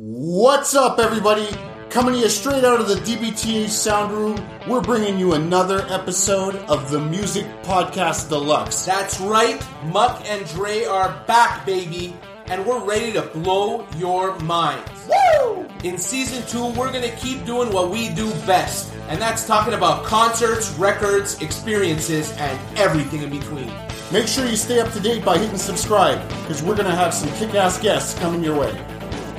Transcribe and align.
What's 0.00 0.76
up, 0.76 1.00
everybody? 1.00 1.48
Coming 1.90 2.14
to 2.14 2.20
you 2.20 2.28
straight 2.28 2.62
out 2.62 2.80
of 2.80 2.86
the 2.86 2.94
DBTH 2.94 3.68
sound 3.68 4.12
room, 4.12 4.48
we're 4.68 4.80
bringing 4.80 5.18
you 5.18 5.32
another 5.32 5.84
episode 5.88 6.54
of 6.68 6.88
the 6.92 7.00
Music 7.00 7.44
Podcast 7.64 8.28
Deluxe. 8.28 8.84
That's 8.84 9.18
right, 9.18 9.60
Muck 9.86 10.22
and 10.26 10.46
Dre 10.50 10.84
are 10.84 11.20
back, 11.26 11.66
baby, 11.66 12.14
and 12.46 12.64
we're 12.64 12.78
ready 12.78 13.10
to 13.14 13.22
blow 13.22 13.88
your 13.96 14.38
minds. 14.38 14.88
Woo! 15.08 15.66
In 15.82 15.98
season 15.98 16.46
two, 16.46 16.66
we're 16.78 16.92
gonna 16.92 17.16
keep 17.16 17.44
doing 17.44 17.72
what 17.72 17.90
we 17.90 18.08
do 18.10 18.30
best, 18.46 18.92
and 19.08 19.20
that's 19.20 19.48
talking 19.48 19.74
about 19.74 20.04
concerts, 20.04 20.70
records, 20.74 21.42
experiences, 21.42 22.30
and 22.38 22.78
everything 22.78 23.22
in 23.22 23.30
between. 23.30 23.72
Make 24.12 24.28
sure 24.28 24.46
you 24.46 24.54
stay 24.54 24.78
up 24.78 24.92
to 24.92 25.00
date 25.00 25.24
by 25.24 25.38
hitting 25.38 25.58
subscribe, 25.58 26.22
because 26.42 26.62
we're 26.62 26.76
going 26.76 26.86
to 26.86 26.94
have 26.94 27.12
some 27.12 27.30
kick 27.32 27.56
ass 27.56 27.80
guests 27.80 28.16
coming 28.20 28.44
your 28.44 28.56
way. 28.60 28.80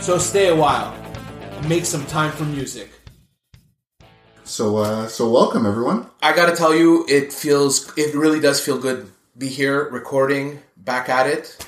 So 0.02 0.18
stay 0.18 0.48
a 0.48 0.56
while, 0.56 0.94
and 1.52 1.70
make 1.70 1.86
some 1.86 2.06
time 2.06 2.32
for 2.32 2.44
music. 2.46 2.90
So, 4.44 4.78
uh, 4.78 5.08
so 5.08 5.30
welcome, 5.30 5.66
everyone. 5.66 6.08
I 6.24 6.34
gotta 6.34 6.56
tell 6.56 6.74
you, 6.74 7.06
it 7.08 7.32
feels, 7.32 7.96
it 7.98 8.16
really 8.16 8.40
does 8.40 8.60
feel 8.60 8.80
good 8.80 9.12
be 9.38 9.48
here 9.50 9.90
recording, 9.90 10.60
back 10.76 11.10
at 11.10 11.28
it. 11.28 11.64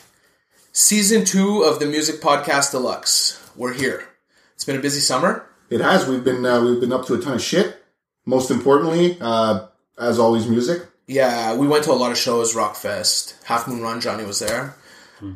Season 0.72 1.24
two 1.24 1.62
of 1.62 1.80
the 1.80 1.86
Music 1.86 2.22
Podcast 2.22 2.72
Deluxe. 2.72 3.40
We're 3.56 3.74
here. 3.74 4.08
It's 4.56 4.64
been 4.64 4.78
a 4.78 4.82
busy 4.82 5.02
summer. 5.02 5.46
It 5.70 5.82
has. 5.82 6.08
We've 6.08 6.24
been 6.24 6.46
uh, 6.46 6.64
we've 6.64 6.80
been 6.80 6.94
up 6.94 7.06
to 7.08 7.14
a 7.14 7.20
ton 7.22 7.34
of 7.34 7.42
shit. 7.42 7.84
Most 8.26 8.50
importantly, 8.50 9.18
uh, 9.22 9.68
as 10.00 10.18
always, 10.18 10.48
music. 10.48 10.88
Yeah, 11.06 11.54
we 11.56 11.68
went 11.68 11.84
to 11.84 11.92
a 11.92 11.94
lot 11.94 12.12
of 12.12 12.18
shows, 12.18 12.56
Rockfest, 12.56 13.44
Half 13.44 13.68
Moon 13.68 13.82
Run. 13.82 14.00
Johnny 14.02 14.24
was 14.24 14.40
there. 14.40 14.76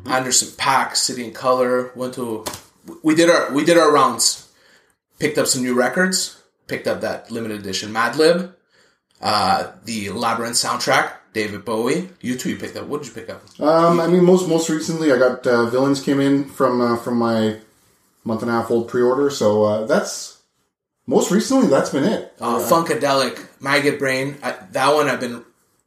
Anderson 0.06 0.48
.Paak, 0.56 0.96
City 0.96 1.24
and 1.24 1.34
Colour. 1.34 1.92
Went 1.94 2.14
to. 2.14 2.44
We 3.02 3.14
did 3.14 3.30
our 3.30 3.52
we 3.52 3.64
did 3.64 3.78
our 3.78 3.92
rounds. 3.92 4.48
Picked 5.18 5.38
up 5.38 5.46
some 5.46 5.62
new 5.62 5.74
records. 5.74 6.40
Picked 6.66 6.86
up 6.86 7.00
that 7.00 7.30
limited 7.30 7.60
edition 7.60 7.92
Madlib, 7.92 8.52
uh, 9.20 9.70
the 9.84 10.10
Labyrinth 10.10 10.56
soundtrack, 10.56 11.12
David 11.32 11.64
Bowie. 11.64 12.08
You 12.20 12.36
two, 12.36 12.50
you 12.50 12.56
picked 12.56 12.76
up. 12.76 12.86
What 12.86 13.02
did 13.02 13.08
you 13.08 13.14
pick 13.14 13.30
up? 13.30 13.42
Um, 13.60 14.00
I 14.00 14.08
mean, 14.08 14.24
most 14.24 14.48
most 14.48 14.68
recently, 14.68 15.12
I 15.12 15.18
got 15.18 15.46
uh, 15.46 15.66
Villains 15.66 16.02
came 16.02 16.20
in 16.20 16.44
from 16.48 16.80
uh, 16.80 16.96
from 16.96 17.18
my 17.18 17.58
month 18.24 18.42
and 18.42 18.50
a 18.50 18.54
half 18.54 18.70
old 18.70 18.88
pre 18.88 19.00
order. 19.00 19.30
So 19.30 19.64
uh, 19.64 19.86
that's 19.86 20.42
most 21.06 21.30
recently. 21.30 21.68
That's 21.68 21.90
been 21.90 22.04
it. 22.04 22.34
Uh, 22.40 22.58
Funkadelic, 22.58 23.46
Maggot 23.60 23.98
Brain. 23.98 24.38
I, 24.42 24.52
that 24.72 24.94
one 24.94 25.08
I've 25.08 25.20
been 25.20 25.44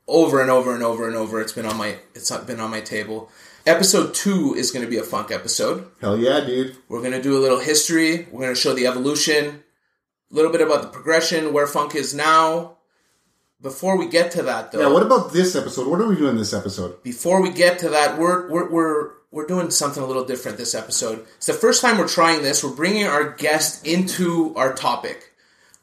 over 0.08 0.42
and 0.42 0.50
over 0.50 0.74
and 0.74 0.84
over 0.84 1.08
and 1.08 1.16
over. 1.16 1.42
It's 1.42 1.52
been 1.52 1.66
on 1.66 1.78
my 1.78 1.98
it's 2.16 2.32
been 2.32 2.60
on 2.60 2.72
my 2.72 2.82
table. 2.82 3.30
Episode 3.70 4.16
two 4.16 4.56
is 4.58 4.72
going 4.72 4.84
to 4.84 4.90
be 4.90 4.98
a 4.98 5.04
funk 5.04 5.30
episode. 5.30 5.92
Hell 6.02 6.18
yeah, 6.18 6.40
dude. 6.44 6.76
We're 6.88 7.02
going 7.02 7.12
to 7.12 7.22
do 7.22 7.38
a 7.38 7.42
little 7.42 7.60
history. 7.60 8.28
We're 8.32 8.42
going 8.42 8.56
to 8.56 8.60
show 8.60 8.74
the 8.74 8.88
evolution, 8.88 9.64
a 10.32 10.36
little 10.36 10.52
bit 10.52 10.62
about 10.62 10.82
the 10.82 10.88
progression, 10.88 11.54
where 11.54 11.68
funk 11.68 11.94
is 11.94 12.16
now. 12.16 12.78
Before 13.62 13.96
we 13.96 14.08
get 14.08 14.32
to 14.32 14.42
that, 14.44 14.72
though, 14.72 14.80
Yeah. 14.82 14.88
What 14.92 15.04
about 15.04 15.34
this 15.34 15.56
episode? 15.56 15.88
What 15.88 16.02
are 16.02 16.08
we 16.08 16.16
doing 16.16 16.36
this 16.38 16.52
episode? 16.52 17.04
before 17.04 17.44
we 17.44 17.52
get 17.52 17.78
to 17.80 17.90
that, 17.90 18.18
we're 18.18 18.50
we're 18.50 18.70
we're 18.72 19.12
we're 19.30 19.46
doing 19.46 19.70
something 19.70 20.02
a 20.02 20.06
little 20.08 20.26
different 20.26 20.58
this 20.58 20.74
episode. 20.74 21.28
It's 21.38 21.46
the 21.46 21.54
first 21.54 21.84
time 21.84 22.00
we're 22.00 22.08
trying 22.08 22.42
this. 22.42 22.64
We're 22.64 22.76
bringing 22.76 23.06
our 23.06 23.34
guest 23.34 23.86
into 23.86 24.56
our 24.56 24.74
topic. 24.74 25.34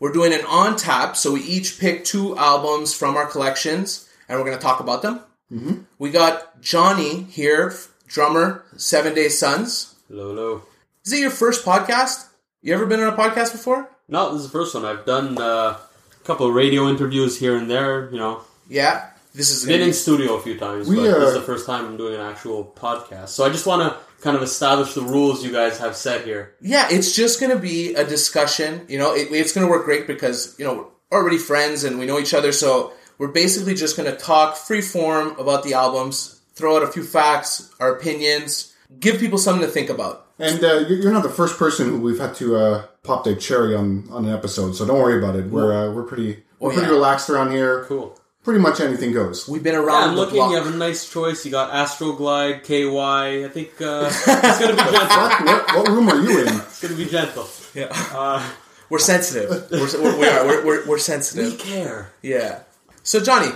We're 0.01 0.13
doing 0.13 0.33
an 0.35 0.45
on 0.47 0.75
tap, 0.77 1.17
so 1.17 1.33
we 1.35 1.43
each 1.43 1.79
pick 1.79 2.05
two 2.05 2.37
albums 2.37 2.95
from 2.95 3.17
our 3.17 3.27
collections, 3.27 4.09
and 4.29 4.37
we're 4.39 4.45
going 4.45 4.59
to 4.59 4.63
talk 4.63 4.81
about 4.81 5.03
them. 5.03 5.21
Mm-hmm. 5.53 5.83
We 5.99 6.11
got 6.11 6.61
Johnny 6.61 7.23
here, 7.23 7.73
drummer, 8.07 8.65
Seven 8.77 9.15
Day 9.15 9.29
Sons. 9.29 9.95
Hello, 10.09 10.29
hello. 10.35 10.63
Is 11.05 11.13
it 11.13 11.21
your 11.21 11.31
first 11.31 11.65
podcast? 11.65 12.27
You 12.63 12.75
ever 12.75 12.87
been 12.87 13.01
on 13.01 13.13
a 13.13 13.17
podcast 13.17 13.53
before? 13.53 13.89
No, 14.09 14.33
this 14.33 14.43
is 14.43 14.51
the 14.51 14.59
first 14.59 14.75
one. 14.75 14.85
I've 14.85 15.05
done 15.07 15.39
uh, 15.39 15.77
a 15.79 16.25
couple 16.25 16.49
of 16.49 16.55
radio 16.55 16.89
interviews 16.89 17.39
here 17.39 17.57
and 17.57 17.71
there. 17.71 18.11
You 18.11 18.19
know, 18.19 18.41
Yeah. 18.69 19.11
This 19.35 19.51
is 19.51 19.67
been 19.67 19.83
in 19.83 19.89
be, 19.89 19.93
studio 19.93 20.37
a 20.37 20.41
few 20.41 20.59
times, 20.59 20.89
We, 20.89 20.97
but 20.97 21.03
this 21.03 21.29
is 21.29 21.35
the 21.35 21.43
first 21.43 21.67
time 21.67 21.85
I'm 21.85 21.99
doing 21.99 22.15
an 22.15 22.23
actual 22.23 22.73
podcast. 22.75 23.29
So 23.29 23.45
I 23.45 23.51
just 23.51 23.67
want 23.67 23.83
to 23.83 24.23
kind 24.23 24.35
of 24.35 24.43
establish 24.43 24.95
the 24.95 25.03
rules 25.03 25.45
you 25.45 25.53
guys 25.53 25.79
have 25.79 25.95
set 25.95 26.25
here. 26.25 26.55
yeah. 26.63 26.89
It's 26.91 27.15
just 27.15 27.39
going 27.39 27.53
to 27.53 27.59
be 27.59 27.95
a 27.95 28.03
discussion. 28.05 28.87
You 28.89 28.99
know, 28.99 29.15
it, 29.15 29.29
it's 29.31 29.53
going 29.53 29.67
to 29.67 29.71
work 29.71 29.85
great 29.85 30.07
because 30.07 30.57
you 30.59 30.65
know 30.65 30.91
we're 31.11 31.19
already 31.21 31.37
friends 31.37 31.85
and 31.85 31.99
we 31.99 32.07
know 32.07 32.19
each 32.19 32.33
other. 32.33 32.51
So 32.51 32.95
we're 33.19 33.29
basically 33.29 33.75
just 33.75 33.97
going 33.97 34.11
to 34.11 34.17
talk 34.17 34.57
free 34.57 34.81
form 34.83 35.39
about 35.39 35.63
the 35.65 35.75
albums, 35.75 36.41
throw 36.55 36.77
out 36.77 36.83
a 36.83 36.89
few 36.89 37.03
facts, 37.05 37.73
our 37.81 37.95
opinions, 37.97 38.75
give 39.01 39.19
people 39.19 39.39
something 39.39 39.65
to 39.67 39.73
think 39.73 39.89
about. 39.91 40.27
And 40.39 40.63
uh, 40.63 40.85
you're 40.87 40.99
you're 40.99 41.13
not 41.13 41.23
the 41.23 41.31
first 41.31 41.59
person 41.59 41.89
who 41.89 41.99
we've 42.01 42.19
had 42.19 42.35
to 42.37 42.57
uh, 42.57 42.85
pop 43.03 43.25
their 43.25 43.37
cherry 43.37 43.75
on 43.75 44.07
on 44.11 44.27
an 44.27 44.35
episode, 44.35 44.73
so 44.77 44.87
don't 44.87 44.99
worry 45.01 45.17
about 45.19 45.35
it. 45.37 45.47
We're 45.47 45.73
uh, 45.73 45.93
we're 45.93 46.03
pretty 46.03 46.43
we're 46.59 46.71
Oh, 46.71 46.75
pretty 46.75 46.89
yeah. 46.89 46.93
relaxed 46.95 47.31
around 47.31 47.53
here. 47.53 47.85
Cool. 47.85 48.19
Pretty 48.45 48.61
much 48.61 48.79
anything 48.81 49.13
goes. 49.13 49.49
We've 49.49 49.63
been 49.63 49.73
Yeah, 49.73 49.81
around 49.81 50.11
I'm 50.11 50.15
the 50.15 50.21
looking. 50.21 50.37
block. 50.37 50.51
You 50.51 50.57
have 50.59 50.73
a 50.73 50.77
nice 50.77 51.11
choice. 51.11 51.45
You 51.45 51.51
got 51.51 51.73
Astroglide, 51.73 52.63
KY. 52.65 53.45
I 53.45 53.49
think 53.49 53.71
uh, 53.81 54.09
it's 54.13 54.27
gonna 54.61 54.77
be 54.77 54.83
gentle. 54.83 55.09
Fuck, 55.09 55.41
what, 55.47 55.77
what 55.77 55.89
room 55.89 56.09
are 56.11 56.21
you 56.21 56.41
in? 56.43 56.49
It's 56.49 56.81
gonna 56.83 56.95
be 56.97 57.07
gentle. 57.07 57.49
yeah. 57.75 57.89
Uh, 58.13 58.47
we're 58.91 58.99
sensitive. 59.01 59.49
We're, 59.71 60.03
we're, 60.03 60.19
we 60.21 60.29
are. 60.29 60.47
We're, 60.47 60.65
we're, 60.67 60.87
we're 60.87 60.99
we 61.35 61.57
care. 61.57 62.13
Yeah. 62.23 62.61
So 63.07 63.21
Johnny, 63.21 63.53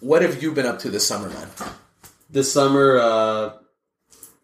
what 0.00 0.22
have 0.22 0.42
you 0.42 0.52
been 0.52 0.64
up 0.64 0.78
to 0.78 0.88
this 0.88 1.06
summer, 1.06 1.28
man? 1.28 1.48
this 2.30 2.50
summer, 2.50 2.96
uh, 2.96 3.52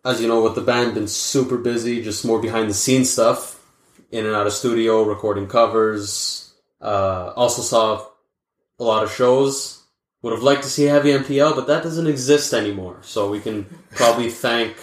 as 0.04 0.20
you 0.20 0.28
know, 0.28 0.42
with 0.42 0.54
the 0.54 0.60
band, 0.60 0.92
been 0.92 1.08
super 1.08 1.56
busy. 1.56 2.02
Just 2.02 2.22
more 2.26 2.38
behind 2.38 2.68
the 2.68 2.74
scenes 2.74 3.08
stuff, 3.08 3.66
in 4.10 4.26
and 4.26 4.36
out 4.36 4.46
of 4.46 4.52
studio, 4.52 5.04
recording 5.04 5.46
covers. 5.46 6.52
Uh, 6.82 7.32
also 7.34 7.62
saw 7.62 8.06
a 8.78 8.84
lot 8.84 9.02
of 9.02 9.10
shows. 9.10 9.84
Would 10.20 10.34
have 10.34 10.42
liked 10.42 10.64
to 10.64 10.68
see 10.68 10.84
Heavy 10.84 11.12
MTL, 11.12 11.56
but 11.56 11.66
that 11.68 11.82
doesn't 11.82 12.06
exist 12.06 12.52
anymore. 12.52 12.98
So 13.00 13.30
we 13.30 13.40
can 13.40 13.64
probably 13.92 14.28
thank, 14.28 14.76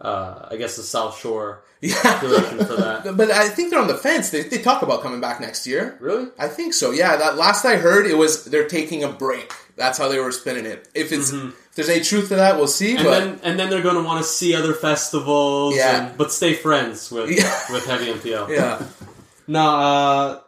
uh, 0.00 0.48
I 0.50 0.56
guess, 0.56 0.76
the 0.76 0.82
South 0.82 1.18
Shore 1.18 1.63
Yeah. 1.84 2.20
direction 2.20 2.58
for 2.64 2.76
that. 2.76 3.16
But 3.16 3.30
I 3.30 3.48
think 3.48 3.70
they're 3.70 3.80
on 3.80 3.88
the 3.88 3.96
fence. 3.96 4.30
They, 4.30 4.42
they 4.42 4.58
talk 4.58 4.82
about 4.82 5.02
coming 5.02 5.20
back 5.20 5.40
next 5.40 5.66
year. 5.66 5.96
Really? 6.00 6.28
I 6.38 6.48
think 6.48 6.72
so. 6.72 6.90
Yeah. 6.90 7.16
That 7.16 7.36
last 7.36 7.64
I 7.64 7.76
heard, 7.76 8.06
it 8.06 8.16
was 8.16 8.44
they're 8.46 8.68
taking 8.68 9.04
a 9.04 9.08
break. 9.12 9.52
That's 9.76 9.98
how 9.98 10.08
they 10.08 10.18
were 10.18 10.32
spinning 10.32 10.66
it. 10.66 10.88
If 10.94 11.12
it's 11.12 11.32
if 11.32 11.74
there's 11.74 11.88
any 11.88 12.02
truth 12.02 12.28
to 12.28 12.36
that, 12.36 12.56
we'll 12.56 12.68
see. 12.68 12.94
And 12.96 13.04
but 13.04 13.10
then 13.20 13.40
and 13.42 13.58
then 13.58 13.68
they're 13.70 13.82
going 13.82 13.96
to 13.96 14.02
want 14.02 14.24
to 14.24 14.28
see 14.28 14.54
other 14.54 14.72
festivals, 14.72 15.76
Yeah. 15.76 16.06
and, 16.08 16.16
but 16.16 16.32
stay 16.32 16.54
friends 16.54 17.10
with 17.10 17.30
Yeah. 17.30 17.60
with 17.72 17.84
Heavy 17.86 18.12
MTL. 18.12 18.48
yeah, 18.48 18.82
No, 19.46 19.60
uh, 19.60 20.40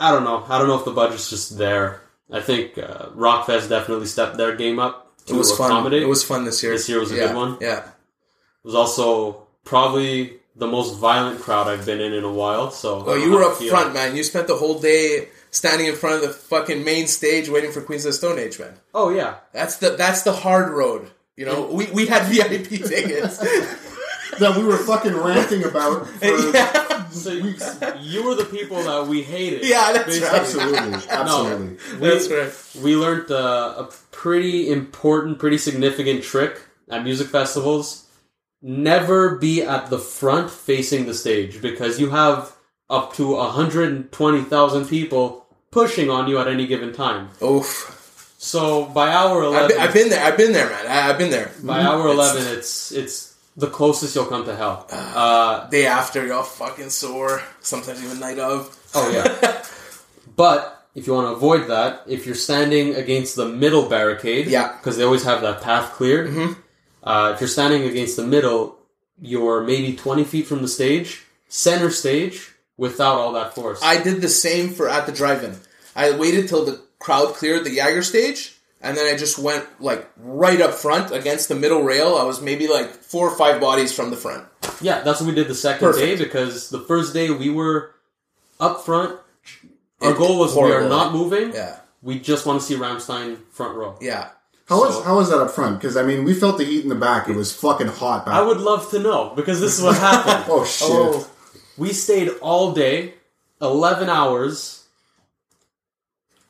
I 0.00 0.10
don't 0.10 0.24
know. 0.24 0.44
I 0.48 0.58
don't 0.58 0.66
know 0.68 0.78
if 0.78 0.84
the 0.84 0.90
budget's 0.92 1.30
just 1.30 1.56
there. 1.58 2.00
I 2.32 2.40
think 2.40 2.78
uh, 2.78 3.10
Rockfest 3.14 3.68
definitely 3.68 4.06
stepped 4.06 4.36
their 4.38 4.56
game 4.56 4.78
up 4.78 5.04
to 5.26 5.34
it 5.34 5.38
was 5.38 5.56
fun. 5.56 5.92
It 5.92 6.08
was 6.08 6.24
fun 6.24 6.44
this 6.44 6.62
year. 6.62 6.72
This 6.72 6.88
year 6.88 6.98
was 7.00 7.12
a 7.12 7.16
yeah. 7.16 7.26
good 7.28 7.36
one? 7.36 7.58
Yeah. 7.60 7.80
It 7.84 8.64
was 8.64 8.74
also 8.74 9.43
probably 9.64 10.34
the 10.56 10.66
most 10.66 10.98
violent 10.98 11.40
crowd 11.40 11.66
I've 11.66 11.84
been 11.84 12.00
in 12.00 12.12
in 12.12 12.22
a 12.24 12.32
while. 12.32 12.70
So 12.70 13.02
Oh, 13.06 13.14
you 13.14 13.32
were 13.32 13.42
up 13.42 13.56
front, 13.56 13.92
man. 13.94 14.14
You 14.16 14.22
spent 14.22 14.46
the 14.46 14.56
whole 14.56 14.78
day 14.78 15.28
standing 15.50 15.86
in 15.88 15.96
front 15.96 16.16
of 16.16 16.22
the 16.22 16.28
fucking 16.34 16.84
main 16.84 17.06
stage 17.06 17.48
waiting 17.48 17.72
for 17.72 17.80
Queens 17.80 18.04
of 18.04 18.10
the 18.10 18.16
Stone 18.18 18.38
Age, 18.38 18.58
man. 18.60 18.74
Oh 18.94 19.10
yeah, 19.10 19.36
That's 19.52 19.76
the 19.78 19.90
that's 19.90 20.22
the 20.22 20.32
hard 20.32 20.70
road. 20.72 21.10
You 21.36 21.46
know, 21.46 21.66
we, 21.66 21.86
we 21.90 22.06
had 22.06 22.24
VIP 22.26 22.68
tickets. 22.88 23.44
That 24.40 24.56
we 24.56 24.64
were 24.64 24.78
fucking 24.78 25.16
ranting 25.16 25.62
about 25.62 26.08
for 26.08 26.24
yeah, 26.52 27.08
so 27.10 27.40
weeks. 27.40 27.78
you 28.00 28.24
were 28.24 28.34
the 28.34 28.44
people 28.46 28.82
that 28.82 29.06
we 29.06 29.22
hated. 29.22 29.62
Yeah, 29.64 29.92
that's 29.92 30.18
right. 30.18 30.32
Absolutely, 30.32 31.08
absolutely. 31.08 31.76
We, 32.00 32.08
that's 32.08 32.28
right. 32.28 32.82
we 32.82 32.96
learned 32.96 33.30
uh, 33.30 33.74
a 33.78 33.84
pretty 34.10 34.72
important, 34.72 35.38
pretty 35.38 35.58
significant 35.58 36.24
trick 36.24 36.60
at 36.90 37.04
music 37.04 37.28
festivals. 37.28 38.03
Never 38.66 39.36
be 39.36 39.62
at 39.62 39.90
the 39.90 39.98
front 39.98 40.50
facing 40.50 41.04
the 41.04 41.12
stage 41.12 41.60
because 41.60 42.00
you 42.00 42.08
have 42.08 42.56
up 42.88 43.12
to 43.14 43.34
120,000 43.34 44.86
people 44.86 45.46
pushing 45.70 46.08
on 46.08 46.28
you 46.28 46.38
at 46.38 46.48
any 46.48 46.66
given 46.66 46.94
time. 46.94 47.28
Oof. 47.42 48.34
So 48.38 48.86
by 48.86 49.10
hour 49.10 49.44
I've 49.44 49.68
11, 49.68 49.68
been, 49.68 49.78
I've 49.78 49.92
been 49.92 50.08
there. 50.08 50.24
I've 50.24 50.36
been 50.38 50.52
there, 50.52 50.70
man. 50.70 50.86
I, 50.86 51.10
I've 51.10 51.18
been 51.18 51.30
there. 51.30 51.50
by 51.62 51.78
mm-hmm. 51.78 51.88
hour 51.88 52.08
11, 52.08 52.56
it's 52.56 52.90
it's 52.90 53.36
the 53.54 53.68
closest 53.68 54.14
you'll 54.14 54.24
come 54.24 54.46
to 54.46 54.56
hell. 54.56 54.86
Uh, 54.90 54.96
uh, 54.96 55.68
Day 55.68 55.86
after, 55.86 56.24
you're 56.24 56.34
all 56.34 56.42
fucking 56.42 56.88
sore. 56.88 57.42
Sometimes 57.60 58.02
even 58.02 58.18
night 58.18 58.38
of. 58.38 58.74
oh 58.94 59.10
yeah. 59.10 59.62
but 60.36 60.86
if 60.94 61.06
you 61.06 61.12
want 61.12 61.28
to 61.28 61.32
avoid 61.32 61.68
that, 61.68 62.02
if 62.06 62.24
you're 62.24 62.34
standing 62.34 62.94
against 62.94 63.36
the 63.36 63.46
middle 63.46 63.88
barricade, 63.88 64.46
Yeah. 64.46 64.72
because 64.76 64.96
they 64.96 65.04
always 65.04 65.24
have 65.24 65.42
that 65.42 65.60
path 65.60 65.92
cleared. 65.92 66.30
Mm-hmm. 66.30 66.60
Uh, 67.04 67.32
if 67.34 67.40
you're 67.40 67.48
standing 67.48 67.84
against 67.84 68.16
the 68.16 68.26
middle, 68.26 68.76
you're 69.20 69.62
maybe 69.62 69.94
20 69.94 70.24
feet 70.24 70.46
from 70.46 70.62
the 70.62 70.68
stage, 70.68 71.22
center 71.48 71.90
stage, 71.90 72.52
without 72.76 73.16
all 73.16 73.32
that 73.34 73.54
force. 73.54 73.80
I 73.82 74.02
did 74.02 74.20
the 74.22 74.28
same 74.28 74.70
for 74.70 74.88
at 74.88 75.06
the 75.06 75.12
drive-in. 75.12 75.56
I 75.94 76.10
waited 76.16 76.48
till 76.48 76.64
the 76.64 76.82
crowd 76.98 77.34
cleared 77.34 77.64
the 77.64 77.74
Jagger 77.76 78.02
stage, 78.02 78.56
and 78.80 78.96
then 78.96 79.12
I 79.12 79.16
just 79.16 79.38
went 79.38 79.64
like 79.80 80.08
right 80.16 80.60
up 80.60 80.72
front 80.74 81.12
against 81.12 81.48
the 81.48 81.54
middle 81.54 81.82
rail. 81.82 82.16
I 82.16 82.24
was 82.24 82.40
maybe 82.40 82.66
like 82.66 82.90
four 82.90 83.28
or 83.30 83.36
five 83.36 83.60
bodies 83.60 83.92
from 83.94 84.10
the 84.10 84.16
front. 84.16 84.44
Yeah, 84.80 85.02
that's 85.02 85.20
what 85.20 85.28
we 85.28 85.34
did 85.34 85.46
the 85.48 85.54
second 85.54 85.86
Perfect. 85.86 86.18
day 86.18 86.24
because 86.24 86.70
the 86.70 86.80
first 86.80 87.12
day 87.14 87.30
we 87.30 87.50
were 87.50 87.94
up 88.58 88.84
front. 88.84 89.20
Our 90.00 90.10
It- 90.12 90.18
goal 90.18 90.38
was 90.38 90.54
we 90.56 90.72
are 90.72 90.88
not 90.88 91.12
moving. 91.12 91.52
Yeah, 91.54 91.76
We 92.02 92.18
just 92.18 92.44
want 92.44 92.60
to 92.60 92.66
see 92.66 92.74
Rammstein 92.76 93.38
front 93.52 93.76
row. 93.76 93.96
yeah. 94.00 94.30
How 94.68 94.78
was 94.80 95.04
how 95.04 95.16
was 95.16 95.28
that 95.30 95.38
up 95.40 95.50
front? 95.50 95.78
Because 95.78 95.96
I 95.96 96.02
mean, 96.02 96.24
we 96.24 96.32
felt 96.34 96.56
the 96.58 96.64
heat 96.64 96.82
in 96.82 96.88
the 96.88 96.94
back. 96.94 97.28
It 97.28 97.36
was 97.36 97.52
fucking 97.54 97.88
hot. 97.88 98.24
Back. 98.24 98.34
I 98.34 98.40
would 98.42 98.58
love 98.60 98.90
to 98.90 98.98
know 98.98 99.32
because 99.36 99.60
this 99.60 99.78
is 99.78 99.84
what 99.84 99.96
happened. 99.98 100.44
Oh 100.48 100.64
shit! 100.64 100.88
Oh, 100.90 101.30
We 101.76 101.92
stayed 101.92 102.30
all 102.40 102.72
day, 102.72 103.14
11 103.60 104.08
hours. 104.08 104.80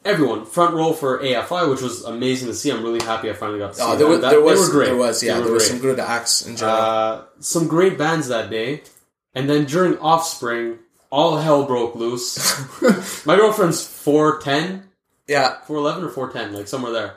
Everyone, 0.05 0.45
front 0.45 0.75
row 0.75 0.93
for 0.93 1.19
AFI, 1.21 1.71
which 1.71 1.81
was 1.81 2.05
amazing 2.05 2.49
to 2.49 2.55
see. 2.55 2.71
I'm 2.71 2.83
really 2.83 3.03
happy 3.03 3.31
I 3.31 3.33
finally 3.33 3.59
got 3.59 3.69
to 3.73 3.75
see 3.79 3.83
oh 3.83 3.93
that. 3.93 3.99
there 3.99 4.07
was, 4.07 4.21
That- 4.21 4.31
there 4.31 4.41
they 4.41 4.45
was, 4.45 4.61
were 4.69 4.73
great. 4.73 4.87
there 4.89 4.97
was, 4.97 5.23
yeah, 5.23 5.33
They 5.35 5.39
were 5.41 5.45
there 5.47 5.55
was 5.55 5.67
some 5.67 5.79
good 5.79 5.99
acts 5.99 6.47
in 6.47 6.57
general. 6.57 6.77
Uh, 6.79 7.23
some 7.41 7.67
great 7.69 7.97
bands 7.97 8.29
that 8.29 8.51
day. 8.51 8.83
And 9.35 9.49
then 9.49 9.65
during 9.65 9.97
Offspring, 9.99 10.79
all 11.09 11.39
hell 11.39 11.65
broke 11.65 11.95
loose. 11.95 12.37
My 13.27 13.37
girlfriend's 13.37 13.81
4'10, 13.81 14.83
yeah, 15.27 15.57
4'11 15.67 16.15
or 16.17 16.29
4'10, 16.31 16.53
like 16.53 16.69
somewhere 16.69 16.93
there. 16.93 17.17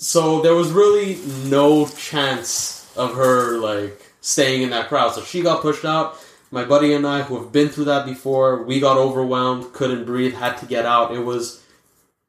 So 0.00 0.40
there 0.42 0.54
was 0.54 0.70
really 0.70 1.18
no 1.46 1.88
chance 1.88 2.88
of 2.96 3.14
her, 3.16 3.58
like, 3.58 4.00
staying 4.20 4.62
in 4.62 4.70
that 4.70 4.88
crowd. 4.88 5.12
So 5.12 5.22
she 5.22 5.42
got 5.42 5.60
pushed 5.60 5.84
out. 5.84 6.16
My 6.52 6.64
buddy 6.64 6.94
and 6.94 7.04
I, 7.04 7.22
who 7.22 7.42
have 7.42 7.50
been 7.50 7.68
through 7.68 7.86
that 7.86 8.06
before, 8.06 8.62
we 8.62 8.78
got 8.78 8.96
overwhelmed, 8.96 9.72
couldn't 9.72 10.04
breathe, 10.04 10.34
had 10.34 10.56
to 10.58 10.66
get 10.66 10.86
out. 10.86 11.12
It 11.12 11.24
was, 11.24 11.62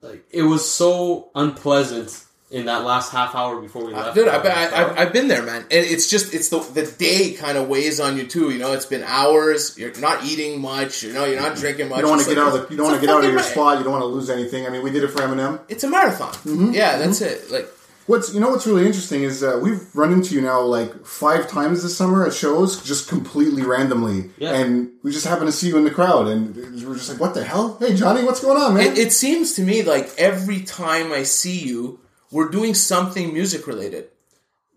like, 0.02 0.26
it 0.32 0.44
was 0.44 0.70
so 0.70 1.30
unpleasant 1.36 2.26
in 2.52 2.66
that 2.66 2.84
last 2.84 3.12
half 3.12 3.36
hour 3.36 3.62
before 3.62 3.86
we 3.86 3.94
left. 3.94 4.16
dude, 4.16 4.28
I, 4.28 4.38
I, 4.38 4.66
I, 4.84 5.02
I've 5.02 5.14
been 5.14 5.28
there, 5.28 5.44
man. 5.44 5.62
And 5.62 5.86
it's 5.86 6.10
just 6.10 6.34
it's 6.34 6.50
the 6.50 6.60
the 6.60 6.86
day 6.98 7.34
kind 7.34 7.58
of 7.58 7.68
weighs 7.68 8.00
on 8.00 8.18
you 8.18 8.26
too. 8.26 8.50
You 8.50 8.58
know, 8.60 8.74
it's 8.74 8.88
been 8.88 9.04
hours. 9.04 9.78
You're 9.78 9.96
not 10.00 10.24
eating 10.26 10.60
much. 10.60 11.04
You 11.04 11.14
know, 11.14 11.26
you're 11.26 11.40
not 11.40 11.56
drinking 11.58 11.90
much. 11.90 11.98
You 11.98 12.02
don't 12.04 12.12
want 12.12 12.24
to 12.24 12.30
get 12.30 12.38
like- 12.38 12.48
out 12.54 12.60
of 12.60 12.68
the, 12.68 12.74
you 12.74 12.78
don't 12.78 12.88
want 12.88 13.00
to 13.00 13.06
get 13.06 13.14
out 13.14 13.18
of 13.20 13.24
fucking 13.26 13.34
your 13.38 13.44
spot. 13.44 13.78
You 13.78 13.84
don't 13.84 13.94
want 13.94 14.04
to 14.04 14.08
lose 14.08 14.30
anything. 14.30 14.66
I 14.66 14.70
mean, 14.70 14.84
we 14.84 14.90
did 14.92 15.04
it 15.04 15.10
for 15.10 15.20
Eminem. 15.20 15.60
It's 15.70 15.84
a 15.84 15.90
marathon. 15.90 16.34
Mm-hmm. 16.34 16.72
Yeah, 16.74 16.98
that's 16.98 17.22
it. 17.22 17.52
Like 17.52 17.68
What's 18.08 18.34
you 18.34 18.40
know 18.40 18.50
what's 18.50 18.66
really 18.66 18.88
interesting 18.88 19.22
is 19.22 19.44
uh, 19.44 19.60
we've 19.62 19.96
run 19.96 20.12
into 20.12 20.34
you 20.34 20.42
now 20.42 20.62
like 20.62 21.06
five 21.06 21.48
times 21.48 21.84
this 21.84 21.96
summer 21.96 22.26
at 22.26 22.34
shows, 22.34 22.82
just 22.82 23.08
completely 23.08 23.62
randomly, 23.62 24.32
Yeah. 24.40 24.56
and 24.56 24.90
we 25.04 25.12
just 25.12 25.28
happen 25.28 25.46
to 25.46 25.52
see 25.52 25.68
you 25.68 25.78
in 25.78 25.84
the 25.84 25.92
crowd, 25.92 26.28
and 26.28 26.56
we're 26.56 26.96
just 26.96 27.08
like, 27.12 27.20
"What 27.20 27.36
the 27.36 27.44
hell? 27.44 27.78
Hey, 27.80 27.94
Johnny, 27.96 28.24
what's 28.24 28.40
going 28.40 28.60
on, 28.60 28.74
man?" 28.74 28.88
it, 28.88 28.98
it 28.98 29.12
seems 29.12 29.54
to 29.58 29.62
me 29.62 29.84
like 29.84 30.10
every 30.18 30.62
time 30.62 31.12
I 31.12 31.22
see 31.22 31.60
you, 31.60 32.00
we're 32.32 32.50
doing 32.50 32.74
something 32.74 33.34
music 33.34 33.68
related. 33.68 34.10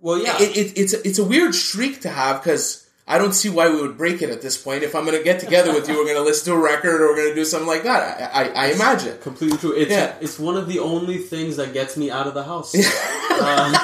well, 0.00 0.18
yeah. 0.22 0.36
It, 0.40 0.56
it, 0.56 0.78
it's 0.78 0.94
a, 0.94 1.06
it's 1.08 1.18
a 1.18 1.24
weird 1.24 1.54
streak 1.54 2.00
to 2.02 2.08
have 2.08 2.42
because 2.42 2.86
I 3.06 3.18
don't 3.18 3.32
see 3.34 3.48
why 3.50 3.68
we 3.68 3.80
would 3.82 3.96
break 3.98 4.22
it 4.22 4.30
at 4.30 4.40
this 4.42 4.56
point. 4.56 4.82
If 4.84 4.94
I'm 4.94 5.04
going 5.04 5.18
to 5.18 5.24
get 5.24 5.40
together 5.40 5.72
with 5.74 5.88
you, 5.88 5.94
we're 5.96 6.04
going 6.04 6.16
to 6.16 6.22
listen 6.22 6.52
to 6.52 6.58
a 6.58 6.62
record 6.62 7.00
or 7.02 7.08
we're 7.08 7.16
going 7.16 7.28
to 7.30 7.34
do 7.34 7.44
something 7.44 7.66
like 7.68 7.82
that. 7.82 8.32
I, 8.34 8.44
I, 8.44 8.48
I 8.48 8.66
imagine. 8.72 9.18
completely 9.18 9.58
true. 9.58 9.72
It's 9.76 9.90
Yeah. 9.90 10.14
it's 10.20 10.38
one 10.38 10.56
of 10.56 10.66
the 10.68 10.78
only 10.78 11.18
things 11.18 11.56
that 11.56 11.72
gets 11.72 11.96
me 11.96 12.10
out 12.10 12.26
of 12.26 12.34
the 12.34 12.44
house. 12.44 12.74
um, 13.40 13.74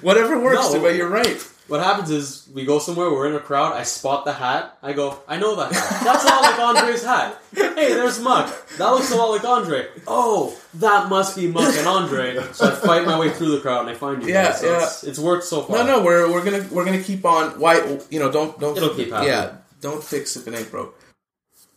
Whatever 0.00 0.38
works, 0.40 0.72
No. 0.72 0.80
but 0.80 0.94
you're 0.96 1.08
right. 1.08 1.48
What 1.68 1.82
happens 1.82 2.10
is 2.10 2.48
we 2.52 2.64
go 2.64 2.78
somewhere, 2.78 3.10
we're 3.10 3.28
in 3.28 3.34
a 3.34 3.40
crowd, 3.40 3.72
I 3.72 3.84
spot 3.84 4.24
the 4.24 4.32
hat, 4.32 4.76
I 4.82 4.92
go, 4.92 5.18
I 5.28 5.38
know 5.38 5.56
that 5.56 5.72
hat. 5.72 6.04
That's 6.04 6.24
a 6.24 6.26
lot 6.26 6.42
like 6.42 6.58
Andre's 6.58 7.04
hat. 7.04 7.40
Hey, 7.54 7.94
there's 7.94 8.20
Muck. 8.20 8.68
That 8.78 8.90
looks 8.90 9.10
a 9.10 9.16
lot 9.16 9.30
like 9.30 9.44
Andre. 9.44 9.88
Oh, 10.06 10.58
that 10.74 11.08
must 11.08 11.36
be 11.36 11.46
Muck 11.46 11.74
and 11.76 11.86
Andre. 11.86 12.36
So 12.52 12.66
I 12.66 12.74
fight 12.74 13.06
my 13.06 13.18
way 13.18 13.30
through 13.30 13.52
the 13.52 13.60
crowd 13.60 13.82
and 13.82 13.90
I 13.90 13.94
find 13.94 14.22
you. 14.22 14.28
Yeah, 14.28 14.50
guys. 14.50 14.60
So 14.60 14.66
yeah. 14.66 14.82
It's, 14.82 15.04
it's 15.04 15.18
worked 15.18 15.44
so 15.44 15.62
far. 15.62 15.78
No, 15.78 15.84
no, 15.84 16.04
we're 16.04 16.30
we're 16.30 16.44
gonna 16.44 16.66
we're 16.70 16.84
gonna 16.84 17.02
keep 17.02 17.24
on. 17.24 17.58
Why 17.58 17.98
you 18.10 18.18
know? 18.18 18.30
Don't 18.30 18.58
don't. 18.58 18.76
It'll 18.76 18.94
keep 18.94 19.10
happening. 19.10 19.28
Yeah, 19.28 19.56
don't 19.80 20.02
fix 20.02 20.36
if 20.36 20.46
it 20.46 20.54
ain't 20.54 20.70
broke. 20.70 20.98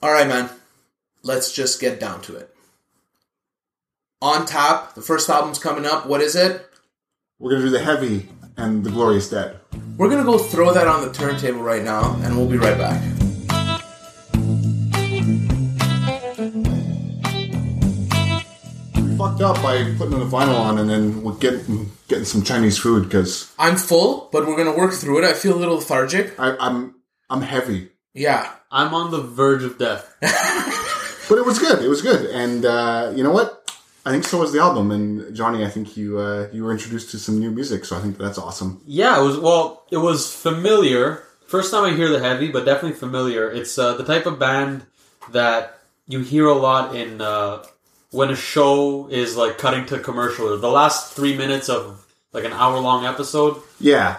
All 0.01 0.11
right, 0.11 0.27
man. 0.27 0.49
Let's 1.23 1.51
just 1.51 1.81
get 1.81 1.99
down 1.99 2.21
to 2.23 2.35
it. 2.35 2.53
On 4.21 4.45
tap, 4.45 4.95
the 4.95 5.01
first 5.01 5.29
album's 5.29 5.59
coming 5.59 5.85
up. 5.85 6.05
What 6.05 6.21
is 6.21 6.35
it? 6.35 6.69
we're 7.39 7.51
gonna 7.51 7.63
do 7.63 7.69
the 7.69 7.79
heavy 7.79 8.27
and 8.57 8.83
the 8.83 8.89
glorious 8.89 9.29
dead. 9.29 9.59
We're 9.97 10.09
gonna 10.09 10.23
go 10.23 10.37
throw 10.37 10.73
that 10.73 10.87
on 10.87 11.05
the 11.05 11.11
turntable 11.13 11.61
right 11.61 11.83
now, 11.83 12.19
and 12.23 12.35
we'll 12.37 12.47
be 12.49 12.57
right 12.57 12.77
back. 12.77 13.01
We 18.95 19.17
fucked 19.17 19.41
up 19.41 19.55
by 19.61 19.83
putting 19.97 20.19
the 20.19 20.25
vinyl 20.25 20.59
on, 20.59 20.77
and 20.79 20.89
then 20.89 21.23
we're 21.23 21.35
getting 21.35 21.91
getting 22.07 22.25
some 22.25 22.43
Chinese 22.43 22.77
food 22.77 23.03
because 23.03 23.53
I'm 23.59 23.75
full, 23.77 24.29
but 24.31 24.47
we're 24.47 24.57
gonna 24.57 24.77
work 24.77 24.93
through 24.93 25.19
it. 25.19 25.25
I 25.25 25.33
feel 25.33 25.55
a 25.55 25.59
little 25.59 25.75
lethargic. 25.75 26.33
I'm 26.39 26.95
I'm 27.29 27.41
heavy. 27.41 27.89
Yeah, 28.13 28.49
I'm 28.71 28.93
on 28.93 29.11
the 29.11 29.21
verge 29.21 29.63
of 29.63 29.77
death. 29.77 30.15
But 31.27 31.39
it 31.39 31.45
was 31.45 31.57
good. 31.57 31.83
It 31.83 31.87
was 31.87 32.03
good, 32.03 32.27
and 32.29 32.63
uh, 32.65 33.11
you 33.15 33.23
know 33.23 33.31
what? 33.31 33.64
I 34.05 34.11
think 34.11 34.23
so 34.23 34.39
was 34.39 34.53
the 34.53 34.59
album. 34.59 34.91
And 34.91 35.35
Johnny, 35.35 35.65
I 35.65 35.69
think 35.69 35.97
you 35.97 36.19
uh, 36.19 36.47
you 36.53 36.63
were 36.63 36.71
introduced 36.71 37.11
to 37.11 37.19
some 37.19 37.39
new 37.39 37.51
music, 37.51 37.85
so 37.85 37.97
I 37.97 38.01
think 38.01 38.17
that's 38.17 38.37
awesome. 38.37 38.81
Yeah, 38.85 39.19
it 39.19 39.23
was 39.23 39.37
well. 39.39 39.83
It 39.91 39.97
was 39.97 40.33
familiar. 40.33 41.23
First 41.47 41.71
time 41.71 41.83
I 41.83 41.93
hear 41.95 42.09
the 42.09 42.19
heavy, 42.19 42.49
but 42.51 42.65
definitely 42.65 42.97
familiar. 42.97 43.49
It's 43.49 43.77
uh, 43.77 43.93
the 43.95 44.03
type 44.03 44.25
of 44.25 44.39
band 44.39 44.85
that 45.31 45.79
you 46.07 46.19
hear 46.21 46.47
a 46.47 46.53
lot 46.53 46.95
in 46.95 47.21
uh, 47.21 47.63
when 48.11 48.29
a 48.29 48.35
show 48.35 49.07
is 49.09 49.35
like 49.35 49.57
cutting 49.57 49.85
to 49.87 49.99
commercial 49.99 50.47
or 50.53 50.57
the 50.57 50.69
last 50.69 51.13
three 51.13 51.35
minutes 51.35 51.67
of 51.69 52.05
like 52.31 52.43
an 52.43 52.53
hour 52.53 52.79
long 52.79 53.05
episode. 53.05 53.61
Yeah, 53.79 54.17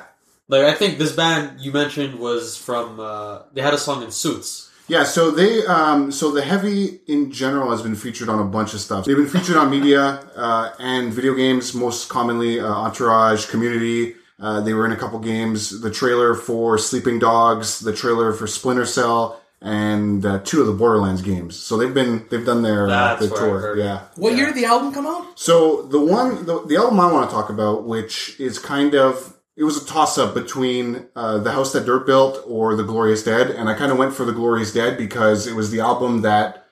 Like 0.49 0.65
I 0.65 0.75
think 0.75 0.99
this 0.99 1.13
band 1.13 1.61
you 1.61 1.71
mentioned 1.73 2.19
was 2.19 2.57
from. 2.57 2.99
Uh, 2.99 3.43
they 3.53 3.63
had 3.63 3.75
a 3.75 3.79
song 3.79 4.03
in 4.03 4.11
Suits. 4.11 4.66
Yeah. 4.89 5.05
So 5.05 5.31
they 5.31 5.65
um, 5.67 6.11
so 6.13 6.31
the 6.31 6.43
heavy 6.43 7.01
in 7.07 7.31
general 7.33 7.71
has 7.71 7.83
been 7.83 7.95
featured 7.97 8.29
on 8.29 8.39
a 8.39 8.45
bunch 8.45 8.75
of 8.75 8.81
stuff. 8.81 9.05
They've 9.05 9.17
been 9.17 9.27
featured 9.29 9.57
on 9.57 9.71
media 9.71 10.21
uh, 10.37 10.73
and 10.79 11.13
video 11.13 11.35
games, 11.35 11.75
most 11.75 12.09
commonly 12.09 12.61
uh, 12.61 12.67
Entourage, 12.67 13.47
Community. 13.51 14.15
Uh, 14.39 14.61
they 14.61 14.75
were 14.75 14.85
in 14.85 14.93
a 14.93 14.97
couple 14.97 15.19
games. 15.19 15.81
The 15.81 15.91
trailer 15.91 16.35
for 16.35 16.77
Sleeping 16.79 17.19
Dogs, 17.19 17.81
the 17.81 17.93
trailer 17.95 18.33
for 18.35 18.47
Splinter 18.47 18.85
Cell, 18.85 19.41
and 19.63 20.27
uh, 20.27 20.41
two 20.45 20.61
of 20.61 20.67
the 20.67 20.75
Borderlands 20.75 21.23
games. 21.23 21.57
So 21.57 21.79
they've 21.79 21.95
been 21.95 22.27
they've 22.31 22.45
done 22.45 22.63
their 22.63 22.85
uh, 22.87 23.17
That's 23.17 23.29
their 23.31 23.39
tour. 23.39 23.77
Yeah. 23.79 24.03
what 24.17 24.33
Yeah. 24.33 24.37
year 24.37 24.47
did 24.49 24.57
the 24.57 24.67
album 24.67 24.93
come 24.93 25.07
out? 25.07 25.39
So 25.39 25.83
the 25.83 25.99
one, 26.01 26.45
the, 26.45 26.65
the 26.67 26.77
album 26.77 27.01
I 27.01 27.11
want 27.11 27.29
to 27.31 27.35
talk 27.35 27.49
about, 27.49 27.85
which 27.85 28.39
is 28.39 28.59
kind 28.59 28.95
of, 28.95 29.36
it 29.57 29.65
was 29.65 29.83
a 29.83 29.87
toss 29.87 30.19
up 30.19 30.35
between 30.35 31.07
uh, 31.17 31.39
the 31.39 31.53
House 31.53 31.73
That 31.73 31.87
Dirt 31.87 32.07
Built 32.07 32.43
or 32.47 32.77
The 32.77 32.85
Glorious 32.85 33.23
Dead, 33.23 33.51
and 33.51 33.69
I 33.69 33.75
kind 33.75 33.91
of 33.91 33.99
went 33.99 34.15
for 34.15 34.25
The 34.25 34.33
Glorious 34.33 34.73
Dead 34.73 34.99
because 34.99 35.47
it 35.47 35.55
was 35.55 35.71
the 35.71 35.81
album 35.81 36.23
that 36.23 36.67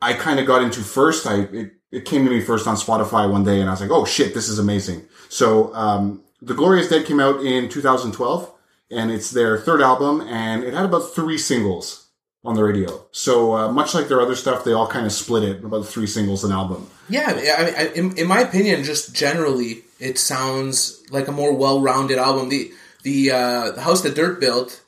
I 0.00 0.14
kind 0.14 0.40
of 0.40 0.46
got 0.46 0.62
into 0.62 0.80
first. 0.80 1.26
I 1.26 1.42
it, 1.42 1.72
it 1.92 2.04
came 2.04 2.24
to 2.24 2.30
me 2.30 2.40
first 2.40 2.66
on 2.66 2.76
Spotify 2.76 3.30
one 3.30 3.44
day, 3.44 3.60
and 3.60 3.68
I 3.68 3.72
was 3.72 3.80
like, 3.80 3.90
oh 3.90 4.04
shit, 4.04 4.34
this 4.34 4.48
is 4.48 4.58
amazing. 4.58 5.06
So 5.28 5.74
um, 5.74 6.22
The 6.40 6.54
Glorious 6.54 6.88
Dead 6.88 7.04
came 7.04 7.20
out 7.20 7.40
in 7.40 7.68
2012, 7.68 8.52
and 8.90 9.10
it's 9.10 9.30
their 9.30 9.58
third 9.58 9.82
album, 9.82 10.22
and 10.22 10.64
it 10.64 10.72
had 10.72 10.86
about 10.86 11.14
three 11.14 11.38
singles 11.38 12.08
on 12.44 12.54
the 12.54 12.64
radio. 12.64 13.06
So 13.10 13.54
uh, 13.56 13.72
much 13.72 13.94
like 13.94 14.08
their 14.08 14.20
other 14.20 14.34
stuff, 14.34 14.64
they 14.64 14.72
all 14.72 14.86
kind 14.86 15.06
of 15.06 15.12
split 15.12 15.42
it 15.42 15.64
about 15.64 15.86
three 15.86 16.06
singles 16.06 16.44
an 16.44 16.52
album. 16.52 16.88
Yeah, 17.08 17.28
I 17.28 17.64
mean, 17.64 17.74
I, 17.76 17.86
in, 17.94 18.18
in 18.18 18.26
my 18.26 18.40
opinion, 18.40 18.84
just 18.84 19.14
generally, 19.14 19.82
it 20.04 20.18
sounds 20.18 21.02
like 21.10 21.28
a 21.28 21.32
more 21.32 21.54
well-rounded 21.54 22.18
album. 22.18 22.50
The 22.50 22.70
the 23.02 23.30
uh, 23.30 23.70
the 23.72 23.80
house 23.80 24.02
that 24.02 24.14
Dirt 24.14 24.38
built 24.38 24.82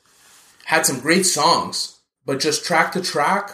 had 0.65 0.85
some 0.85 0.99
great 0.99 1.25
songs, 1.25 1.99
but 2.25 2.39
just 2.39 2.65
track 2.65 2.91
to 2.91 3.01
track, 3.01 3.51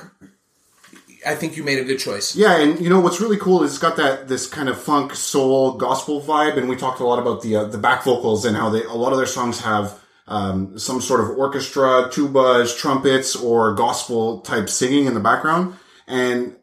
I 1.25 1.35
think 1.35 1.55
you 1.55 1.63
made 1.63 1.79
a 1.79 1.83
good 1.83 1.99
choice. 1.99 2.35
Yeah, 2.35 2.59
and 2.59 2.79
you 2.79 2.89
know 2.89 2.99
what's 2.99 3.21
really 3.21 3.37
cool 3.37 3.63
is 3.63 3.71
it's 3.71 3.79
got 3.79 3.95
that 3.97 4.27
this 4.27 4.45
kind 4.47 4.67
of 4.67 4.81
funk, 4.81 5.15
soul, 5.15 5.77
gospel 5.77 6.21
vibe, 6.21 6.57
and 6.57 6.67
we 6.67 6.75
talked 6.75 6.99
a 6.99 7.05
lot 7.05 7.19
about 7.19 7.41
the 7.41 7.55
uh, 7.55 7.63
the 7.65 7.77
back 7.77 8.03
vocals 8.03 8.45
and 8.45 8.57
how 8.57 8.69
they 8.69 8.83
a 8.83 8.93
lot 8.93 9.13
of 9.13 9.17
their 9.17 9.27
songs 9.27 9.61
have 9.61 9.99
um, 10.27 10.77
some 10.77 11.01
sort 11.01 11.21
of 11.21 11.37
orchestra, 11.37 12.09
tubas, 12.11 12.77
trumpets, 12.77 13.35
or 13.35 13.73
gospel 13.73 14.41
type 14.41 14.69
singing 14.69 15.05
in 15.05 15.13
the 15.13 15.19
background, 15.19 15.75
and 16.07 16.55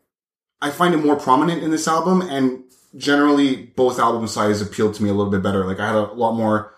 I 0.60 0.70
find 0.70 0.92
it 0.92 0.98
more 0.98 1.16
prominent 1.16 1.62
in 1.62 1.70
this 1.70 1.88
album. 1.88 2.20
And 2.20 2.64
generally, 2.96 3.56
both 3.56 3.98
album 3.98 4.26
sides 4.28 4.60
appealed 4.60 4.94
to 4.94 5.02
me 5.02 5.10
a 5.10 5.14
little 5.14 5.30
bit 5.30 5.42
better. 5.42 5.64
Like 5.64 5.80
I 5.80 5.86
had 5.86 5.96
a 5.96 6.12
lot 6.12 6.32
more 6.34 6.74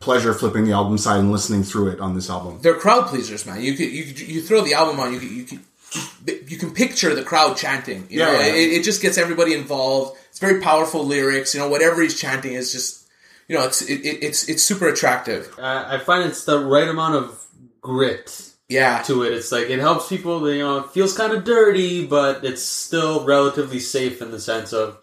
pleasure 0.00 0.34
flipping 0.34 0.64
the 0.66 0.72
album 0.72 0.98
side 0.98 1.20
and 1.20 1.32
listening 1.32 1.62
through 1.62 1.88
it 1.88 2.00
on 2.00 2.14
this 2.14 2.28
album. 2.28 2.58
They're 2.62 2.74
crowd 2.74 3.06
pleasers, 3.06 3.46
man. 3.46 3.62
You 3.62 3.74
could, 3.74 3.90
you 3.90 4.04
could, 4.04 4.20
you 4.20 4.42
throw 4.42 4.60
the 4.60 4.74
album 4.74 5.00
on, 5.00 5.12
you 5.12 5.18
could, 5.18 5.30
you 5.30 5.44
could, 5.44 6.50
you 6.50 6.58
can 6.58 6.72
picture 6.74 7.14
the 7.14 7.22
crowd 7.22 7.56
chanting. 7.56 8.06
You 8.10 8.20
Yeah, 8.20 8.26
know, 8.26 8.32
yeah. 8.40 8.46
It, 8.54 8.72
it 8.72 8.82
just 8.84 9.00
gets 9.00 9.16
everybody 9.16 9.54
involved. 9.54 10.18
It's 10.30 10.38
very 10.40 10.60
powerful 10.60 11.04
lyrics. 11.06 11.54
You 11.54 11.60
know, 11.60 11.68
whatever 11.68 12.02
he's 12.02 12.20
chanting 12.20 12.52
is 12.54 12.72
just, 12.72 13.06
you 13.48 13.56
know, 13.56 13.64
it's 13.64 13.80
it, 13.82 14.00
it, 14.04 14.22
it's 14.24 14.48
it's 14.48 14.62
super 14.62 14.88
attractive. 14.88 15.54
I, 15.58 15.96
I 15.96 15.98
find 16.00 16.28
it's 16.28 16.44
the 16.44 16.58
right 16.58 16.88
amount 16.88 17.14
of 17.14 17.46
grit 17.80 18.50
Yeah, 18.68 19.02
to 19.02 19.22
it. 19.22 19.32
It's 19.32 19.52
like 19.52 19.70
it 19.70 19.78
helps 19.78 20.08
people. 20.08 20.50
You 20.52 20.58
know, 20.64 20.78
it 20.78 20.90
feels 20.90 21.16
kind 21.16 21.32
of 21.32 21.44
dirty, 21.44 22.06
but 22.06 22.44
it's 22.44 22.62
still 22.62 23.24
relatively 23.24 23.78
safe 23.80 24.20
in 24.20 24.30
the 24.32 24.40
sense 24.40 24.72
of 24.72 24.98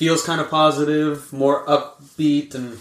feels 0.00 0.24
kind 0.24 0.40
of 0.40 0.48
positive, 0.48 1.30
more 1.30 1.62
upbeat, 1.66 2.54
and 2.54 2.78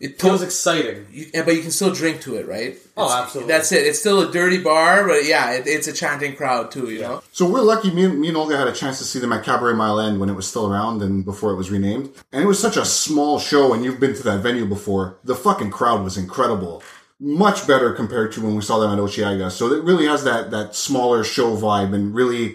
it 0.00 0.18
feels 0.18 0.40
exciting. 0.40 1.06
you, 1.10 1.26
but 1.34 1.54
you 1.54 1.60
can 1.60 1.70
still 1.70 1.92
drink 1.92 2.22
to 2.22 2.36
it, 2.36 2.48
right? 2.48 2.78
Oh, 2.96 3.14
absolutely. 3.14 3.52
That's 3.52 3.72
it. 3.72 3.86
It's 3.86 3.98
still 3.98 4.26
a 4.26 4.32
dirty 4.32 4.62
bar, 4.62 5.06
but 5.06 5.26
yeah, 5.26 5.52
it, 5.52 5.66
it's 5.66 5.86
a 5.86 5.92
chanting 5.92 6.34
crowd 6.34 6.70
too. 6.70 6.88
You 6.90 7.00
know. 7.02 7.22
So 7.30 7.46
we're 7.46 7.60
lucky. 7.60 7.90
Me 7.90 8.06
and, 8.06 8.18
me 8.18 8.28
and 8.28 8.38
Olga 8.38 8.56
had 8.56 8.68
a 8.68 8.72
chance 8.72 8.96
to 9.00 9.04
see 9.04 9.18
them 9.18 9.34
at 9.34 9.44
Cabaret 9.44 9.74
Mile 9.74 10.00
End 10.00 10.18
when 10.18 10.30
it 10.30 10.32
was 10.32 10.48
still 10.48 10.66
around 10.66 11.02
and 11.02 11.26
before 11.26 11.50
it 11.50 11.56
was 11.56 11.70
renamed. 11.70 12.08
And 12.32 12.42
it 12.42 12.46
was 12.46 12.58
such 12.58 12.78
a 12.78 12.86
small 12.86 13.38
show. 13.38 13.74
And 13.74 13.84
you've 13.84 14.00
been 14.00 14.14
to 14.14 14.22
that 14.22 14.40
venue 14.40 14.64
before. 14.64 15.18
The 15.24 15.34
fucking 15.34 15.72
crowd 15.72 16.02
was 16.02 16.16
incredible. 16.16 16.82
Much 17.20 17.66
better 17.66 17.92
compared 17.92 18.32
to 18.32 18.42
when 18.42 18.54
we 18.54 18.62
saw 18.62 18.78
them 18.78 18.92
at 18.92 18.98
Osheaga. 18.98 19.50
So 19.50 19.70
it 19.74 19.84
really 19.84 20.06
has 20.06 20.24
that 20.24 20.50
that 20.52 20.74
smaller 20.74 21.22
show 21.22 21.54
vibe 21.54 21.94
and 21.94 22.14
really. 22.14 22.54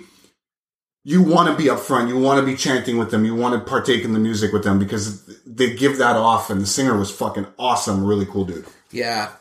You 1.04 1.24
want 1.24 1.50
to 1.50 1.56
be 1.56 1.70
up 1.70 1.80
front. 1.80 2.10
You 2.10 2.20
want 2.20 2.40
to 2.40 2.46
be 2.46 2.56
chanting 2.56 2.98
with 2.98 3.10
them. 3.10 3.26
You 3.26 3.36
want 3.36 3.54
to 3.56 3.70
partake 3.70 4.04
in 4.04 4.14
the 4.14 4.20
music 4.20 4.54
with 4.54 4.64
them 4.64 4.78
because 4.78 5.26
they 5.46 5.74
give 5.74 5.98
that 5.98 6.16
off. 6.16 6.50
And 6.50 6.62
the 6.62 6.68
singer 6.68 6.98
was 6.98 7.10
fucking 7.10 7.48
awesome. 7.58 8.06
Really 8.06 8.26
cool 8.26 8.46
dude. 8.46 8.66
Yeah. 8.92 9.32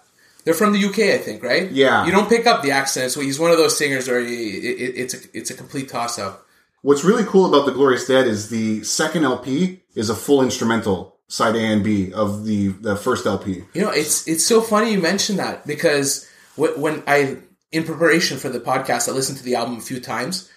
They're 0.44 0.54
from 0.54 0.72
the 0.72 0.82
UK, 0.84 0.98
I 1.14 1.18
think, 1.18 1.42
right? 1.42 1.70
Yeah. 1.70 2.06
You 2.06 2.12
don't 2.12 2.28
pick 2.28 2.46
up 2.46 2.62
the 2.62 2.70
accent, 2.70 3.12
so 3.12 3.20
he's 3.20 3.38
one 3.38 3.50
of 3.50 3.58
those 3.58 3.76
singers 3.76 4.08
where 4.08 4.20
he, 4.20 4.56
it, 4.56 4.80
it, 4.80 4.94
it's 4.96 5.14
a 5.14 5.18
it's 5.34 5.50
a 5.50 5.54
complete 5.54 5.88
toss 5.88 6.18
up. 6.18 6.46
What's 6.82 7.04
really 7.04 7.24
cool 7.24 7.46
about 7.46 7.66
the 7.66 7.72
Glorious 7.72 8.06
Dead 8.06 8.26
is 8.26 8.48
the 8.48 8.82
second 8.82 9.24
LP 9.24 9.82
is 9.94 10.08
a 10.08 10.14
full 10.14 10.42
instrumental 10.42 11.18
side 11.28 11.56
A 11.56 11.60
and 11.60 11.84
B 11.84 12.12
of 12.12 12.46
the 12.46 12.68
the 12.68 12.96
first 12.96 13.26
LP. 13.26 13.64
You 13.74 13.82
know, 13.82 13.90
it's 13.90 14.26
it's 14.26 14.46
so 14.46 14.62
funny 14.62 14.92
you 14.92 15.00
mentioned 15.00 15.38
that 15.38 15.66
because 15.66 16.26
when 16.56 17.02
I 17.06 17.36
in 17.70 17.84
preparation 17.84 18.38
for 18.38 18.48
the 18.48 18.60
podcast, 18.60 19.08
I 19.08 19.12
listened 19.12 19.38
to 19.38 19.44
the 19.44 19.56
album 19.56 19.76
a 19.76 19.80
few 19.80 20.00
times, 20.00 20.50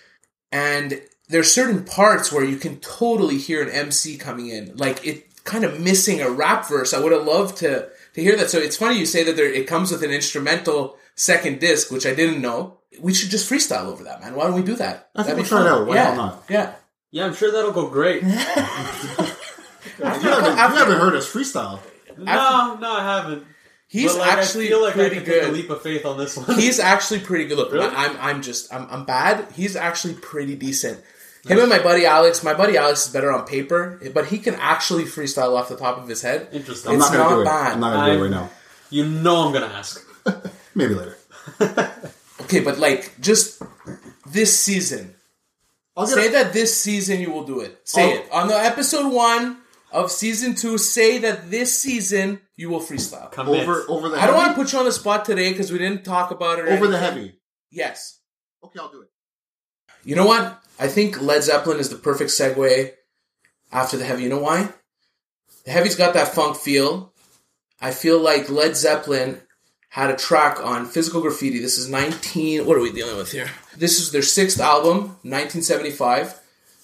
and 0.53 1.01
there's 1.27 1.51
certain 1.51 1.83
parts 1.83 2.31
where 2.31 2.45
you 2.45 2.57
can 2.57 2.79
totally 2.79 3.37
hear 3.37 3.61
an 3.61 3.69
MC 3.69 4.17
coming 4.17 4.47
in, 4.47 4.77
like 4.77 5.05
it 5.05 5.43
kind 5.43 5.65
of 5.65 5.79
missing 5.81 6.21
a 6.21 6.29
rap 6.29 6.69
verse. 6.69 6.93
I 6.93 6.99
would 6.99 7.11
have 7.11 7.25
loved 7.25 7.57
to 7.57 7.89
to 8.13 8.21
hear 8.21 8.35
that. 8.37 8.49
So 8.49 8.59
it's 8.59 8.77
funny 8.77 8.99
you 8.99 9.05
say 9.05 9.23
that 9.23 9.35
there 9.35 9.51
it 9.51 9.67
comes 9.67 9.91
with 9.91 10.03
an 10.03 10.11
instrumental 10.11 10.95
second 11.15 11.59
disc, 11.59 11.91
which 11.91 12.05
I 12.05 12.13
didn't 12.13 12.41
know. 12.41 12.77
We 13.01 13.13
should 13.13 13.31
just 13.31 13.49
freestyle 13.51 13.85
over 13.87 14.03
that, 14.03 14.21
man. 14.21 14.35
Why 14.35 14.45
don't 14.45 14.53
we 14.55 14.61
do 14.61 14.75
that? 14.75 15.09
I 15.15 15.23
think 15.23 15.35
That'd 15.35 15.35
we'll 15.35 15.43
be 15.43 15.49
try 15.49 15.61
it 15.61 15.63
fun. 15.69 15.81
out. 15.81 15.87
Why 15.87 15.95
yeah. 15.95 16.15
not? 16.15 16.43
Yeah. 16.49 16.75
Yeah, 17.11 17.25
I'm 17.25 17.33
sure 17.35 17.51
that'll 17.51 17.71
go 17.71 17.89
great. 17.89 18.23
no, 18.23 18.29
You 18.29 18.35
haven't, 20.03 20.23
you 20.23 20.55
haven't 20.55 20.97
heard 20.99 21.15
us 21.15 21.31
freestyle. 21.31 21.79
No, 22.17 22.77
no, 22.79 22.91
I 22.91 23.03
haven't. 23.03 23.45
He's 23.93 24.15
like, 24.15 24.31
actually 24.33 24.65
I 24.65 24.69
feel 24.69 24.81
like 24.81 24.93
I 24.93 24.95
pretty 24.95 25.15
take 25.19 25.27
a 25.27 25.31
good. 25.41 25.53
leap 25.53 25.69
of 25.69 25.81
faith 25.83 26.03
on 26.05 26.17
this 26.17 26.35
one. 26.35 26.57
He's 26.59 26.79
actually 26.79 27.19
pretty 27.19 27.45
good. 27.45 27.57
Look, 27.57 27.71
Really? 27.71 27.85
I- 27.85 28.05
I'm 28.07 28.17
I'm 28.19 28.41
just 28.41 28.73
I'm, 28.73 28.87
I'm 28.89 29.05
bad. 29.05 29.51
He's 29.53 29.75
actually 29.75 30.15
pretty 30.15 30.55
decent. 30.55 30.99
Him 31.45 31.59
and 31.59 31.69
my 31.69 31.77
buddy 31.79 32.05
Alex. 32.05 32.43
My 32.43 32.53
buddy 32.55 32.75
Alex 32.77 33.05
is 33.05 33.13
better 33.13 33.31
on 33.31 33.45
paper, 33.45 33.99
but 34.13 34.25
he 34.27 34.39
can 34.39 34.55
actually 34.55 35.03
freestyle 35.03 35.55
off 35.57 35.69
the 35.69 35.75
top 35.77 35.97
of 35.99 36.07
his 36.07 36.21
head. 36.23 36.47
Interesting. 36.53 36.91
I'm 36.93 36.97
It's 36.99 37.11
not 37.11 37.17
gonna 37.17 37.29
not 37.29 37.35
do 37.35 37.41
it. 37.41 37.45
bad. 37.45 37.71
I'm 37.73 37.79
not 37.81 37.93
gonna 37.93 38.13
do 38.13 38.19
it 38.19 38.21
right 38.23 38.31
now. 38.31 38.49
you 38.89 39.05
know 39.05 39.45
I'm 39.45 39.53
gonna 39.53 39.67
ask. 39.67 40.03
Maybe 40.75 40.95
later. 40.95 41.17
Okay, 42.41 42.59
but 42.61 42.77
like 42.77 43.13
just 43.21 43.61
this 44.27 44.57
season, 44.59 45.15
I'll 45.95 46.05
get 46.07 46.15
say 46.15 46.25
it. 46.27 46.31
that 46.33 46.51
this 46.53 46.77
season 46.79 47.19
you 47.21 47.31
will 47.31 47.45
do 47.45 47.61
it. 47.61 47.79
Say 47.83 48.03
I'll- 48.03 48.17
it 48.19 48.31
on 48.31 48.47
the 48.47 48.57
episode 48.57 49.11
one 49.13 49.57
of 49.93 50.11
season 50.11 50.55
two. 50.55 50.77
Say 50.77 51.19
that 51.19 51.49
this 51.49 51.79
season 51.79 52.41
you 52.57 52.69
will 52.69 52.81
freestyle. 52.81 53.31
Commit. 53.31 53.61
over 53.61 53.85
over 53.87 54.09
the. 54.09 54.17
I 54.17 54.25
don't 54.25 54.35
heavy? 54.35 54.37
want 54.37 54.55
to 54.57 54.61
put 54.63 54.73
you 54.73 54.79
on 54.79 54.85
the 54.85 54.91
spot 54.91 55.23
today 55.25 55.51
because 55.51 55.71
we 55.71 55.77
didn't 55.77 56.03
talk 56.03 56.31
about 56.31 56.59
it. 56.59 56.65
or 56.65 56.69
over 56.71 56.87
the 56.87 56.97
heavy. 56.99 57.39
Yes. 57.71 58.19
Okay, 58.63 58.79
I'll 58.79 58.91
do 58.91 59.01
it. 59.01 59.09
You 60.03 60.15
know 60.15 60.25
what? 60.25 60.61
I 60.79 60.87
think 60.87 61.21
Led 61.21 61.43
Zeppelin 61.43 61.79
is 61.79 61.89
the 61.89 61.95
perfect 61.95 62.31
segue 62.31 62.91
after 63.71 63.95
the 63.97 64.03
heavy. 64.05 64.23
You 64.23 64.29
know 64.29 64.39
why? 64.39 64.69
The 65.65 65.71
heavy's 65.71 65.95
got 65.95 66.13
that 66.15 66.29
funk 66.29 66.57
feel. 66.57 67.13
I 67.79 67.91
feel 67.91 68.19
like 68.19 68.49
Led 68.49 68.75
Zeppelin 68.75 69.41
had 69.89 70.09
a 70.09 70.15
track 70.15 70.59
on 70.63 70.85
Physical 70.85 71.21
Graffiti. 71.21 71.59
This 71.59 71.77
is 71.77 71.87
19. 71.89 72.65
What 72.65 72.77
are 72.77 72.81
we 72.81 72.91
dealing 72.91 73.15
with 73.15 73.31
here? 73.31 73.47
This 73.77 73.99
is 73.99 74.11
their 74.11 74.21
sixth 74.23 74.59
album, 74.59 75.17
1975. 75.23 76.39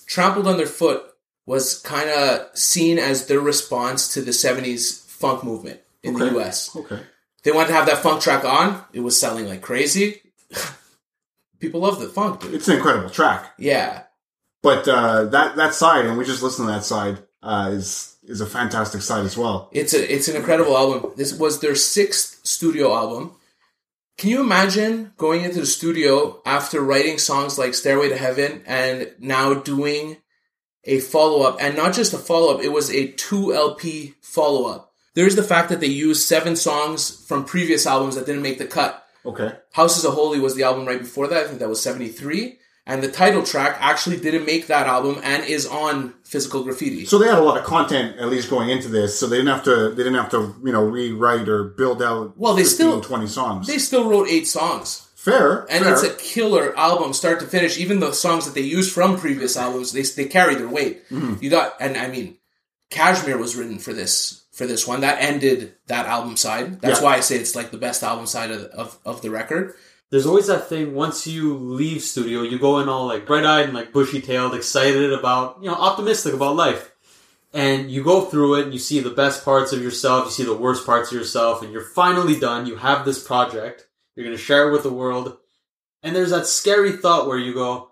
Trampled 0.06 0.48
Underfoot 0.48 1.04
was 1.46 1.80
kind 1.80 2.10
of 2.10 2.48
seen 2.58 3.00
as 3.00 3.28
their 3.28 3.40
response 3.40 4.14
to 4.14 4.22
the 4.22 4.32
70s 4.32 5.06
funk 5.08 5.44
movement 5.44 5.80
in 6.04 6.14
the 6.14 6.38
US. 6.40 6.76
Okay. 6.76 7.00
They 7.44 7.52
wanted 7.52 7.68
to 7.70 7.74
have 7.74 7.86
that 7.88 8.00
funk 8.04 8.22
track 8.22 8.44
on. 8.46 8.84
It 8.94 9.00
was 9.00 9.20
selling 9.20 9.48
like 9.48 9.62
crazy. 9.62 10.22
People 11.60 11.82
love 11.82 12.00
the 12.00 12.08
funk, 12.08 12.42
dude. 12.42 12.54
It's 12.54 12.68
an 12.68 12.78
incredible 12.78 13.10
track, 13.10 13.54
Yeah. 13.58 14.04
but 14.64 14.88
uh, 14.88 15.26
that 15.26 15.58
that 15.58 15.74
side, 15.74 16.06
and 16.06 16.18
we 16.18 16.24
just 16.24 16.42
listened 16.42 16.68
to 16.68 16.72
that 16.74 16.86
side, 16.86 17.20
uh, 17.44 17.70
is 17.74 18.16
is 18.24 18.40
a 18.40 18.46
fantastic 18.46 19.02
side 19.02 19.26
as 19.26 19.36
well. 19.38 19.70
It's 19.74 19.94
a 19.94 20.14
it's 20.14 20.28
an 20.30 20.38
incredible 20.38 20.78
album. 20.78 21.12
This 21.18 21.34
was 21.34 21.60
their 21.60 21.76
sixth 21.76 22.46
studio 22.46 22.94
album. 22.96 23.34
Can 24.18 24.30
you 24.30 24.40
imagine 24.42 25.12
going 25.18 25.44
into 25.44 25.60
the 25.60 25.66
studio 25.66 26.42
after 26.46 26.82
writing 26.82 27.18
songs 27.18 27.58
like 27.58 27.74
Stairway 27.74 28.10
to 28.10 28.18
Heaven 28.18 28.64
and 28.66 29.14
now 29.20 29.54
doing 29.54 30.18
a 30.90 31.00
follow 31.00 31.42
up 31.44 31.58
and 31.62 31.76
not 31.78 31.94
just 31.94 32.14
a 32.14 32.18
follow 32.18 32.54
up, 32.54 32.62
it 32.62 32.70
was 32.70 32.90
a 32.92 33.12
2 33.12 33.54
LP 33.54 34.16
follow 34.22 34.70
up. 34.70 34.92
There's 35.14 35.36
the 35.36 35.44
fact 35.44 35.70
that 35.70 35.80
they 35.80 35.88
used 35.88 36.22
seven 36.28 36.56
songs 36.56 37.26
from 37.28 37.46
previous 37.46 37.86
albums 37.86 38.16
that 38.16 38.26
didn't 38.26 38.42
make 38.42 38.58
the 38.58 38.66
cut. 38.68 39.06
Okay. 39.26 39.52
Houses 39.74 40.06
of 40.06 40.14
Holy 40.14 40.40
was 40.40 40.56
the 40.56 40.64
album 40.64 40.86
right 40.86 41.00
before 41.00 41.28
that. 41.28 41.44
I 41.46 41.48
think 41.48 41.60
that 41.60 41.70
was 41.70 41.82
73. 41.82 42.58
And 42.86 43.04
the 43.04 43.12
title 43.12 43.44
track 43.44 43.78
actually 43.80 44.18
didn't 44.18 44.46
make 44.48 44.66
that 44.68 44.88
album 44.88 45.20
and 45.24 45.44
is 45.44 45.68
on 45.68 46.16
Physical 46.24 46.64
Graffiti. 46.64 47.06
So 47.06 47.20
they 47.20 47.28
had 47.28 47.38
a 47.38 47.44
lot 47.44 47.58
of 47.58 47.64
content 47.64 48.18
at 48.18 48.30
least 48.30 48.50
going 48.50 48.70
into 48.70 48.88
this, 48.88 49.20
so 49.20 49.28
they 49.28 49.38
didn't 49.38 49.50
have 49.54 49.64
to 49.66 49.90
they 49.90 49.98
didn't 50.04 50.16
have 50.16 50.32
to 50.32 50.56
you 50.66 50.72
know 50.72 50.84
rewrite 50.86 51.48
or 51.48 51.66
build 51.66 52.02
out. 52.02 52.36
Well, 52.36 52.56
they 52.56 52.64
15, 52.64 52.74
still- 52.76 53.02
20 53.02 53.28
songs. 53.28 53.68
they 53.68 53.78
still 53.78 54.10
wrote 54.10 54.28
eight 54.28 54.48
songs. 54.48 55.08
Fair, 55.20 55.66
and 55.70 55.84
fair. 55.84 55.94
it's 55.94 56.04
a 56.04 56.14
killer 56.16 56.68
album 56.78 57.12
start 57.14 57.42
to 57.42 57.46
finish 57.46 57.78
even 57.78 58.00
the 58.00 58.14
songs 58.14 58.46
that 58.46 58.56
they 58.56 58.62
used 58.78 58.94
from 58.94 59.18
previous 59.20 59.58
albums 59.58 59.92
they, 59.92 60.04
they 60.04 60.30
carry 60.30 60.56
their 60.56 60.70
weight 60.70 61.08
mm-hmm. 61.10 61.36
you 61.44 61.50
got 61.50 61.74
and 61.82 61.98
i 61.98 62.08
mean 62.08 62.38
Kashmir 62.90 63.38
was 63.38 63.56
written 63.58 63.80
for 63.80 63.92
this 63.94 64.46
for 64.54 64.66
this 64.66 64.88
one 64.88 65.02
that 65.02 65.22
ended 65.22 65.76
that 65.88 66.06
album 66.06 66.38
side 66.38 66.80
that's 66.82 67.00
Yeah. 67.00 67.06
why 67.06 67.18
i 67.18 67.20
say 67.20 67.36
it's 67.36 67.56
like 67.56 67.72
the 67.72 67.78
best 67.88 68.02
album 68.02 68.28
side 68.28 68.50
of, 68.52 68.62
of, 68.72 68.98
of 69.06 69.22
the 69.22 69.30
record 69.30 69.74
There's 70.10 70.26
always 70.26 70.48
that 70.48 70.70
thing. 70.70 70.96
Once 70.96 71.28
you 71.28 71.54
leave 71.54 72.02
studio, 72.02 72.42
you 72.42 72.58
go 72.58 72.80
in 72.82 72.90
all 72.90 73.06
like 73.06 73.28
bright 73.30 73.46
eyed 73.46 73.66
and 73.70 73.78
like 73.78 73.94
bushy 73.94 74.22
tailed, 74.22 74.56
excited 74.56 75.14
about 75.14 75.62
you 75.62 75.70
know 75.70 75.76
optimistic 75.90 76.34
about 76.34 76.56
life, 76.56 76.84
and 77.54 77.92
you 77.94 78.02
go 78.04 78.26
through 78.26 78.52
it 78.58 78.64
and 78.66 78.74
you 78.74 78.80
see 78.80 79.00
the 79.02 79.18
best 79.24 79.46
parts 79.46 79.72
of 79.72 79.84
yourself, 79.86 80.26
you 80.26 80.32
see 80.32 80.46
the 80.50 80.58
worst 80.66 80.84
parts 80.84 81.12
of 81.12 81.18
yourself, 81.20 81.62
and 81.62 81.70
you're 81.72 81.94
finally 82.02 82.40
done. 82.40 82.66
You 82.66 82.78
have 82.78 83.06
this 83.06 83.22
project. 83.22 83.86
You're 84.20 84.28
gonna 84.28 84.38
share 84.38 84.68
it 84.68 84.74
with 84.74 84.84
the 84.84 84.92
world, 84.92 85.38
and 86.04 86.14
there's 86.14 86.32
that 86.32 86.46
scary 86.46 86.92
thought 86.92 87.26
where 87.26 87.38
you 87.38 87.54
go, 87.54 87.92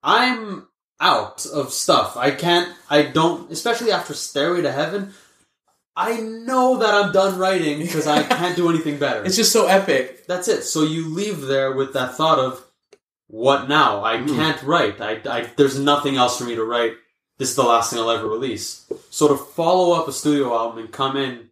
"I'm 0.00 0.68
out 1.00 1.44
of 1.44 1.72
stuff. 1.72 2.16
I 2.16 2.30
can't. 2.30 2.72
I 2.88 3.02
don't. 3.02 3.50
Especially 3.50 3.90
after 3.90 4.14
Stairway 4.14 4.62
to 4.62 4.70
Heaven." 4.70 5.12
I 5.96 6.18
know 6.18 6.76
that 6.78 6.94
I'm 6.94 7.10
done 7.10 7.36
writing 7.36 7.80
because 7.80 8.06
I 8.06 8.22
can't 8.38 8.54
do 8.54 8.70
anything 8.70 8.98
better. 8.98 9.24
it's 9.24 9.34
just 9.34 9.52
so 9.52 9.66
epic 9.66 10.24
That's 10.28 10.46
it. 10.46 10.62
So 10.62 10.84
you 10.84 11.08
leave 11.08 11.40
there 11.42 11.72
with 11.72 11.94
that 11.94 12.14
thought 12.14 12.38
of, 12.38 12.64
what 13.26 13.68
now? 13.68 14.04
I 14.04 14.18
hmm. 14.18 14.28
can't 14.28 14.62
write. 14.62 15.00
I, 15.00 15.20
I, 15.28 15.50
there's 15.56 15.80
nothing 15.80 16.16
else 16.16 16.38
for 16.38 16.44
me 16.44 16.54
to 16.54 16.64
write. 16.64 16.94
This 17.38 17.50
is 17.50 17.56
the 17.56 17.64
last 17.64 17.90
thing 17.90 17.98
I'll 17.98 18.10
ever 18.10 18.28
release. 18.28 18.88
So 19.10 19.26
to 19.28 19.36
follow 19.36 20.00
up 20.00 20.06
a 20.06 20.12
studio 20.12 20.54
album 20.56 20.78
and 20.78 20.92
come 20.92 21.16
in 21.16 21.49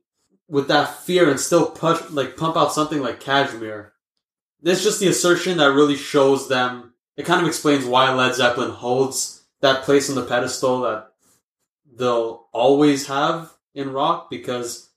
with 0.49 0.69
that 0.69 1.03
fear 1.03 1.29
and 1.29 1.39
still 1.39 1.71
push, 1.71 2.01
like 2.11 2.37
pump 2.37 2.57
out 2.57 2.73
something 2.73 3.01
like 3.01 3.21
Kashmir, 3.21 3.93
there's 4.61 4.83
just 4.83 5.01
the 5.01 5.09
assertion 5.09 5.59
that 5.59 5.73
really 5.73 5.97
shows 5.97 6.49
them. 6.49 6.95
It 7.17 7.27
kind 7.27 7.41
of 7.41 7.49
explains 7.49 7.85
why 7.85 8.13
Led 8.13 8.35
Zeppelin 8.35 8.71
holds 8.71 9.45
that 9.61 9.83
place 9.83 10.09
on 10.09 10.17
the 10.17 10.25
pedestal 10.25 10.81
that 10.83 11.13
they'll 11.97 12.47
always 12.53 13.09
have 13.09 13.53
in 13.75 13.93
rock 13.93 14.31
because 14.31 14.91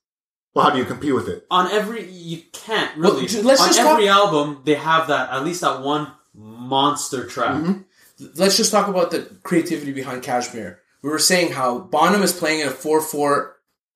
well, 0.54 0.66
how 0.66 0.70
do 0.70 0.78
you 0.78 0.84
compete 0.84 1.14
with 1.14 1.28
it? 1.28 1.46
on 1.50 1.70
every 1.70 2.08
you 2.10 2.42
can't 2.52 2.96
really 2.96 3.26
ju- 3.26 3.42
let's 3.42 3.60
on 3.60 3.68
just 3.68 3.80
every 3.80 4.06
talk- 4.06 4.16
album 4.16 4.62
they 4.64 4.74
have 4.74 5.08
that 5.08 5.30
at 5.30 5.44
least 5.44 5.62
that 5.62 5.82
one 5.82 6.12
monster 6.34 7.26
track 7.26 7.54
mm-hmm. 7.56 8.26
let's 8.36 8.56
just 8.56 8.70
talk 8.70 8.88
about 8.88 9.10
the 9.10 9.22
creativity 9.42 9.92
behind 9.92 10.22
Kashmir. 10.22 10.80
We 11.02 11.10
were 11.10 11.18
saying 11.18 11.52
how 11.52 11.80
Bonham 11.80 12.22
is 12.22 12.32
playing 12.32 12.60
in 12.60 12.68
a 12.68 12.70
4-4 12.70 13.52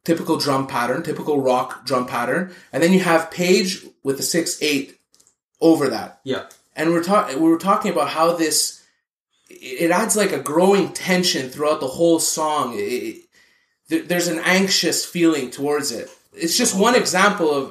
typical 0.07 0.37
drum 0.39 0.67
pattern, 0.67 1.03
typical 1.03 1.41
rock 1.43 1.85
drum 1.85 2.07
pattern, 2.07 2.55
and 2.73 2.83
then 2.83 2.93
you 2.95 3.01
have 3.01 3.31
Page 3.31 3.85
with 4.03 4.19
a 4.19 4.23
6-8 4.23 4.95
over 5.61 5.89
that. 5.91 6.21
yeah 6.25 6.45
And 6.75 6.91
we're 6.93 7.03
talking 7.05 7.43
we 7.43 7.49
were 7.51 7.59
talking 7.59 7.91
about 7.93 8.09
how 8.09 8.33
this 8.37 8.83
it 9.51 9.77
it 9.85 9.91
adds 9.91 10.17
like 10.17 10.33
a 10.33 10.39
growing 10.53 10.93
tension 10.93 11.51
throughout 11.51 11.81
the 11.81 11.87
whole 11.99 12.19
song. 12.21 12.75
It, 12.79 12.83
it- 12.89 13.23
there's 14.09 14.27
an 14.27 14.41
anxious 14.41 15.05
feeling 15.05 15.49
towards 15.59 15.93
it. 15.93 16.11
It's 16.33 16.57
just 16.59 16.75
one 16.87 16.97
example 16.97 17.51
of 17.59 17.65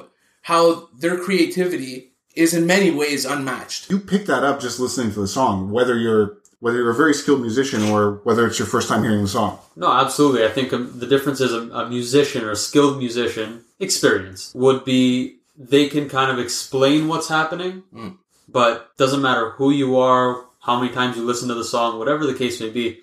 how 0.50 0.88
their 1.02 1.18
creativity 1.18 1.94
is 2.34 2.54
in 2.54 2.64
many 2.66 2.90
ways 2.90 3.26
unmatched. 3.26 3.90
You 3.90 3.98
pick 3.98 4.24
that 4.26 4.42
up 4.42 4.58
just 4.58 4.80
listening 4.80 5.12
to 5.12 5.20
the 5.20 5.28
song, 5.28 5.70
whether 5.70 5.94
you're 5.98 6.38
whether 6.60 6.78
you're 6.78 6.90
a 6.90 6.94
very 6.94 7.14
skilled 7.14 7.40
musician 7.42 7.82
or 7.84 8.20
whether 8.24 8.46
it's 8.46 8.58
your 8.58 8.66
first 8.68 8.88
time 8.88 9.02
hearing 9.02 9.22
the 9.22 9.28
song. 9.28 9.58
no 9.76 9.90
absolutely 9.92 10.44
i 10.44 10.48
think 10.48 10.72
um, 10.72 10.92
the 10.98 11.06
difference 11.06 11.40
is 11.40 11.52
a, 11.52 11.62
a 11.70 11.88
musician 11.88 12.44
or 12.44 12.50
a 12.50 12.56
skilled 12.56 12.98
musician 12.98 13.62
experience 13.80 14.52
would 14.54 14.84
be 14.84 15.36
they 15.58 15.88
can 15.88 16.08
kind 16.08 16.30
of 16.30 16.38
explain 16.38 17.08
what's 17.08 17.28
happening, 17.28 17.82
Mm. 17.94 18.16
but 18.48 18.94
doesn't 18.98 19.22
matter 19.22 19.50
who 19.50 19.70
you 19.70 19.96
are, 19.98 20.44
how 20.60 20.78
many 20.78 20.92
times 20.92 21.16
you 21.16 21.24
listen 21.24 21.48
to 21.48 21.54
the 21.54 21.64
song, 21.64 21.98
whatever 21.98 22.26
the 22.26 22.34
case 22.34 22.60
may 22.60 22.68
be. 22.68 23.00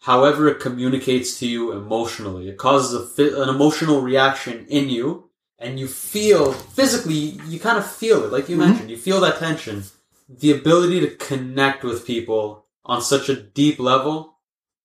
However, 0.00 0.48
it 0.48 0.58
communicates 0.58 1.38
to 1.38 1.46
you 1.46 1.70
emotionally. 1.70 2.48
It 2.48 2.56
causes 2.58 3.16
a, 3.18 3.42
an 3.42 3.48
emotional 3.48 4.00
reaction 4.00 4.66
in 4.68 4.88
you, 4.88 5.28
and 5.60 5.78
you 5.78 5.86
feel 5.86 6.52
physically. 6.52 7.38
You 7.46 7.60
kind 7.60 7.78
of 7.78 7.86
feel 7.88 8.24
it, 8.24 8.32
like 8.32 8.48
you 8.48 8.56
mentioned. 8.56 8.90
You 8.90 8.96
feel 8.96 9.20
that 9.20 9.38
tension. 9.38 9.84
The 10.28 10.50
ability 10.50 10.98
to 11.02 11.10
connect 11.14 11.84
with 11.84 12.04
people 12.04 12.61
on 12.84 13.00
such 13.02 13.28
a 13.28 13.36
deep 13.36 13.78
level, 13.78 14.38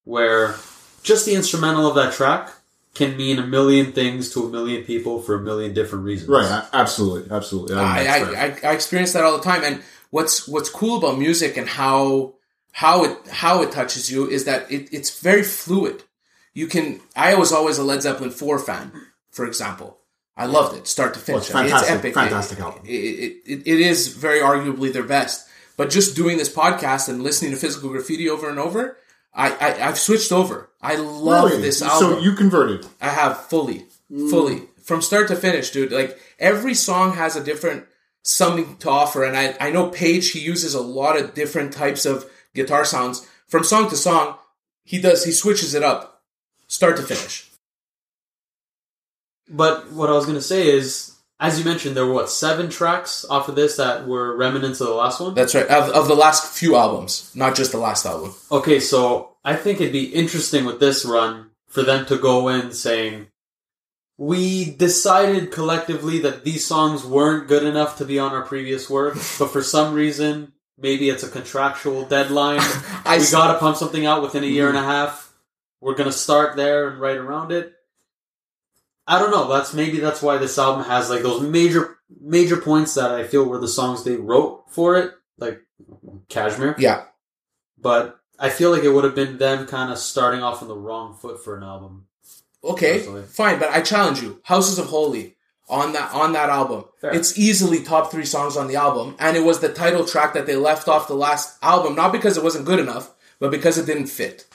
where 0.04 0.56
just 1.04 1.26
the 1.26 1.36
instrumental 1.36 1.88
of 1.88 1.96
that 1.96 2.14
track 2.14 2.52
can 2.94 3.16
mean 3.16 3.38
a 3.40 3.46
million 3.46 3.92
things 3.92 4.34
to 4.34 4.46
a 4.46 4.50
million 4.50 4.84
people 4.84 5.22
for 5.22 5.36
a 5.36 5.40
million 5.42 5.74
different 5.74 6.04
reasons. 6.04 6.30
Right. 6.30 6.64
Absolutely. 6.74 7.30
Absolutely. 7.36 7.76
I, 7.76 7.82
I. 7.82 8.18
I, 8.18 8.46
I, 8.46 8.60
I 8.64 8.74
experience 8.74 9.14
that 9.14 9.24
all 9.24 9.38
the 9.38 9.44
time. 9.44 9.64
And 9.64 9.84
what's 10.10 10.48
what's 10.48 10.70
cool 10.70 10.98
about 10.98 11.20
music 11.20 11.58
and 11.58 11.68
how 11.68 12.34
how 12.72 13.04
it 13.04 13.18
how 13.30 13.62
it 13.62 13.72
touches 13.72 14.12
you 14.12 14.28
is 14.30 14.46
that 14.46 14.72
it, 14.72 14.90
it's 14.92 15.20
very 15.20 15.44
fluid. 15.44 16.04
You 16.54 16.68
can. 16.68 17.00
I 17.16 17.36
was 17.36 17.52
always 17.52 17.78
a 17.78 17.84
Led 17.84 18.02
Zeppelin 18.02 18.32
four 18.32 18.58
fan, 18.58 18.92
for 19.30 19.46
example. 19.46 20.00
I 20.36 20.46
loved 20.46 20.78
it, 20.78 20.88
start 20.88 21.16
to 21.16 21.32
Well, 21.32 21.40
it's 21.40 21.52
finish. 21.52 21.72
fantastic. 21.72 21.98
epic. 21.98 22.14
Fantastic 22.14 22.60
album. 22.60 22.84
It, 22.86 22.92
it, 22.92 23.38
it, 23.46 23.62
it 23.68 23.80
is 23.80 24.10
very 24.10 24.40
arguably 24.40 24.94
their 24.94 25.02
best. 25.04 25.47
But 25.78 25.90
just 25.92 26.16
doing 26.16 26.38
this 26.38 26.54
podcast 26.54 27.08
and 27.08 27.24
listening 27.24 27.52
to 27.52 27.58
Physical 27.58 27.90
Graffiti 27.90 28.28
over 28.30 28.50
and 28.50 28.60
over, 28.60 28.98
I, 29.34 29.52
I 29.52 29.88
I've 29.88 30.00
switched 30.00 30.32
over. 30.32 30.70
I 30.82 30.96
love 30.96 31.52
Really? 31.52 31.62
this 31.62 31.82
album. 31.82 32.16
So 32.16 32.20
you 32.20 32.34
converted. 32.34 32.86
I 33.00 33.10
have 33.10 33.46
fully, 33.46 33.86
mm. 34.12 34.30
fully 34.30 34.64
from 34.84 35.02
start 35.02 35.28
to 35.28 35.36
finish, 35.36 35.70
dude. 35.70 35.92
Like 35.92 36.20
every 36.40 36.74
song 36.74 37.14
has 37.14 37.36
a 37.36 37.44
different 37.44 37.86
something 38.24 38.78
to 38.78 38.90
offer, 38.90 39.24
and 39.24 39.38
I 39.38 39.56
I 39.60 39.70
know 39.70 39.90
Page 39.90 40.32
he 40.32 40.40
uses 40.40 40.74
a 40.74 40.82
lot 40.82 41.18
of 41.18 41.36
different 41.36 41.74
types 41.74 42.06
of 42.06 42.30
guitar 42.56 42.84
sounds 42.84 43.28
from 43.48 43.64
song 43.64 43.90
to 43.90 43.96
song. 43.96 44.38
He 44.84 45.00
does 45.00 45.24
he 45.26 45.32
switches 45.32 45.76
it 45.76 45.84
up, 45.84 46.24
start 46.68 46.98
to 46.98 47.04
finish. 47.04 47.48
But 49.50 49.92
what 49.92 50.10
I 50.10 50.14
was 50.14 50.26
going 50.26 50.38
to 50.38 50.42
say 50.42 50.68
is, 50.68 51.16
as 51.40 51.60
you 51.60 51.66
mentioned, 51.66 51.96
there 51.96 52.06
were 52.06 52.14
what 52.14 52.30
seven 52.30 52.70
tracks 52.70 53.26
off 53.30 53.48
of 53.48 53.56
this 53.56 53.78
that 53.78 54.08
were 54.08 54.36
remnants 54.36 54.82
of 54.82 54.88
the 54.88 54.94
last 54.94 55.20
one. 55.20 55.36
That's 55.36 55.54
right. 55.54 55.68
Of, 55.68 55.90
of 55.90 56.08
the 56.08 56.16
last 56.16 56.52
few 56.52 56.76
albums, 56.76 57.32
not 57.36 57.56
just 57.56 57.72
the 57.72 57.78
last 57.78 58.06
album. 58.06 58.34
Okay, 58.52 58.80
so 58.80 59.36
I 59.46 59.56
think 59.56 59.80
it'd 59.80 59.94
be 59.94 60.14
interesting 60.14 60.66
with 60.66 60.80
this 60.80 61.06
run 61.06 61.52
for 61.68 61.84
them 61.84 62.06
to 62.08 62.18
go 62.18 62.48
in 62.48 62.72
saying, 62.72 63.28
we 64.18 64.72
decided 64.72 65.52
collectively 65.52 66.20
that 66.20 66.44
these 66.44 66.66
songs 66.66 67.06
weren't 67.06 67.48
good 67.48 67.64
enough 67.64 67.98
to 68.00 68.06
be 68.06 68.18
on 68.18 68.32
our 68.32 68.42
previous 68.42 68.90
work, 68.90 69.14
but 69.14 69.52
for 69.52 69.62
some 69.62 69.94
reason, 69.94 70.54
maybe 70.78 71.10
it's 71.10 71.24
a 71.24 71.30
contractual 71.30 72.06
deadline. 72.06 72.60
I 73.06 73.18
we 73.18 73.24
s- 73.24 73.32
gotta 73.32 73.60
pump 73.60 73.78
something 73.78 74.08
out 74.08 74.24
within 74.24 74.44
a 74.44 74.48
year 74.48 74.70
and 74.70 74.78
a 74.78 74.82
mm. 74.82 74.86
half. 74.86 75.34
We're 75.82 75.94
gonna 75.94 76.12
start 76.12 76.56
there 76.56 76.90
and 76.90 77.00
right 77.00 77.18
around 77.18 77.52
it. 77.52 77.77
I 79.08 79.20
don't 79.20 79.32
know. 79.32 79.48
That's 79.48 79.74
maybe 79.74 80.00
that's 80.00 80.22
why 80.22 80.38
this 80.38 80.58
album 80.58 80.84
has 80.86 81.10
like 81.10 81.22
those 81.24 81.42
major 81.42 81.98
major 82.22 82.58
points 82.58 82.94
that 82.96 83.12
I 83.12 83.24
feel 83.26 83.46
were 83.46 83.60
the 83.60 83.68
songs 83.68 84.04
they 84.04 84.16
wrote 84.16 84.66
for 84.70 84.98
it, 84.98 85.12
like 85.38 85.62
Kashmir. 86.30 86.76
Yeah, 86.78 87.04
But 87.78 88.20
I 88.40 88.50
feel 88.50 88.72
like 88.72 88.84
it 88.84 88.90
would 88.90 89.04
have 89.04 89.16
been 89.16 89.38
them 89.38 89.66
kind 89.68 89.92
of 89.92 89.98
starting 89.98 90.42
off 90.44 90.62
on 90.62 90.68
the 90.68 90.76
wrong 90.76 91.14
foot 91.16 91.44
for 91.44 91.56
an 91.58 91.64
album. 91.64 92.08
okay, 92.64 92.98
Personally. 92.98 93.24
fine, 93.24 93.60
but 93.60 93.70
I 93.70 93.82
challenge 93.82 94.22
you. 94.22 94.42
Houses 94.44 94.78
of 94.80 94.88
Holy 94.88 95.36
on 95.70 95.94
that 95.94 96.14
on 96.14 96.34
that 96.34 96.50
album. 96.50 96.86
Fair. 97.02 97.14
It's 97.14 97.38
easily 97.38 97.84
top 97.84 98.12
three 98.12 98.26
songs 98.26 98.58
on 98.58 98.68
the 98.68 98.76
album, 98.76 99.16
and 99.20 99.38
it 99.38 99.44
was 99.44 99.60
the 99.60 99.70
title 99.74 100.06
track 100.06 100.34
that 100.34 100.46
they 100.48 100.56
left 100.56 100.88
off 100.88 101.08
the 101.08 101.14
last 101.16 101.58
album, 101.62 101.96
not 101.96 102.12
because 102.12 102.38
it 102.38 102.44
wasn't 102.44 102.66
good 102.66 102.80
enough, 102.80 103.14
but 103.40 103.52
because 103.52 103.78
it 103.78 103.86
didn't 103.86 104.08
fit. 104.08 104.47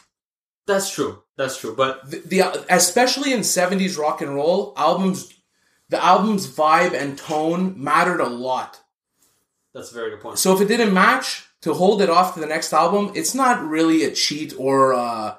That's 0.67 0.91
true. 0.91 1.23
That's 1.37 1.57
true. 1.59 1.75
But 1.77 2.11
The, 2.11 2.19
the 2.21 2.65
especially 2.75 3.33
in 3.33 3.41
'70s 3.41 3.99
rock 3.99 4.21
and 4.21 4.35
roll 4.35 4.73
albums, 4.77 5.33
the 5.89 6.03
album's 6.03 6.47
vibe 6.47 6.93
and 6.95 7.19
tone 7.19 7.75
mattered 7.83 8.21
a 8.21 8.29
lot. 8.29 8.81
that's 9.75 9.91
a 9.91 9.95
very 9.95 10.11
good 10.11 10.21
point. 10.21 10.39
So 10.39 10.55
if 10.55 10.61
it 10.61 10.69
didn't 10.69 10.93
match, 10.95 11.47
to 11.63 11.75
hold 11.75 12.03
it 12.03 12.11
off 12.11 12.35
to 12.35 12.41
the 12.41 12.47
next 12.47 12.73
album, 12.73 13.13
it's 13.15 13.35
not 13.35 13.65
really 13.65 14.05
a 14.05 14.11
cheat 14.13 14.53
or 14.59 14.95
uh, 14.95 15.37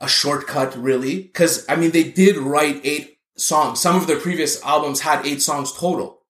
a 0.00 0.08
shortcut, 0.08 0.76
really. 0.76 1.20
Because 1.22 1.64
I 1.68 1.76
mean, 1.76 1.90
they 1.90 2.04
did 2.04 2.36
write 2.36 2.80
eight 2.84 3.18
songs. 3.36 3.80
Some 3.80 3.96
of 3.96 4.06
their 4.06 4.20
previous 4.20 4.62
albums 4.62 5.00
had 5.00 5.26
eight 5.26 5.42
songs 5.42 5.72
total. 5.72 6.20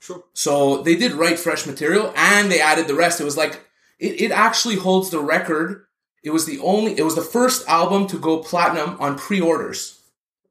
True. 0.00 0.24
So 0.32 0.82
they 0.82 0.96
did 0.96 1.12
write 1.12 1.38
fresh 1.38 1.66
material, 1.66 2.12
and 2.16 2.50
they 2.50 2.60
added 2.60 2.86
the 2.88 2.94
rest. 2.94 3.20
It 3.20 3.24
was 3.24 3.36
like 3.36 3.60
it, 3.98 4.20
it 4.20 4.30
actually 4.30 4.76
holds 4.76 5.10
the 5.10 5.20
record. 5.20 5.84
It 6.22 6.30
was 6.30 6.46
the 6.46 6.58
only. 6.60 6.98
It 6.98 7.02
was 7.02 7.14
the 7.14 7.22
first 7.22 7.66
album 7.68 8.06
to 8.08 8.18
go 8.18 8.38
platinum 8.38 8.96
on 9.00 9.16
pre-orders. 9.18 10.00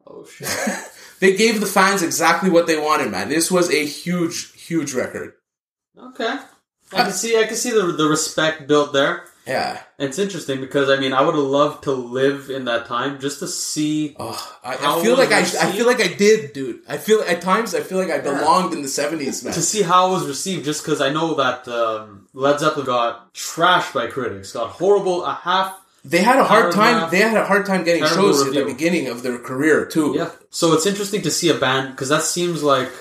Oh 0.06 0.26
shit. 0.26 0.50
They 1.20 1.36
gave 1.36 1.60
the 1.60 1.66
fans 1.66 2.02
exactly 2.02 2.50
what 2.50 2.66
they 2.66 2.78
wanted, 2.80 3.12
man. 3.12 3.28
This 3.28 3.52
was 3.52 3.70
a 3.70 3.86
huge, 3.86 4.54
huge 4.54 4.94
record. 4.94 5.34
okay. 5.98 6.40
I 6.94 7.02
uh, 7.02 7.04
can 7.04 7.12
see. 7.12 7.38
I 7.38 7.46
can 7.46 7.56
see 7.56 7.72
the 7.72 7.92
the 7.92 8.08
respect 8.08 8.68
built 8.68 8.94
there. 8.94 9.26
Yeah. 9.50 9.82
It's 9.98 10.20
interesting 10.20 10.62
because 10.62 10.90
I 10.90 11.00
mean 11.00 11.12
I 11.12 11.22
would 11.22 11.36
have 11.36 11.44
loved 11.44 11.84
to 11.86 11.92
live 11.92 12.50
in 12.50 12.66
that 12.66 12.86
time 12.86 13.20
just 13.20 13.40
to 13.40 13.48
see. 13.48 14.16
Oh, 14.20 14.58
I, 14.64 14.76
I 14.76 15.02
feel 15.02 15.18
like 15.18 15.32
I, 15.32 15.40
I 15.40 15.72
feel 15.72 15.88
like 15.88 16.00
I 16.00 16.08
did, 16.08 16.54
dude. 16.54 16.82
I 16.88 16.98
feel 16.98 17.22
at 17.22 17.42
times 17.42 17.74
I 17.74 17.82
feel 17.82 17.98
like 17.98 18.12
I 18.12 18.20
belonged 18.20 18.74
in 18.74 18.82
the 18.84 18.88
seventies, 18.88 19.44
man. 19.44 19.54
to 19.54 19.62
see 19.62 19.82
how 19.82 20.10
it 20.10 20.12
was 20.14 20.28
received 20.28 20.66
just 20.66 20.84
because 20.84 21.02
I 21.02 21.10
know 21.12 21.34
that 21.34 21.68
um, 21.68 22.28
Led 22.34 22.60
Zeppelin 22.60 22.86
got 22.86 23.34
trashed 23.34 23.94
by 23.94 24.08
critics, 24.08 24.52
got 24.52 24.70
horrible, 24.70 25.26
a 25.26 25.34
half. 25.34 25.78
They 26.06 26.22
had 26.22 26.40
a 26.40 26.46
hard 26.46 26.72
time. 26.74 27.10
They 27.10 27.20
had 27.20 27.36
a 27.36 27.46
hard 27.46 27.66
time 27.66 27.84
getting 27.84 28.06
shows 28.06 28.46
at 28.46 28.54
the 28.54 28.64
beginning 28.64 29.08
of 29.08 29.24
their 29.24 29.40
career 29.40 29.86
too. 29.86 30.14
Yeah. 30.16 30.30
So 30.52 30.74
it's 30.74 30.86
interesting 30.86 31.24
to 31.24 31.32
see 31.32 31.50
a 31.50 31.56
band 31.56 31.92
because 31.92 32.10
that 32.10 32.22
seems 32.22 32.64
like 32.64 32.92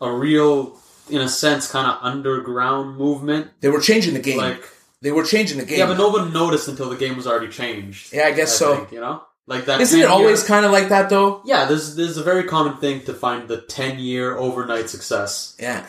a 0.00 0.10
real, 0.10 0.78
in 1.10 1.20
a 1.20 1.28
sense, 1.28 1.70
kind 1.70 1.86
of 1.86 1.98
underground 2.02 2.96
movement. 2.96 3.50
They 3.60 3.68
were 3.68 3.80
changing 3.80 4.14
the 4.14 4.20
game. 4.20 4.38
Like, 4.38 4.64
they 5.02 5.12
were 5.12 5.24
changing 5.24 5.58
the 5.58 5.64
game. 5.66 5.78
yeah, 5.80 5.86
but 5.86 5.98
no 5.98 6.08
one 6.08 6.32
noticed 6.32 6.68
until 6.68 6.88
the 6.88 6.96
game 6.96 7.16
was 7.16 7.26
already 7.26 7.48
changed. 7.48 8.12
Yeah, 8.14 8.24
I 8.26 8.32
guess 8.32 8.56
so. 8.56 8.76
think, 8.76 8.92
you 8.92 9.00
know, 9.00 9.22
like 9.46 9.66
that. 9.66 9.80
Isn't 9.80 9.98
it 10.00 10.02
10 10.02 10.10
year- 10.10 10.16
always 10.18 10.42
kind 10.44 10.64
of 10.64 10.72
like 10.72 10.88
that 10.88 11.10
though? 11.10 11.42
Yeah, 11.44 11.66
there's 11.66 11.94
there's 11.96 12.16
a 12.16 12.22
very 12.22 12.44
common 12.44 12.78
thing 12.78 13.02
to 13.08 13.12
find 13.12 13.48
the 13.48 13.60
ten 13.60 13.98
year 13.98 14.36
overnight 14.36 14.88
success. 14.88 15.54
Yeah. 15.60 15.84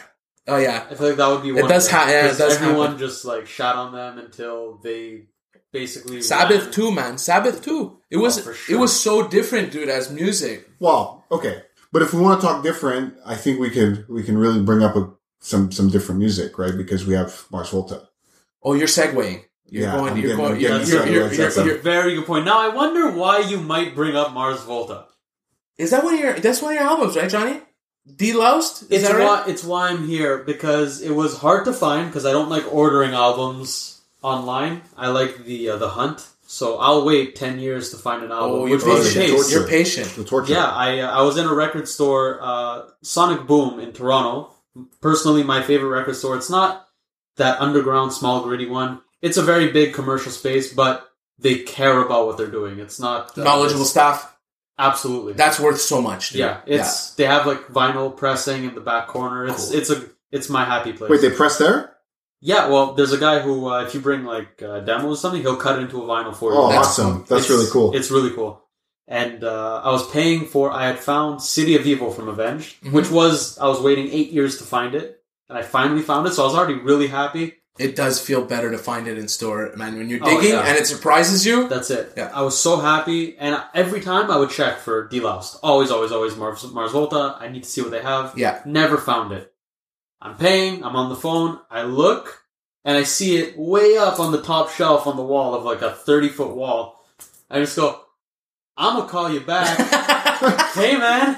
Oh 0.47 0.57
yeah. 0.57 0.85
I 0.91 0.95
feel 0.95 1.07
like 1.07 1.17
that 1.17 1.27
would 1.29 1.41
be 1.43 1.49
It 1.49 1.61
one. 1.61 1.69
does 1.69 1.87
thing, 1.87 1.95
ha- 1.99 2.09
yeah, 2.09 2.25
it 2.25 2.27
'cause 2.29 2.37
does 2.37 2.55
Everyone 2.55 2.87
happen. 2.87 2.99
just 2.99 3.23
like 3.23 3.47
shot 3.47 3.77
on 3.77 3.93
them 3.93 4.17
until 4.17 4.79
they 4.83 5.27
basically 5.71 6.21
Sabbath 6.21 6.63
ran. 6.65 6.71
too, 6.71 6.91
man. 6.91 7.17
Sabbath 7.17 7.63
too. 7.63 7.97
It 8.11 8.17
was 8.17 8.37
Oh, 8.39 8.41
for 8.41 8.53
sure. 8.53 8.75
it 8.75 8.79
was 8.79 8.99
so 8.99 9.27
different, 9.27 9.71
dude, 9.71 9.89
as 9.89 10.11
music. 10.11 10.67
Well, 10.79 11.23
okay, 11.31 11.63
but 11.93 12.01
if 12.01 12.13
we 12.13 12.19
want 12.21 12.41
to 12.41 12.45
talk 12.47 12.61
different, 12.63 13.15
I 13.25 13.35
think 13.35 13.59
we 13.59 13.69
can 13.69 14.05
we 14.09 14.21
can 14.23 14.37
really 14.37 14.61
bring 14.61 14.83
up 14.83 14.95
a, 14.95 15.09
some 15.39 15.71
some 15.71 15.89
different 15.89 16.19
music, 16.19 16.57
right? 16.57 16.75
Because 16.75 17.05
we 17.05 17.13
have 17.13 17.45
Mars 17.51 17.69
Volta. 17.69 18.09
Oh, 18.63 18.73
you're 18.73 18.87
segueing. 18.87 19.43
You're 19.67 19.83
Yeah, 19.83 19.95
going. 19.97 20.11
I'm 20.13 20.17
You're 20.17 20.27
getting- 20.29 20.37
going. 20.45 20.59
You're, 20.61 20.71
you're, 20.81 21.07
you're, 21.07 21.33
you're, 21.33 21.65
you're- 21.65 21.77
very 21.79 22.15
good 22.15 22.25
point. 22.25 22.45
Now 22.45 22.59
I 22.59 22.69
wonder 22.73 23.11
why 23.11 23.39
you 23.39 23.57
might 23.59 23.95
bring 23.95 24.15
up 24.15 24.33
Mars 24.33 24.61
Volta. 24.63 25.05
is 25.77 25.89
that 25.91 26.03
one 26.03 26.13
of 26.13 26.19
your? 26.19 26.33
That's 26.39 26.61
one 26.61 26.73
of 26.73 26.79
your 26.79 26.87
albums, 26.89 27.15
right, 27.17 27.29
Johnny? 27.29 27.59
Deloused. 28.07 28.83
Is 28.83 28.87
It's 28.91 29.07
that 29.07 29.15
right? 29.17 29.25
why 29.25 29.43
it's 29.47 29.63
why 29.63 29.89
I'm 29.89 30.05
here 30.07 30.43
because 30.43 31.01
it 31.01 31.11
was 31.11 31.37
hard 31.37 31.65
to 31.65 31.73
find 31.73 32.07
because 32.09 32.25
I 32.25 32.31
don't 32.31 32.49
like 32.49 32.65
ordering 32.73 33.13
albums 33.13 34.01
online. 34.21 34.81
I 34.97 35.07
like 35.07 35.45
the 35.45 35.69
uh, 35.69 35.77
the 35.77 35.89
hunt, 35.89 36.27
so 36.45 36.77
I'll 36.79 37.05
wait 37.05 37.35
ten 37.35 37.59
years 37.59 37.89
to 37.91 37.97
find 37.97 38.21
an 38.23 38.31
album. 38.31 38.59
Oh, 38.59 38.65
you're 38.65 38.77
which 38.77 38.85
was 38.85 39.13
the 39.13 39.19
patient. 39.21 39.49
You're 39.51 39.67
patient. 39.67 40.07
The 40.15 40.25
torture. 40.25 40.51
Yeah, 40.53 40.65
I 40.65 40.99
uh, 40.99 41.19
I 41.19 41.21
was 41.23 41.37
in 41.37 41.45
a 41.45 41.53
record 41.53 41.87
store, 41.87 42.39
uh, 42.41 42.81
Sonic 43.01 43.47
Boom 43.47 43.79
in 43.79 43.93
Toronto. 43.93 44.51
Personally, 45.01 45.43
my 45.43 45.61
favorite 45.63 45.89
record 45.89 46.15
store. 46.17 46.35
It's 46.35 46.49
not 46.49 46.85
that 47.37 47.59
underground, 47.61 48.13
small, 48.13 48.43
gritty 48.43 48.67
one. 48.69 49.01
It's 49.21 49.37
a 49.37 49.41
very 49.43 49.71
big 49.71 49.93
commercial 49.93 50.31
space, 50.31 50.73
but 50.73 51.07
they 51.39 51.59
care 51.59 52.01
about 52.01 52.27
what 52.27 52.37
they're 52.37 52.47
doing. 52.51 52.79
It's 52.79 52.99
not 52.99 53.37
uh, 53.37 53.43
Knowledgeable 53.43 53.81
it's- 53.81 53.91
staff. 53.91 54.29
Absolutely. 54.77 55.33
That's 55.33 55.59
worth 55.59 55.79
so 55.79 56.01
much. 56.01 56.31
Dude. 56.31 56.39
yeah, 56.39 56.61
it's 56.65 57.13
they 57.13 57.25
have 57.25 57.45
like 57.45 57.67
vinyl 57.67 58.15
pressing 58.15 58.63
in 58.63 58.73
the 58.73 58.81
back 58.81 59.05
corner. 59.07 59.45
It's 59.45 59.69
Cool. 59.69 59.77
it's 59.77 59.89
a 59.91 60.03
it's 60.31 60.49
my 60.49 60.65
happy 60.65 60.93
place. 60.93 61.11
Wait, 61.11 61.21
they 61.21 61.29
press 61.29 61.59
there? 61.59 61.95
yeah, 62.41 62.67
well, 62.67 62.93
there's 62.93 63.13
a 63.13 63.19
guy 63.19 63.39
who 63.39 63.69
uh, 63.69 63.83
if 63.83 63.93
you 63.93 63.99
bring 64.01 64.23
like 64.25 64.61
uh, 64.63 64.79
demos 64.79 65.05
or 65.19 65.21
something, 65.21 65.41
he'll 65.41 65.57
cut 65.57 65.77
it 65.77 65.83
into 65.83 66.01
a 66.01 66.05
vinyl 66.07 66.35
for 66.35 66.51
you. 66.51 66.57
Oh, 66.57 66.69
That's 66.71 66.87
awesome! 66.87 67.19
That's 67.29 67.45
It's- 67.45 67.49
really 67.51 67.69
cool. 67.71 67.95
It's 67.95 68.09
really 68.09 68.31
cool. 68.31 68.61
And 69.07 69.43
uh, 69.43 69.81
I 69.83 69.91
was 69.91 70.09
paying 70.09 70.47
for. 70.47 70.71
I 70.71 70.87
had 70.87 70.97
found 70.97 71.41
City 71.43 71.75
of 71.75 71.85
Evil 71.85 72.09
from 72.11 72.27
Avenged, 72.27 72.81
Mhm. 72.83 72.93
which 72.93 73.11
was 73.11 73.59
I 73.59 73.67
was 73.67 73.79
waiting 73.79 74.09
eight 74.09 74.31
years 74.31 74.57
to 74.57 74.63
find 74.63 74.95
it, 74.95 75.21
and 75.49 75.57
I 75.57 75.61
finally 75.61 76.01
found 76.01 76.27
it. 76.27 76.33
So 76.33 76.43
I 76.43 76.45
was 76.45 76.55
already 76.55 76.75
really 76.79 77.07
happy. 77.07 77.55
it 77.79 77.95
does 77.95 78.19
feel 78.19 78.45
better 78.45 78.69
to 78.71 78.77
find 78.77 79.07
it 79.07 79.17
in 79.17 79.27
store, 79.27 79.71
man. 79.75 79.97
When 79.97 80.07
you're 80.09 80.19
Oh, 80.23 80.29
digging 80.29 80.51
yeah. 80.53 80.61
and 80.67 80.77
it 80.77 80.85
surprises 80.87 81.43
you, 81.45 81.67
That's 81.67 81.89
it. 81.89 82.13
Yeah. 82.15 82.31
I 82.33 82.41
was 82.43 82.57
so 82.57 82.77
happy, 82.79 83.35
and 83.37 83.61
every 83.73 83.99
time 84.01 84.29
I 84.29 84.37
would 84.37 84.51
check 84.51 84.77
for 84.77 85.07
Deloused. 85.09 85.57
Always, 85.63 85.89
always, 85.91 86.11
always 86.11 86.35
Mars, 86.37 86.63
Mars 86.71 86.91
Volta. 86.91 87.35
I 87.39 87.47
need 87.47 87.63
to 87.63 87.69
see 87.69 87.81
what 87.81 87.91
they 87.91 88.01
have. 88.01 88.37
Yeah. 88.37 88.61
Never 88.65 88.97
found 88.97 89.31
it. 89.33 89.51
I'm 90.21 90.37
paying. 90.37 90.83
I'm 90.83 90.95
on 90.95 91.09
the 91.09 91.15
phone. 91.15 91.59
I 91.71 91.81
look, 91.83 92.43
and 92.85 92.95
I 92.95 93.03
see 93.03 93.37
it 93.37 93.57
way 93.57 93.97
up 93.97 94.19
on 94.19 94.31
the 94.31 94.41
top 94.41 94.69
shelf 94.69 95.07
on 95.07 95.15
the 95.17 95.23
wall 95.23 95.55
of 95.55 95.63
like 95.63 95.81
a 95.81 95.91
30 95.91 96.29
foot 96.29 96.55
wall. 96.55 97.03
I 97.49 97.59
just 97.59 97.75
go, 97.75 97.99
I'm 98.77 98.97
gonna 98.97 99.09
call 99.09 99.31
you 99.31 99.39
back. 99.41 99.77
hey 100.75 100.95
man, 100.97 101.37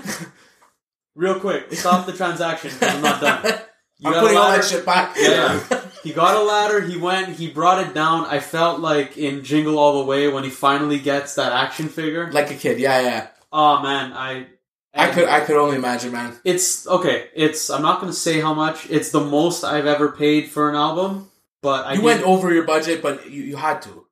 real 1.16 1.40
quick, 1.40 1.72
stop 1.74 2.06
the 2.06 2.14
transaction 2.14 2.72
because 2.74 2.96
I'm 2.96 3.02
not 3.02 3.22
done. 3.22 3.60
You 4.00 4.14
I'm 4.14 4.20
putting 4.22 4.38
all 4.38 4.52
that 4.52 4.66
shit 4.66 4.86
back. 4.86 5.16
Yeah. 5.20 5.82
He 6.06 6.14
got 6.14 6.36
a 6.38 6.44
ladder, 6.44 6.82
he 6.82 6.98
went, 6.98 7.30
he 7.30 7.50
brought 7.50 7.84
it 7.84 7.96
down. 7.96 8.26
I 8.26 8.40
felt 8.40 8.80
like 8.80 9.18
in 9.18 9.44
Jingle 9.44 9.80
All 9.80 9.98
the 9.98 10.06
Way 10.06 10.28
when 10.28 10.44
he 10.44 10.52
finally 10.52 11.00
gets 11.00 11.34
that 11.34 11.52
action 11.52 11.90
figure. 11.90 12.32
like 12.32 12.52
a 12.52 12.54
kid. 12.54 12.80
Yeah, 12.80 13.02
yeah. 13.02 13.28
Oh 13.52 13.82
man, 13.82 14.14
I 14.14 14.46
I 14.94 15.10
could, 15.10 15.28
I 15.28 15.40
could 15.40 15.56
only 15.58 15.78
imagine, 15.78 16.12
man. 16.12 16.38
it's 16.44 16.86
okay, 16.86 17.30
it's 17.34 17.72
I'm 17.72 17.82
not 17.82 18.02
gonna 18.02 18.14
say 18.14 18.40
how 18.40 18.54
much. 18.54 18.88
It's 18.92 19.10
the 19.10 19.20
most 19.20 19.64
I've 19.64 19.88
ever 19.88 20.12
paid 20.12 20.52
for 20.52 20.70
an 20.70 20.76
album, 20.76 21.32
but 21.64 21.88
I 21.88 21.94
You 21.94 22.02
did- 22.02 22.06
went 22.06 22.24
over 22.24 22.54
your 22.54 22.66
budget, 22.66 23.02
but 23.02 23.28
you, 23.32 23.42
you 23.42 23.56
had 23.56 23.82
to. 23.82 24.06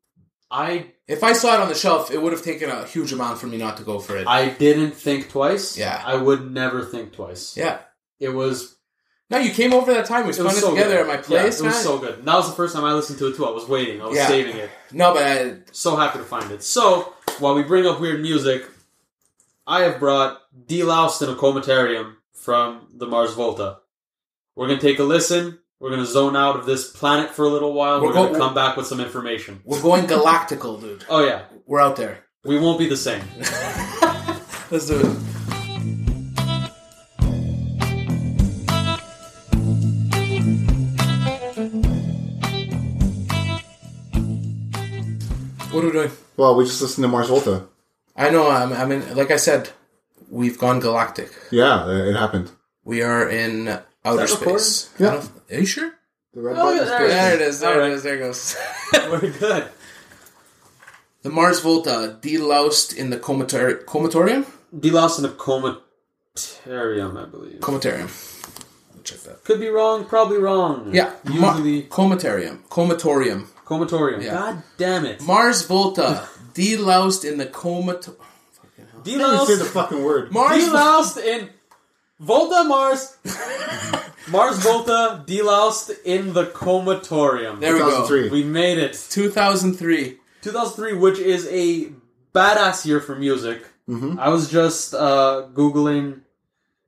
I 0.50 0.88
If 1.08 1.24
I 1.24 1.34
saw 1.34 1.54
it 1.54 1.60
on 1.60 1.70
the 1.70 1.76
shelf, 1.76 2.10
it 2.10 2.20
would 2.20 2.32
have 2.34 2.42
taken 2.44 2.72
a 2.72 2.88
huge 2.88 3.14
amount 3.14 3.38
for 3.38 3.46
me 3.46 3.58
not 3.58 3.78
to 3.78 3.84
go 3.84 4.00
for 4.00 4.18
it. 4.18 4.26
I 4.28 4.50
didn't 4.50 4.96
think 4.96 5.30
twice. 5.30 5.78
Yeah. 5.78 6.02
I 6.04 6.16
would 6.16 6.50
never 6.52 6.84
think 6.84 7.14
twice. 7.14 7.56
yeah. 7.56 7.82
It 8.20 8.30
was 8.30 8.78
No, 9.30 9.38
you 9.40 9.52
came 9.52 9.74
over 9.74 9.92
that 9.94 10.06
time. 10.06 10.26
We 10.26 10.30
it 10.32 10.34
spun 10.34 10.46
was 10.48 10.58
it, 10.58 10.62
so 10.62 10.70
together 10.72 10.96
good. 10.98 11.02
at 11.02 11.08
my 11.08 11.18
place, 11.18 11.30
yeah, 11.62 11.66
it 11.66 11.70
was 11.74 11.82
so 11.82 11.98
good. 11.98 12.24
That 12.26 12.36
was 12.36 12.50
the 12.50 12.56
first 12.56 12.76
time 12.76 12.84
I 12.84 12.94
listened 12.94 13.18
to 13.20 13.28
it 13.28 13.36
too. 13.36 13.46
I 13.46 13.52
was 13.52 13.68
waiting. 13.68 14.02
I 14.02 14.06
was 14.06 14.16
Yeah. 14.18 14.28
saving 14.28 14.58
it. 14.58 14.70
no, 14.92 15.14
but 15.14 15.24
I, 15.24 15.56
So 15.72 15.96
happy 15.96 16.20
to 16.20 16.26
find 16.26 16.52
it. 16.52 16.62
So, 16.64 17.14
while 17.40 17.56
we 17.56 17.64
bring 17.64 17.86
up 17.88 18.00
weird 18.00 18.22
music, 18.22 18.66
I 19.66 19.82
have 19.84 20.00
brought 20.00 20.40
Deloused 20.68 21.22
in 21.24 21.30
a 21.30 21.36
Comatarium 21.36 22.16
from 22.34 22.88
the 22.94 23.08
Mars 23.08 23.34
Volta. 23.34 23.78
We're 24.56 24.68
going 24.68 24.80
to 24.80 24.86
take 24.86 25.00
a 25.00 25.04
listen. 25.04 25.58
We're 25.80 25.90
going 25.90 26.02
to 26.02 26.06
zone 26.06 26.36
out 26.36 26.56
of 26.58 26.66
this 26.66 26.92
planet 26.92 27.32
for 27.32 27.44
a 27.46 27.50
little 27.50 27.74
while. 27.74 28.02
We're 28.02 28.08
We're, 28.10 28.14
going 28.14 28.28
go- 28.34 28.40
to 28.40 28.40
come 28.40 28.54
back 28.54 28.78
with 28.78 28.86
some 28.88 29.00
information. 29.00 29.62
we're 29.66 29.82
going 29.82 30.06
galactical, 30.06 30.80
dude. 30.80 31.06
Oh, 31.10 31.26
yeah. 31.26 31.44
We're 31.66 31.80
out 31.82 31.96
there. 31.96 32.26
We 32.44 32.60
won't 32.60 32.78
be 32.78 32.88
the 32.88 32.98
same. 32.98 33.24
Let's 34.70 34.86
do 34.88 35.00
it. 35.00 35.33
What 45.74 45.84
are 45.84 45.88
we 45.88 45.94
doing? 45.94 46.12
Well, 46.38 46.56
we 46.56 46.66
just 46.66 46.82
listened 46.82 47.04
to 47.04 47.08
Mars 47.08 47.28
Volta. 47.30 47.66
I 48.16 48.30
know. 48.30 48.50
I'm. 48.50 48.74
I 48.74 48.86
mean, 48.86 49.16
like 49.16 49.32
I 49.32 49.38
said, 49.38 49.70
we've 50.30 50.58
gone 50.58 50.80
galactic. 50.80 51.32
Yeah, 51.52 51.90
it 51.90 52.16
happened. 52.16 52.52
We 52.84 53.02
are 53.02 53.28
in 53.28 53.68
outer 54.06 54.28
that 54.28 54.30
space. 54.30 54.90
Yeah. 55.00 55.08
I 55.08 55.12
don't- 55.16 55.32
Are 55.52 55.60
you 55.60 55.66
sure? 55.66 55.92
The 56.34 56.42
red 56.42 56.56
Oh, 56.58 56.64
button 56.78 56.86
there. 56.88 57.08
There 57.08 57.34
it 57.36 57.42
is. 57.42 57.60
There 57.60 57.72
Alright. 57.74 57.92
it 57.92 57.94
is. 57.96 58.04
There 58.04 58.16
it 58.16 58.20
goes. 58.20 58.56
We're 58.94 59.32
good. 59.32 59.70
the 61.22 61.30
Mars 61.30 61.60
Volta 61.62 62.18
deloused 62.22 62.96
in 62.96 63.10
the 63.12 63.18
comator- 63.18 63.84
comatorium. 63.86 64.46
Deloused 64.76 65.18
in 65.20 65.24
the 65.24 65.30
Comatarium, 65.30 67.22
I 67.22 67.26
believe. 67.30 67.60
Comatarium. 67.60 68.10
Check 69.04 69.20
that. 69.22 69.44
Could 69.44 69.60
be 69.60 69.70
wrong, 69.70 70.06
probably 70.06 70.38
wrong. 70.38 70.94
Yeah, 70.94 71.14
Ma- 71.26 71.52
Usually, 71.58 71.84
comatarium. 71.84 72.60
Comatorium. 72.70 73.48
Comatorium. 73.66 74.22
Yeah. 74.24 74.34
God 74.34 74.64
damn 74.78 75.06
it. 75.06 75.22
Mars 75.22 75.66
Volta 75.66 76.28
deloused 76.54 77.30
in 77.30 77.38
the 77.38 77.46
comat. 77.46 78.08
Can't 79.06 79.08
even 79.08 79.46
say 79.46 79.56
the 79.56 79.66
fucking 79.66 80.04
word. 80.04 80.32
Mars. 80.32 80.58
deloused 80.64 81.18
in 81.24 81.50
Volta 82.20 82.64
Mars. 82.64 83.18
Mars 84.30 84.58
Volta 84.60 85.24
deloused 85.28 85.92
in 86.06 86.34
the 86.34 86.46
Comatorium. 86.46 87.60
There 87.60 87.74
we 87.74 87.80
go. 87.80 87.90
2003. 88.08 88.30
We 88.30 88.44
made 88.46 88.78
it. 88.78 88.94
2003. 89.10 90.18
2003, 90.42 90.94
which 90.94 91.20
is 91.20 91.48
a 91.52 91.92
badass 92.34 92.86
year 92.86 93.02
for 93.02 93.16
music. 93.16 93.66
Mhm. 93.90 94.18
I 94.18 94.30
was 94.30 94.50
just 94.50 94.94
uh, 94.94 95.48
googling 95.54 96.22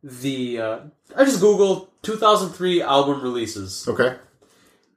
the. 0.03 0.59
Uh, 0.61 0.79
I 1.15 1.25
just 1.25 1.41
googled 1.41 1.87
2003 2.05 2.81
album 2.81 3.21
releases. 3.21 3.87
Okay. 3.87 4.15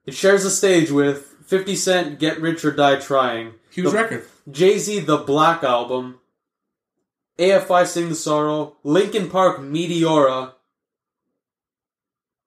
It 0.06 0.14
shares 0.14 0.44
the 0.44 0.50
stage 0.50 0.90
with 0.90 1.34
50 1.46 1.74
Cent, 1.74 2.18
"Get 2.18 2.40
Rich 2.40 2.64
or 2.64 2.70
Die 2.70 2.96
Trying," 2.96 3.54
Huge 3.70 3.86
The- 3.90 3.92
record. 3.96 4.26
Jay 4.50 4.78
Z, 4.78 5.00
"The 5.00 5.18
Black 5.18 5.62
Album," 5.64 6.20
AFI, 7.38 7.84
"Sing 7.84 8.08
the 8.08 8.14
Sorrow," 8.14 8.76
Linkin 8.84 9.28
Park, 9.30 9.58
"Meteora," 9.60 10.52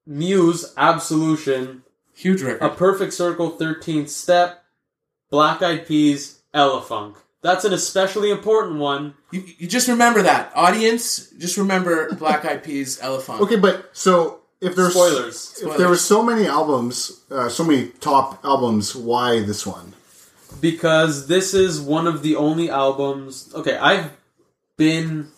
Muse, 0.06 0.74
"Absolution," 0.78 1.84
Huge 2.14 2.42
record. 2.44 2.62
A. 2.66 2.70
Perfect 2.70 3.14
Circle, 3.14 3.52
13th 3.52 4.10
Step, 4.10 4.64
Black 5.30 5.62
Eyed 5.62 5.88
Peas, 5.88 6.42
Elephunk. 6.54 7.16
That's 7.42 7.66
an 7.66 7.74
especially 7.74 8.30
important 8.30 8.78
one. 8.80 9.16
You, 9.32 9.44
you 9.58 9.68
just 9.68 9.88
remember 9.88 10.22
that. 10.22 10.52
Audience, 10.54 11.30
just 11.40 11.58
remember 11.58 12.14
Black 12.14 12.46
Eyed 12.46 12.64
Peas, 12.64 13.00
Elephant. 13.02 13.42
Okay, 13.42 13.56
but 13.56 13.90
so 13.94 14.41
if 14.62 14.76
there's 14.76 14.94
Spoilers. 14.94 15.62
if 15.64 15.78
there 15.78 15.90
were 15.90 15.98
so 15.98 16.24
many 16.24 16.48
albums, 16.48 17.22
uh, 17.32 17.50
so 17.50 17.64
many 17.64 17.88
top 18.00 18.44
albums, 18.46 18.96
why 18.96 19.42
this 19.42 19.66
one? 19.66 19.94
because 20.60 21.28
this 21.28 21.54
is 21.54 21.80
one 21.80 22.08
of 22.08 22.24
the 22.24 22.36
only 22.36 22.70
albums. 22.70 23.52
Okay, 23.54 23.78
I've 23.78 24.12
been, 24.78 25.30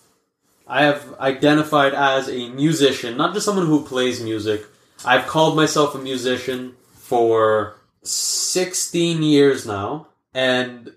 I 0.65 0.83
have 0.83 1.13
identified 1.19 1.93
as 1.93 2.29
a 2.29 2.49
musician, 2.49 3.17
not 3.17 3.33
just 3.33 3.45
someone 3.45 3.67
who 3.67 3.85
plays 3.85 4.21
music. 4.21 4.65
I've 5.05 5.27
called 5.27 5.55
myself 5.55 5.93
a 5.93 5.99
musician 5.99 6.75
for 6.93 7.75
16 8.03 9.21
years 9.21 9.65
now, 9.65 10.07
and 10.33 10.93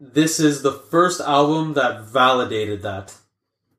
this 0.00 0.40
is 0.40 0.62
the 0.62 0.72
first 0.72 1.20
album 1.20 1.74
that 1.74 2.04
validated 2.04 2.82
that. 2.82 3.14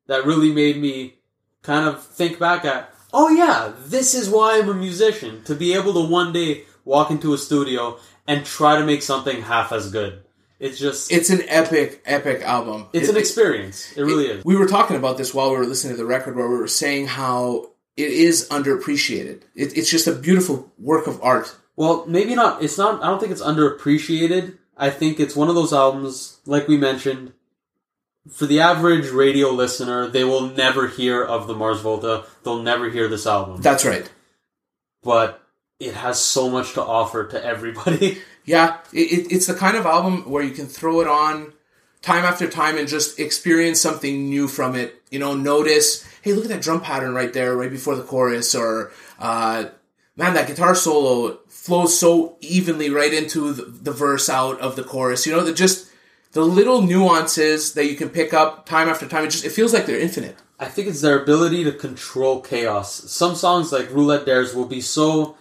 That 0.08 0.26
really 0.26 0.52
made 0.52 0.78
me 0.78 1.16
kind 1.64 1.88
of 1.88 2.04
think 2.04 2.38
back 2.38 2.66
at, 2.66 2.91
oh 3.14 3.30
yeah, 3.30 3.74
this 3.86 4.14
is 4.14 4.30
why 4.30 4.58
I'm 4.60 4.70
a 4.70 4.74
musician. 4.74 5.44
To 5.46 5.56
be 5.56 5.74
able 5.74 5.94
to 5.94 6.08
one 6.10 6.34
day 6.34 6.64
walk 6.86 7.12
into 7.12 7.34
a 7.34 7.38
studio 7.38 7.98
and 8.28 8.46
try 8.46 8.78
to 8.80 8.86
make 8.86 9.02
something 9.04 9.42
half 9.42 9.72
as 9.72 9.92
good. 9.92 10.24
It's 10.60 10.78
just, 10.80 11.12
It's 11.12 11.32
an 11.32 11.42
epic, 11.48 12.02
epic 12.06 12.44
album. 12.44 12.86
it's 12.94 13.08
It- 13.08 13.12
an 13.12 13.18
experience. 13.18 13.92
It 13.96 14.04
really 14.04 14.28
is. 14.28 14.46
We 14.46 14.56
were 14.56 14.68
talking 14.68 14.96
about 14.96 15.18
this 15.18 15.34
while 15.34 15.50
we 15.52 15.58
were 15.58 15.66
listening 15.66 15.94
to 15.94 15.98
the 15.98 16.06
record, 16.06 16.36
where 16.36 16.48
we 16.48 16.58
were 16.58 16.68
saying 16.68 17.08
how 17.08 17.72
it 17.98 18.12
is 18.12 18.48
underappreciated. 18.50 19.42
It, 19.56 19.76
it's 19.78 19.90
just 19.90 20.06
a 20.08 20.12
beautiful 20.14 20.72
work 20.78 21.08
of 21.08 21.20
art. 21.24 21.56
Well, 21.76 22.06
maybe 22.08 22.36
not. 22.36 22.62
It's 22.64 22.78
not. 22.78 23.02
I 23.04 23.08
don't 23.08 23.20
think 23.20 23.32
it's 23.32 23.42
underappreciated. 23.42 24.58
I 24.78 24.90
think 24.92 25.20
it's 25.20 25.36
one 25.36 25.50
of 25.50 25.56
those 25.56 25.74
albums, 25.74 26.38
like 26.46 26.68
we 26.68 26.78
mentioned, 26.78 27.34
for 28.30 28.46
the 28.46 28.60
average 28.60 29.10
radio 29.10 29.50
listener, 29.50 30.08
they 30.08 30.24
will 30.24 30.48
never 30.48 30.88
hear 30.88 31.24
of 31.24 31.48
the 31.48 31.56
Mars 31.56 31.82
Volta. 31.82 32.26
They'll 32.44 32.62
never 32.62 32.90
hear 32.90 33.08
this 33.08 33.26
album. 33.26 33.62
That's 33.62 33.86
right. 33.86 34.10
But 35.04 35.42
it 35.80 35.96
has 35.96 36.20
so 36.20 36.50
much 36.50 36.74
to 36.74 36.84
offer 36.84 37.28
to 37.28 37.44
everybody. 37.44 38.20
Yeah, 38.44 38.78
it, 38.92 39.12
it, 39.12 39.32
it's 39.32 39.46
the 39.46 39.54
kind 39.54 39.78
of 39.78 39.86
album 39.86 40.28
where 40.28 40.42
you 40.42 40.50
can 40.50 40.66
throw 40.66 41.02
it 41.02 41.08
on 41.08 41.54
time 42.02 42.26
after 42.26 42.50
time 42.50 42.76
and 42.76 42.88
just 42.88 43.20
experience 43.20 43.80
something 43.80 44.30
new 44.30 44.48
from 44.48 44.74
it. 44.74 45.00
You 45.12 45.20
know, 45.20 45.36
notice, 45.36 46.04
hey, 46.24 46.34
look 46.34 46.46
at 46.46 46.50
that 46.50 46.62
drum 46.64 46.82
pattern 46.82 47.14
right 47.14 47.32
there, 47.32 47.56
right 47.56 47.70
before 47.70 47.96
the 47.96 48.02
chorus, 48.02 48.56
or 48.56 48.92
uh, 49.20 49.66
man, 50.16 50.34
that 50.34 50.48
guitar 50.48 50.74
solo 50.74 51.38
flows 51.50 51.98
so 51.98 52.38
evenly 52.42 52.90
right 52.90 53.14
into 53.14 53.54
the, 53.54 53.64
the 53.64 53.92
verse 53.92 54.28
out 54.28 54.60
of 54.60 54.76
the 54.76 54.84
chorus. 54.84 55.28
You 55.28 55.34
know, 55.34 55.44
the 55.44 55.54
just 55.54 55.91
the 56.34 56.42
little 56.42 56.82
nuances 56.82 57.74
that 57.74 57.86
you 57.86 57.96
can 57.96 58.10
pick 58.10 58.34
up 58.34 58.66
time 58.66 58.88
after 58.90 59.08
time. 59.08 59.26
It 59.26 59.32
just 59.32 59.46
it 59.46 59.52
feels 59.52 59.74
like 59.74 59.86
they're 59.86 60.00
infinite. 60.00 60.38
I 60.60 60.66
think 60.66 60.88
it's 60.88 61.02
their 61.02 61.20
ability 61.22 61.64
to 61.64 61.72
control 61.72 62.40
chaos. 62.42 62.94
Some 63.12 63.36
songs 63.36 63.72
like 63.72 63.90
Roulette 63.92 64.26
Dares 64.26 64.54
will 64.54 64.68
be 64.68 64.80
so 64.82 65.36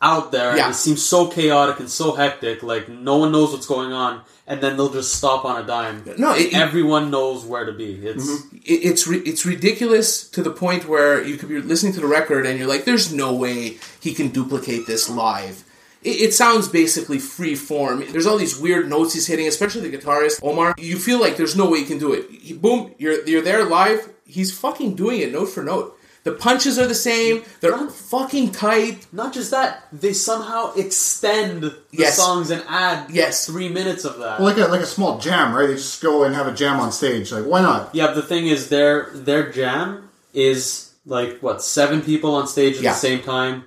out 0.00 0.32
there 0.32 0.56
Yeah. 0.56 0.64
and 0.64 0.72
it 0.74 0.76
seems 0.76 1.00
so 1.02 1.28
chaotic 1.28 1.78
and 1.78 1.88
so 1.88 2.12
hectic, 2.14 2.62
like 2.64 2.88
no 2.88 3.16
one 3.18 3.30
knows 3.30 3.52
what's 3.52 3.66
going 3.68 3.92
on, 3.92 4.22
and 4.48 4.60
then 4.60 4.76
they'll 4.76 4.92
just 4.92 5.14
stop 5.14 5.44
on 5.44 5.62
a 5.62 5.64
dime. 5.64 6.02
No, 6.18 6.34
it, 6.34 6.52
Everyone 6.52 7.10
knows 7.12 7.44
where 7.44 7.64
to 7.64 7.72
be. 7.72 7.94
It's 8.04 8.28
mm-hmm. 8.28 8.56
it- 8.56 8.82
it's 8.90 9.06
it's 9.08 9.46
ridiculous 9.46 10.28
to 10.30 10.42
the 10.42 10.50
point 10.50 10.88
where 10.88 11.22
you 11.24 11.36
could 11.36 11.48
be 11.48 11.60
listening 11.60 11.92
to 11.94 12.00
the 12.00 12.08
record 12.08 12.44
and 12.46 12.58
you're 12.58 12.68
like, 12.68 12.84
"There's 12.84 13.12
no 13.14 13.32
way 13.32 13.78
he 14.00 14.12
can 14.12 14.28
duplicate 14.28 14.86
this 14.86 15.08
live." 15.08 15.62
It, 16.04 16.20
it 16.20 16.34
sounds 16.34 16.68
basically 16.68 17.18
free 17.18 17.54
form. 17.54 18.04
There's 18.12 18.26
all 18.26 18.38
these 18.38 18.58
weird 18.58 18.88
notes 18.88 19.14
he's 19.14 19.26
hitting, 19.26 19.46
especially 19.46 19.88
the 19.88 19.96
guitarist 19.96 20.40
Omar. 20.42 20.74
You 20.78 20.98
feel 20.98 21.20
like 21.20 21.36
there's 21.36 21.56
no 21.56 21.70
way 21.70 21.80
he 21.80 21.86
can 21.86 21.98
do 21.98 22.12
it. 22.12 22.28
He, 22.30 22.54
boom, 22.54 22.94
you're 22.98 23.24
you're 23.26 23.42
there 23.42 23.64
live. 23.64 24.08
He's 24.26 24.56
fucking 24.56 24.94
doing 24.96 25.20
it 25.20 25.32
note 25.32 25.46
for 25.46 25.62
note. 25.62 25.98
The 26.24 26.32
punches 26.32 26.78
are 26.78 26.86
the 26.86 26.94
same. 26.94 27.42
They're 27.60 27.88
fucking 27.88 28.52
tight. 28.52 29.08
Not 29.12 29.32
just 29.34 29.50
that, 29.50 29.88
they 29.92 30.12
somehow 30.12 30.72
extend 30.74 31.62
the 31.64 31.78
Yes. 31.90 32.16
songs 32.16 32.50
and 32.52 32.62
add 32.68 33.10
Yes. 33.10 33.44
three 33.46 33.68
minutes 33.68 34.04
of 34.04 34.18
that. 34.18 34.38
Well, 34.38 34.46
like 34.48 34.56
a 34.56 34.68
like 34.70 34.80
a 34.82 34.86
small 34.86 35.18
jam, 35.18 35.52
right? 35.54 35.66
They 35.66 35.74
just 35.74 36.00
go 36.00 36.22
and 36.22 36.32
have 36.34 36.46
a 36.46 36.52
jam 36.54 36.78
on 36.78 36.92
stage. 36.92 37.32
Like, 37.32 37.44
why 37.44 37.60
not? 37.60 37.90
Yeah, 37.92 38.06
but 38.06 38.14
the 38.14 38.22
thing 38.22 38.46
is, 38.46 38.68
their 38.68 39.10
their 39.14 39.50
jam 39.50 40.10
is 40.32 40.92
like 41.04 41.40
what 41.40 41.60
seven 41.62 42.00
people 42.02 42.34
on 42.36 42.46
stage 42.46 42.76
at 42.76 42.82
Yeah. 42.82 42.92
the 42.92 42.98
same 42.98 43.22
time 43.22 43.64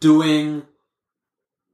doing 0.00 0.62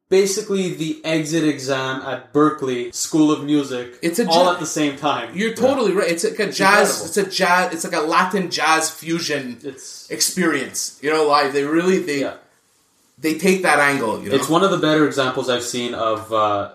basically 0.09 0.75
the 0.75 1.05
exit 1.05 1.45
exam 1.45 2.03
at 2.03 2.33
Berklee 2.33 2.95
School 2.95 3.31
of 3.31 3.45
Music. 3.45 3.99
It's 4.03 4.19
a 4.19 4.27
all 4.29 4.45
ja- 4.45 4.53
at 4.55 4.61
the 4.61 4.67
same 4.67 4.97
time. 4.97 5.37
You're 5.37 5.55
totally 5.55 5.93
right. 5.93 6.11
It's 6.11 6.25
like 6.25 6.39
a 6.39 6.51
jazz. 6.51 7.03
incredible. 7.03 7.07
It's 7.07 7.17
a 7.17 7.31
jazz. 7.31 7.75
It's 7.75 7.85
like 7.85 7.95
a 7.95 8.07
Latin 8.07 8.51
jazz 8.51 8.91
fusion 8.91 9.59
It's 9.63 10.11
experience. 10.11 10.99
You 11.03 11.11
know, 11.11 11.27
live. 11.27 11.53
They 11.53 11.65
really 11.65 11.99
they 12.01 12.21
yeah. 12.23 12.37
they 13.19 13.39
take 13.39 13.63
that 13.63 13.79
angle. 13.79 14.23
You 14.23 14.31
know, 14.31 14.37
It's 14.37 14.49
one 14.49 14.65
of 14.65 14.71
the 14.71 14.79
better 14.79 15.07
examples 15.07 15.49
I've 15.49 15.63
seen 15.63 15.95
of 15.95 16.33
uh, 16.33 16.73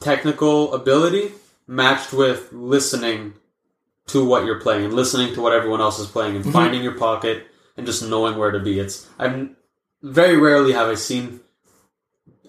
technical 0.00 0.74
ability 0.74 1.32
matched 1.66 2.12
with 2.12 2.52
listening 2.52 3.34
to 4.08 4.24
what 4.24 4.44
you're 4.44 4.60
playing 4.60 4.84
and 4.84 4.94
listening 4.94 5.34
to 5.34 5.40
what 5.40 5.52
everyone 5.52 5.80
else 5.80 6.00
is 6.00 6.06
playing 6.08 6.34
and 6.34 6.52
finding 6.52 6.82
your 6.82 6.98
pocket 6.98 7.46
and 7.76 7.86
just 7.86 8.02
knowing 8.02 8.36
where 8.36 8.50
to 8.50 8.58
be. 8.58 8.78
It's 8.78 9.08
I'm 9.18 9.56
very 10.02 10.36
rarely 10.36 10.72
have 10.72 10.88
I 10.88 10.94
seen 10.94 11.40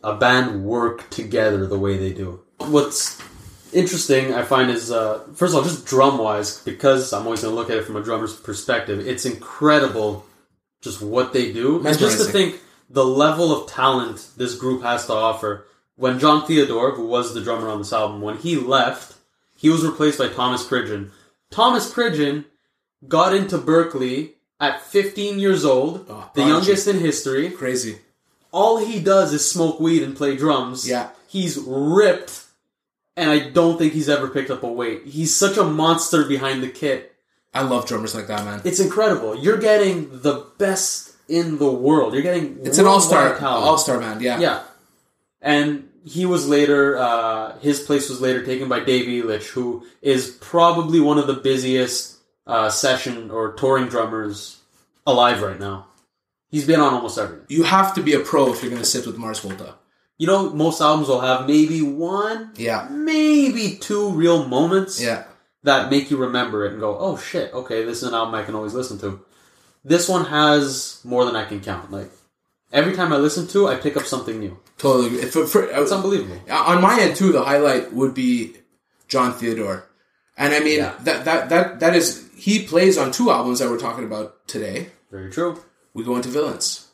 a 0.03 0.15
band 0.15 0.63
work 0.63 1.09
together 1.09 1.65
the 1.67 1.77
way 1.79 1.97
they 1.97 2.13
do. 2.13 2.41
What's 2.57 3.21
interesting 3.73 4.33
I 4.33 4.43
find 4.43 4.69
is 4.69 4.91
uh, 4.91 5.19
first 5.35 5.53
of 5.53 5.59
all 5.59 5.63
just 5.63 5.85
drum 5.85 6.17
wise 6.17 6.59
because 6.63 7.13
I'm 7.13 7.25
always 7.25 7.41
going 7.41 7.53
to 7.53 7.59
look 7.59 7.69
at 7.69 7.77
it 7.77 7.85
from 7.85 7.95
a 7.95 8.03
drummer's 8.03 8.35
perspective. 8.35 9.05
It's 9.07 9.25
incredible 9.25 10.25
just 10.81 11.01
what 11.01 11.33
they 11.33 11.51
do 11.53 11.85
and 11.85 11.97
just 11.97 12.17
to 12.17 12.25
think 12.31 12.59
the 12.89 13.05
level 13.05 13.51
of 13.55 13.69
talent 13.69 14.27
this 14.37 14.55
group 14.55 14.81
has 14.83 15.05
to 15.07 15.13
offer. 15.13 15.65
When 15.95 16.17
Jon 16.19 16.45
Theodore, 16.47 16.91
who 16.95 17.05
was 17.05 17.33
the 17.33 17.41
drummer 17.41 17.69
on 17.69 17.77
this 17.79 17.93
album, 17.93 18.21
when 18.21 18.37
he 18.37 18.55
left, 18.55 19.15
he 19.55 19.69
was 19.69 19.85
replaced 19.85 20.17
by 20.17 20.27
Thomas 20.29 20.65
Pridgen. 20.67 21.11
Thomas 21.51 21.93
Pridgen 21.93 22.45
got 23.07 23.35
into 23.35 23.57
Berklee 23.59 24.31
at 24.59 24.81
15 24.81 25.37
years 25.37 25.63
old, 25.63 26.07
Oh, 26.09 26.29
the 26.33 26.41
youngest 26.41 26.87
in 26.87 26.99
history. 26.99 27.49
crazy. 27.51 27.99
All 28.51 28.77
he 28.77 28.99
does 28.99 29.33
is 29.33 29.49
smoke 29.49 29.79
weed 29.79 30.03
and 30.03 30.15
play 30.15 30.35
drums. 30.35 30.87
Yeah. 30.87 31.09
He's 31.27 31.57
ripped, 31.57 32.45
and 33.15 33.29
I 33.29 33.49
don't 33.49 33.77
think 33.77 33.93
he's 33.93 34.09
ever 34.09 34.27
picked 34.27 34.49
up 34.49 34.63
a 34.63 34.71
weight. 34.71 35.05
He's 35.05 35.35
such 35.35 35.57
a 35.57 35.63
monster 35.63 36.25
behind 36.25 36.61
the 36.61 36.69
kit. 36.69 37.15
I 37.53 37.61
love 37.61 37.85
drummers 37.85 38.15
like 38.15 38.27
that, 38.27 38.45
man. 38.45 38.61
It's 38.63 38.79
incredible. 38.79 39.35
You're 39.35 39.57
getting 39.57 40.21
the 40.21 40.47
best 40.57 41.15
in 41.27 41.57
the 41.57 41.71
world. 41.71 42.13
You're 42.13 42.23
getting 42.23 42.59
It's 42.63 42.77
an 42.77 42.85
all 42.85 42.99
star, 42.99 43.39
all 43.39 43.77
star 43.77 43.99
band. 43.99 44.21
Yeah, 44.21 44.39
Yeah. 44.39 44.63
And 45.41 45.89
he 46.03 46.25
was 46.25 46.47
later, 46.47 46.97
uh, 46.97 47.57
his 47.59 47.79
place 47.79 48.09
was 48.09 48.21
later 48.21 48.45
taken 48.45 48.67
by 48.67 48.79
Dave 48.81 49.07
Elitch, 49.07 49.49
who 49.49 49.85
is 50.01 50.37
probably 50.41 50.99
one 50.99 51.17
of 51.17 51.27
the 51.27 51.33
busiest 51.33 52.17
uh, 52.47 52.69
session 52.69 53.31
or 53.31 53.53
touring 53.53 53.87
drummers 53.87 54.57
alive 55.05 55.41
right 55.41 55.59
now. 55.59 55.87
He's 56.51 56.67
been 56.67 56.79
on 56.79 56.93
almost 56.93 57.17
everything. 57.17 57.45
You 57.49 57.63
have 57.63 57.95
to 57.95 58.03
be 58.03 58.13
a 58.13 58.19
pro 58.19 58.51
if 58.53 58.61
you're 58.61 58.69
going 58.69 58.81
to 58.83 58.87
sit 58.87 59.07
with 59.07 59.17
Mars 59.17 59.39
Volta. 59.39 59.75
You 60.17 60.27
know, 60.27 60.51
most 60.51 60.81
albums 60.81 61.07
will 61.07 61.21
have 61.21 61.47
maybe 61.47 61.81
one, 61.81 62.51
Yeah, 62.55 62.87
maybe 62.91 63.77
two 63.79 64.11
real 64.11 64.45
moments 64.47 65.01
yeah. 65.01 65.23
that 65.63 65.89
make 65.89 66.11
you 66.11 66.17
remember 66.17 66.65
it 66.65 66.73
and 66.73 66.79
go, 66.79 66.95
oh 66.99 67.17
shit, 67.17 67.51
okay, 67.53 67.83
this 67.85 68.03
is 68.03 68.09
an 68.09 68.13
album 68.13 68.35
I 68.35 68.43
can 68.43 68.53
always 68.53 68.73
listen 68.75 68.99
to. 68.99 69.21
This 69.83 70.07
one 70.07 70.25
has 70.25 71.01
more 71.03 71.25
than 71.25 71.35
I 71.35 71.45
can 71.45 71.59
count. 71.61 71.89
Like, 71.91 72.11
every 72.71 72.93
time 72.93 73.11
I 73.13 73.17
listen 73.17 73.47
to 73.47 73.67
it, 73.67 73.71
I 73.71 73.75
pick 73.77 73.97
up 73.97 74.03
something 74.05 74.39
new. 74.39 74.59
Totally. 74.77 75.21
For, 75.25 75.47
for, 75.47 75.73
uh, 75.73 75.81
It's 75.81 75.91
unbelievable. 75.91 76.39
Uh, 76.49 76.55
on 76.67 76.81
my 76.83 76.99
end 76.99 77.15
too, 77.15 77.31
the 77.31 77.43
highlight 77.43 77.91
would 77.93 78.13
be 78.13 78.57
Jon 79.07 79.33
Theodore, 79.33 79.87
and 80.37 80.53
I 80.53 80.59
mean 80.59 80.79
Yeah. 80.79 80.95
that 81.03 81.25
that 81.25 81.49
that 81.49 81.79
that 81.81 81.95
is 81.95 82.29
he 82.35 82.65
plays 82.65 82.97
on 82.97 83.11
two 83.11 83.29
albums 83.31 83.59
that 83.59 83.69
we're 83.69 83.79
talking 83.79 84.03
about 84.05 84.47
today. 84.47 84.89
Very 85.11 85.31
true. 85.31 85.59
We 85.93 86.03
go 86.03 86.15
into 86.15 86.29
villains. 86.29 86.87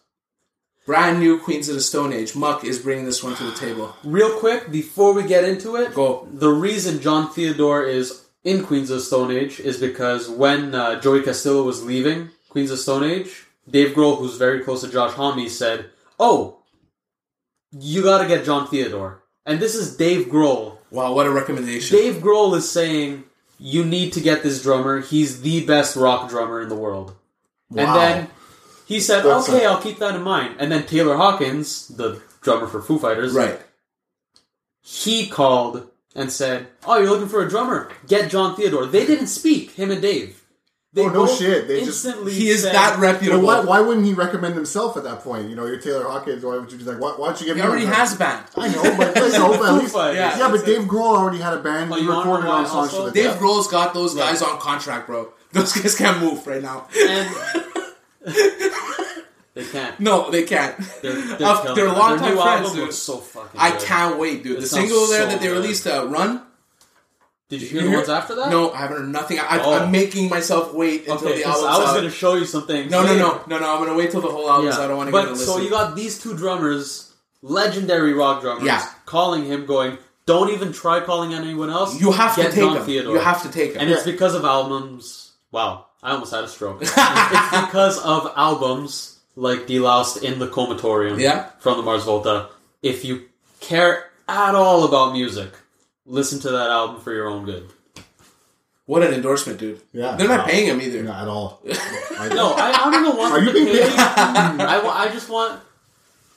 Brand 0.85 1.19
new 1.19 1.37
Queens 1.39 1.67
of 1.67 1.75
the 1.75 1.81
Stone 1.81 2.13
Age. 2.13 2.35
Muck 2.35 2.63
is 2.63 2.79
bringing 2.79 3.05
this 3.05 3.21
one 3.21 3.35
to 3.35 3.43
the 3.43 3.51
table. 3.55 3.95
Real 4.03 4.39
quick, 4.39 4.71
before 4.71 5.13
we 5.13 5.23
get 5.23 5.43
into 5.43 5.75
it, 5.75 5.93
Go. 5.93 6.27
the 6.31 6.49
reason 6.49 7.01
Jon 7.01 7.29
Theodore 7.29 7.83
is 7.83 8.25
in 8.45 8.63
Queens 8.63 8.89
of 8.89 8.97
the 8.97 9.03
Stone 9.03 9.31
Age 9.31 9.59
is 9.59 9.79
because 9.79 10.29
when 10.29 10.73
uh, 10.73 10.99
Joey 11.01 11.21
Castillo 11.23 11.63
was 11.63 11.83
leaving 11.83 12.29
Queens 12.49 12.71
of 12.71 12.77
the 12.77 12.83
Stone 12.83 13.03
Age, 13.03 13.45
Dave 13.69 13.93
Grohl, 13.93 14.17
who's 14.17 14.37
very 14.37 14.61
close 14.63 14.81
to 14.81 14.87
Josh 14.89 15.11
Homme, 15.13 15.49
said, 15.49 15.89
"Oh, 16.17 16.59
you 17.71 18.01
got 18.01 18.21
to 18.21 18.27
get 18.27 18.45
Jon 18.45 18.67
Theodore." 18.67 19.23
And 19.45 19.59
this 19.59 19.75
is 19.75 19.97
Dave 19.97 20.27
Grohl. 20.27 20.77
Wow, 20.89 21.13
what 21.13 21.25
a 21.27 21.31
recommendation! 21.31 21.97
Dave 21.97 22.15
Grohl 22.23 22.55
is 22.55 22.71
saying, 22.71 23.25
"You 23.59 23.83
need 23.83 24.13
to 24.13 24.21
get 24.21 24.41
this 24.41 24.63
drummer. 24.63 25.01
He's 25.01 25.41
the 25.41 25.65
best 25.65 25.97
rock 25.97 26.29
drummer 26.29 26.61
in 26.61 26.69
the 26.69 26.75
world." 26.75 27.13
And 27.69 27.79
Wow. 27.79 27.95
then 27.95 28.27
he 28.87 28.99
said, 28.99 29.23
That's 29.23 29.47
"Okay, 29.49 29.65
I'll 29.65 29.81
keep 29.81 29.99
that 29.99 30.15
in 30.15 30.23
mind." 30.23 30.55
And 30.59 30.71
then 30.71 30.85
Taylor 30.87 31.15
Hawkins, 31.17 31.87
the 31.89 32.21
drummer 32.41 32.67
for 32.67 32.81
Foo 32.81 32.97
Fighters, 32.97 33.33
right. 33.33 33.59
he 34.81 35.27
called 35.27 35.87
and 36.15 36.31
said, 36.31 36.67
"Oh, 36.85 36.97
you're 36.97 37.09
looking 37.09 37.27
for 37.29 37.45
a 37.45 37.49
drummer? 37.49 37.91
Get 38.07 38.31
Jon 38.31 38.55
Theodore." 38.55 38.85
They 38.85 39.05
didn't 39.05 39.27
speak. 39.27 39.71
Him 39.71 39.91
and 39.91 40.01
Dave. 40.01 40.43
They 40.93 41.03
Oh, 41.03 41.09
no 41.09 41.27
shit. 41.27 41.67
They 41.67 41.83
just- 41.85 42.03
He 42.27 42.49
is 42.49 42.63
said- 42.63 42.73
that 42.73 42.91
Well, 42.93 43.01
reputable. 43.01 43.45
why, 43.45 43.59
why 43.59 43.81
wouldn't 43.81 44.05
he 44.07 44.13
recommend 44.13 44.55
himself 44.55 44.97
at 44.97 45.03
that 45.03 45.19
point? 45.19 45.47
You 45.49 45.55
know, 45.55 45.65
you're 45.65 45.77
Taylor 45.79 46.05
Hawkins. 46.05 46.43
Why 46.43 46.57
would 46.57 46.71
you 46.71 46.77
be 46.77 46.85
like, 46.85 46.99
why, 46.99 47.11
why 47.17 47.27
don't 47.27 47.39
you 47.41 47.45
get 47.45 47.55
he 47.57 47.61
me 47.61 47.67
already 47.67 47.85
on 47.85 47.91
has 47.91 48.15
a 48.15 48.17
band. 48.17 48.45
I 48.55 48.69
know, 48.69 48.81
but 48.97 49.15
you 49.15 49.31
know, 49.33 49.49
but 49.59 49.65
at 49.67 49.73
least, 49.75 49.93
Yeah. 49.95 50.39
yeah, 50.39 50.49
but 50.49 50.65
Dave 50.65 50.83
Grohl 50.83 51.17
already 51.17 51.37
had 51.39 51.53
a 51.53 51.59
band. 51.59 51.91
Oh, 51.93 51.97
he 51.97 52.07
recorded 52.07 52.45
know 52.45 52.51
on 52.51 52.65
songs 52.65 52.91
for 52.91 53.05
the 53.05 53.11
Dave 53.11 53.31
Grohl's 53.35 53.67
got 53.67 53.93
those 53.93 54.15
guys 54.15 54.41
on 54.41 54.57
contract, 54.59 55.05
bro. 55.07 55.31
Those 55.51 55.73
guys 55.73 55.93
can't 55.95 56.19
move 56.19 56.47
right 56.47 56.61
now. 56.63 56.87
And 56.97 57.35
they 59.53 59.65
can't. 59.65 59.99
No, 59.99 60.29
they 60.29 60.43
can't. 60.43 60.77
They're, 61.01 61.13
they're, 61.13 61.37
killing 61.37 61.75
they're 61.75 61.87
it. 61.87 61.93
longtime 61.93 62.35
Their 62.35 62.43
friends, 62.43 62.73
dude. 62.73 62.93
so 62.93 63.17
fucking. 63.17 63.59
I 63.59 63.71
good. 63.71 63.81
can't 63.81 64.19
wait, 64.19 64.43
dude. 64.43 64.57
It 64.57 64.61
the 64.61 64.67
single 64.67 65.07
there 65.07 65.21
so 65.23 65.27
that 65.29 65.39
they 65.39 65.47
good. 65.47 65.53
released, 65.61 65.87
uh, 65.87 66.05
"Run." 66.07 66.43
Did 67.49 67.61
you 67.61 67.67
hear 67.69 67.81
You 67.83 67.89
the 67.91 67.95
ones 67.95 68.09
after 68.09 68.35
that? 68.35 68.49
No, 68.51 68.71
I 68.71 68.77
haven't 68.79 68.97
heard 68.97 69.09
nothing. 69.09 69.39
I, 69.39 69.59
Oh. 69.63 69.73
I'm 69.79 69.89
making 69.89 70.27
myself 70.29 70.73
wait 70.73 71.07
until 71.07 71.29
Okay, 71.29 71.37
the 71.37 71.45
album's 71.47 71.65
I 71.65 71.77
was 71.79 71.87
out. 71.89 71.93
going 71.93 72.03
to 72.03 72.11
show 72.11 72.33
you 72.35 72.43
some 72.43 72.67
things. 72.67 72.91
No, 72.91 73.03
no, 73.03 73.15
no, 73.17 73.41
no, 73.47 73.57
no. 73.59 73.73
I'm 73.73 73.79
gonna 73.85 73.95
wait 73.97 74.11
till 74.11 74.19
the 74.19 74.27
whole 74.29 74.49
album. 74.49 74.69
so 74.73 74.83
I 74.83 74.87
don't 74.87 74.97
want 74.97 75.07
to 75.07 75.11
get 75.13 75.27
a 75.27 75.31
listen. 75.31 75.45
so 75.45 75.57
you 75.59 75.69
got 75.69 75.95
these 75.95 76.21
two 76.21 76.35
drummers, 76.35 77.13
legendary 77.41 78.11
rock 78.13 78.41
drummers, 78.41 78.65
Yeah. 78.65 78.85
calling 79.05 79.45
him, 79.45 79.65
going, 79.65 79.97
"Don't 80.25 80.49
even 80.51 80.73
try 80.73 80.99
calling 80.99 81.33
anyone 81.33 81.69
else. 81.69 81.97
You 81.99 82.11
have 82.11 82.35
to 82.35 82.43
take 82.43 82.55
John 82.55 82.75
him. 82.77 82.83
Theodore." 82.85 83.13
You 83.15 83.19
have 83.21 83.41
to 83.43 83.49
take 83.49 83.73
him. 83.75 83.81
and 83.81 83.89
it's 83.91 84.03
because 84.03 84.35
of 84.35 84.43
albums. 84.43 85.31
Wow, 85.51 85.85
I 86.03 86.11
almost 86.11 86.33
had 86.33 86.43
a 86.43 86.47
stroke. 86.47 86.81
it's 86.81 86.91
because 86.93 87.99
of 88.03 88.31
albums 88.35 89.19
like 89.35 89.67
Deloused 89.67 90.23
in 90.23 90.39
the 90.39 90.47
Comatorium 90.47 91.19
Yeah. 91.19 91.49
from 91.59 91.77
the 91.77 91.83
Mars 91.83 92.03
Volta. 92.03 92.49
If 92.81 93.03
you 93.05 93.23
care 93.59 94.05
at 94.27 94.55
all 94.55 94.83
about 94.85 95.13
music, 95.13 95.51
listen 96.05 96.39
to 96.41 96.51
that 96.51 96.69
album 96.69 97.01
for 97.01 97.13
your 97.13 97.27
own 97.27 97.45
good. 97.45 97.69
what 98.85 99.03
an 99.03 99.13
endorsement, 99.13 99.59
dude. 99.59 99.81
Yeah. 99.91 100.15
They're 100.15 100.27
not 100.27 100.39
Wow. 100.41 100.45
paying 100.45 100.67
him 100.67 100.81
either. 100.81 101.03
Not 101.03 101.23
at 101.23 101.27
all. 101.27 101.61
I, 101.67 102.29
No, 102.33 102.53
I, 102.53 102.71
I 102.71 102.91
don't 102.91 103.03
know 103.03 103.11
want 103.15 103.33
Are 103.33 103.39
you 103.41 103.47
to 103.47 103.53
being 103.53 103.67
pay. 103.67 103.83
I, 103.95 104.79
I 105.05 105.09
just 105.11 105.29
want. 105.29 105.59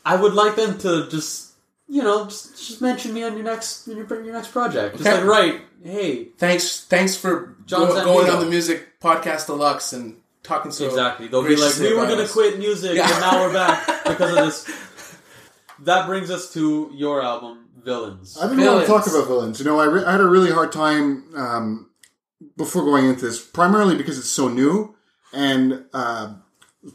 I 0.04 0.16
would 0.16 0.32
like 0.34 0.56
them 0.56 0.78
to 0.78 1.08
just, 1.10 1.49
you 1.90 2.02
know, 2.04 2.24
just, 2.26 2.56
just 2.68 2.80
mention 2.80 3.12
me 3.12 3.24
on 3.24 3.34
your 3.34 3.42
next 3.44 3.86
your, 3.88 3.98
your 4.24 4.32
next 4.32 4.48
project. 4.52 4.96
Just 4.96 5.06
Okay. 5.08 5.18
like, 5.18 5.26
right, 5.28 5.60
hey, 5.82 6.24
Thanks, 6.38 6.84
thanks 6.86 7.16
for 7.16 7.56
John 7.66 7.88
go- 7.88 8.04
going 8.04 8.30
on 8.30 8.38
the 8.40 8.46
music 8.46 9.00
podcast 9.00 9.46
deluxe 9.46 9.92
and 9.92 10.16
talking 10.44 10.70
so 10.70 10.86
exactly. 10.86 11.26
They'll 11.26 11.42
be 11.42 11.56
like, 11.56 11.76
we 11.78 11.92
were 11.94 12.06
going 12.06 12.24
to 12.24 12.32
quit 12.32 12.58
music, 12.58 12.94
Yeah. 12.94 13.10
and 13.10 13.20
now 13.20 13.40
we're 13.40 13.52
back 13.52 13.86
because 14.06 14.30
of 14.36 14.44
this. 14.44 15.16
That 15.80 16.06
brings 16.06 16.30
us 16.30 16.52
to 16.52 16.90
your 16.94 17.22
album, 17.22 17.66
Villains. 17.82 18.36
I 18.40 18.48
didn't 18.48 18.64
want 18.64 18.82
to 18.82 18.86
talk 18.86 19.06
about 19.06 19.26
villains. 19.26 19.58
You 19.58 19.64
know, 19.64 19.80
I, 19.80 19.86
re- 19.86 20.04
I 20.04 20.12
had 20.12 20.20
a 20.20 20.26
really 20.28 20.50
hard 20.50 20.70
time 20.72 21.24
um, 21.34 21.90
before 22.56 22.84
going 22.84 23.06
into 23.06 23.24
this, 23.24 23.42
primarily 23.44 23.96
because 23.96 24.18
it's 24.18 24.28
so 24.28 24.48
new, 24.48 24.94
and 25.32 25.84
uh, 25.94 26.34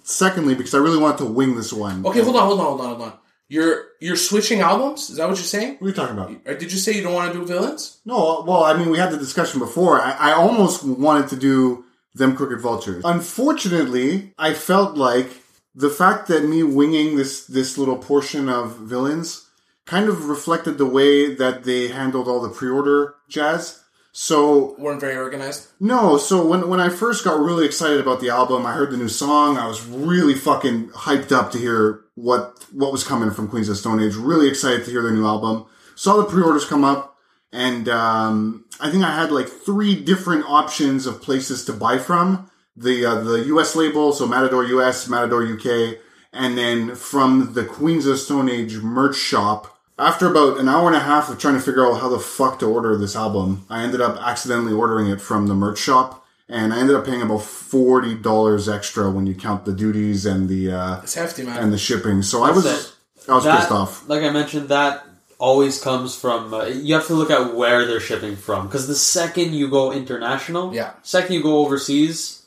secondly 0.04 0.54
because 0.56 0.74
I 0.76 0.78
really 0.78 1.00
wanted 1.00 1.18
to 1.20 1.26
wing 1.26 1.56
this 1.56 1.74
one. 1.74 2.06
Okay, 2.06 2.22
hold 2.22 2.36
on, 2.36 2.46
hold 2.48 2.60
on, 2.60 2.66
hold 2.68 2.82
on, 2.82 2.88
hold 2.88 3.02
on. 3.02 3.14
You're 3.48 3.86
you're 4.00 4.16
switching 4.16 4.62
albums? 4.62 5.10
Is 5.10 5.18
that 5.18 5.28
what 5.28 5.38
you're 5.38 5.46
saying? 5.46 5.74
What 5.76 5.86
are 5.86 5.90
you 5.90 5.94
talking 5.96 6.18
about? 6.18 6.32
Or 6.46 6.56
did 6.56 6.72
you 6.72 6.80
say 6.80 6.94
you 6.94 7.04
don't 7.04 7.14
want 7.14 7.32
to 7.32 7.40
do 7.40 7.46
villains? 7.46 8.00
No, 8.06 8.16
uh, 8.40 8.44
well, 8.44 8.64
I 8.64 8.76
mean, 8.76 8.90
we 8.90 8.98
had 8.98 9.12
the 9.12 9.18
discussion 9.18 9.60
before. 9.60 10.02
I, 10.02 10.12
I 10.14 10.34
almost 10.34 10.84
wanted 10.84 11.30
to 11.30 11.36
do 11.36 11.86
them 12.16 12.36
crooked 12.36 12.60
vultures. 12.62 13.04
Unfortunately, 13.06 14.34
I 14.38 14.54
felt 14.54 14.98
like 14.98 15.30
the 15.76 15.90
fact 15.90 16.28
that 16.30 16.44
me 16.46 16.64
winging 16.64 17.18
this 17.18 17.46
this 17.46 17.78
little 17.78 17.98
portion 17.98 18.50
of 18.50 18.78
villains 18.78 19.48
kind 19.86 20.10
of 20.10 20.26
reflected 20.26 20.78
the 20.80 20.86
way 20.86 21.36
that 21.36 21.64
they 21.64 21.90
handled 21.90 22.28
all 22.28 22.42
the 22.42 22.50
pre-order 22.50 23.16
jazz. 23.30 23.84
So 24.12 24.76
weren't 24.80 25.02
very 25.02 25.18
organized. 25.18 25.68
no, 25.80 26.18
so 26.18 26.44
when 26.48 26.70
when 26.70 26.80
I 26.80 26.90
first 26.90 27.24
got 27.26 27.40
really 27.40 27.66
excited 27.66 28.00
about 28.00 28.22
the 28.22 28.30
album, 28.30 28.66
I 28.66 28.72
heard 28.72 28.90
the 28.92 28.98
new 28.98 29.10
song. 29.10 29.58
I 29.58 29.68
was 29.68 29.86
really 29.86 30.34
fucking 30.36 30.90
hyped 30.92 31.32
up 31.34 31.52
to 31.52 31.58
hear 31.60 32.05
what 32.16 32.66
what 32.72 32.92
was 32.92 33.04
coming 33.04 33.32
from 33.32 33.48
Queens 33.48 33.70
of 33.70 33.78
Stone 33.78 34.02
Age. 34.02 34.16
Really 34.16 34.48
excited 34.48 34.86
to 34.86 34.92
hear 34.92 35.04
their 35.04 35.12
new 35.12 35.26
album. 35.26 35.66
Saw 35.96 36.18
the 36.18 36.26
pre-orders 36.26 36.66
come 36.66 36.84
up, 36.84 37.18
and 37.52 37.88
um, 37.88 38.66
I 38.80 38.90
think 38.90 39.04
I 39.04 39.16
had 39.16 39.32
like 39.32 39.48
three 39.48 39.96
different 39.96 40.46
options 40.46 41.06
of 41.06 41.22
places 41.22 41.64
to 41.66 41.74
buy 41.74 41.98
from. 41.98 42.50
The 42.76 43.06
uh, 43.06 43.22
the 43.22 43.46
US 43.46 43.76
label, 43.76 44.12
so 44.12 44.28
Matador 44.28 44.66
US, 44.66 45.08
Matador 45.08 45.46
UK, 45.46 46.00
and 46.34 46.58
then 46.58 46.96
from 46.96 47.54
the 47.54 47.64
Queens 47.64 48.06
of 48.06 48.20
Stone 48.20 48.50
Age 48.50 48.78
merch 48.78 49.16
shop. 49.16 49.72
After 49.98 50.30
about 50.30 50.60
an 50.60 50.68
hour 50.68 50.88
and 50.88 50.96
a 50.96 51.00
half 51.00 51.30
of 51.30 51.40
trying 51.40 51.54
to 51.54 51.62
figure 51.62 51.86
out 51.86 52.02
how 52.02 52.10
the 52.10 52.20
fuck 52.20 52.60
to 52.60 52.66
order 52.66 52.98
this 52.98 53.16
album, 53.16 53.66
I 53.70 53.82
ended 53.82 54.02
up 54.02 54.18
accidentally 54.18 54.74
ordering 54.74 55.08
it 55.08 55.22
from 55.22 55.48
the 55.48 55.54
merch 55.54 55.78
shop, 55.78 56.25
and 56.48 56.74
I 56.74 56.80
ended 56.80 56.96
up 56.96 57.06
paying 57.06 57.22
about 57.22 57.42
forty 57.44 58.16
dollars 58.16 58.70
extra 58.70 59.10
when 59.10 59.26
you 59.26 59.36
count 59.36 59.66
the 59.66 59.74
duties 59.74 60.26
and 60.26 60.48
the 60.48 60.72
uh, 60.72 61.02
It's 61.02 61.16
hefty, 61.16 61.44
man. 61.44 61.58
and 61.64 61.74
the 61.74 61.78
shipping. 61.78 62.22
So 62.22 62.44
I 62.44 62.52
was 62.52 62.64
That's 62.64 62.94
I 63.30 63.36
was 63.36 63.44
That- 63.46 63.60
pissed 63.60 63.72
off. 63.72 64.08
Like 64.08 64.24
I 64.24 64.30
mentioned, 64.30 64.70
that 64.70 65.06
always 65.40 65.82
comes 65.82 66.16
from. 66.16 66.54
Uh, 66.54 66.66
you 66.66 66.94
have 66.94 67.08
to 67.08 67.14
look 67.16 67.32
at 67.32 67.56
where 67.56 67.86
they're 67.86 68.00
shipping 68.00 68.36
from 68.36 68.68
because 68.68 68.88
the 68.88 68.96
second 68.96 69.54
you 69.54 69.70
go 69.70 69.92
international, 69.92 70.74
Yeah. 70.74 70.92
second 71.04 71.34
you 71.34 71.42
go 71.44 71.58
overseas, 71.66 72.44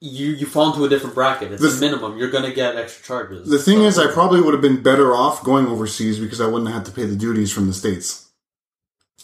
you 0.00 0.28
you 0.30 0.46
fall 0.46 0.72
into 0.72 0.84
a 0.84 0.88
different 0.88 1.14
bracket. 1.14 1.52
It's 1.52 1.60
The 1.62 1.68
a 1.76 1.80
minimum. 1.80 2.16
You're 2.16 2.30
gonna 2.30 2.52
get 2.54 2.76
extra 2.76 3.04
charges. 3.04 3.48
The 3.50 3.58
thing 3.58 3.78
So- 3.78 3.84
is, 3.84 3.98
I 3.98 4.06
probably 4.06 4.40
would 4.40 4.54
have 4.54 4.62
been 4.62 4.82
better 4.82 5.14
off 5.14 5.44
going 5.44 5.66
overseas 5.66 6.18
because 6.18 6.40
I 6.40 6.46
wouldn't 6.46 6.68
have 6.68 6.78
had 6.78 6.86
to 6.86 6.92
pay 6.92 7.04
the 7.04 7.16
duties 7.16 7.52
from 7.52 7.66
the 7.66 7.74
states, 7.74 8.28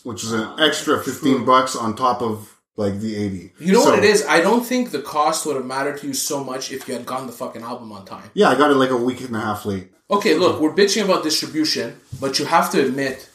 which 0.03 0.23
is 0.23 0.33
an 0.33 0.47
extra 0.59 1.03
fifteen 1.03 1.47
bucks 1.47 1.75
on 1.75 1.97
top 1.97 2.21
of 2.21 2.56
like 2.77 3.01
the 3.01 3.17
eighty. 3.17 3.53
you 3.59 3.73
know 3.73 3.83
So- 3.85 3.91
what 3.91 3.99
it 3.99 4.05
is? 4.05 4.25
I 4.27 4.41
don't 4.41 4.65
think 4.65 4.91
the 4.91 5.01
cost 5.03 5.47
would 5.47 5.57
have 5.57 5.65
mattered 5.67 5.99
to 6.01 6.07
you 6.09 6.15
so 6.15 6.43
much 6.45 6.71
if 6.73 6.87
you 6.89 6.95
had 6.95 7.07
gotten 7.07 7.27
the 7.27 7.33
fucking 7.33 7.63
album 7.63 7.91
on 7.93 8.05
time. 8.05 8.31
Yeah, 8.35 8.51
I 8.51 8.55
got 8.55 8.71
it 8.71 8.75
like 8.77 8.91
a 8.91 8.97
week 8.97 9.21
and 9.23 9.35
a 9.37 9.41
half 9.41 9.65
late. 9.67 9.93
Okay, 10.11 10.35
look, 10.35 10.61
we're 10.61 10.73
bitching 10.73 11.05
about 11.05 11.23
distribution, 11.25 11.99
but 12.21 12.39
you 12.39 12.45
have 12.45 12.71
to 12.73 12.81
admit 12.85 13.29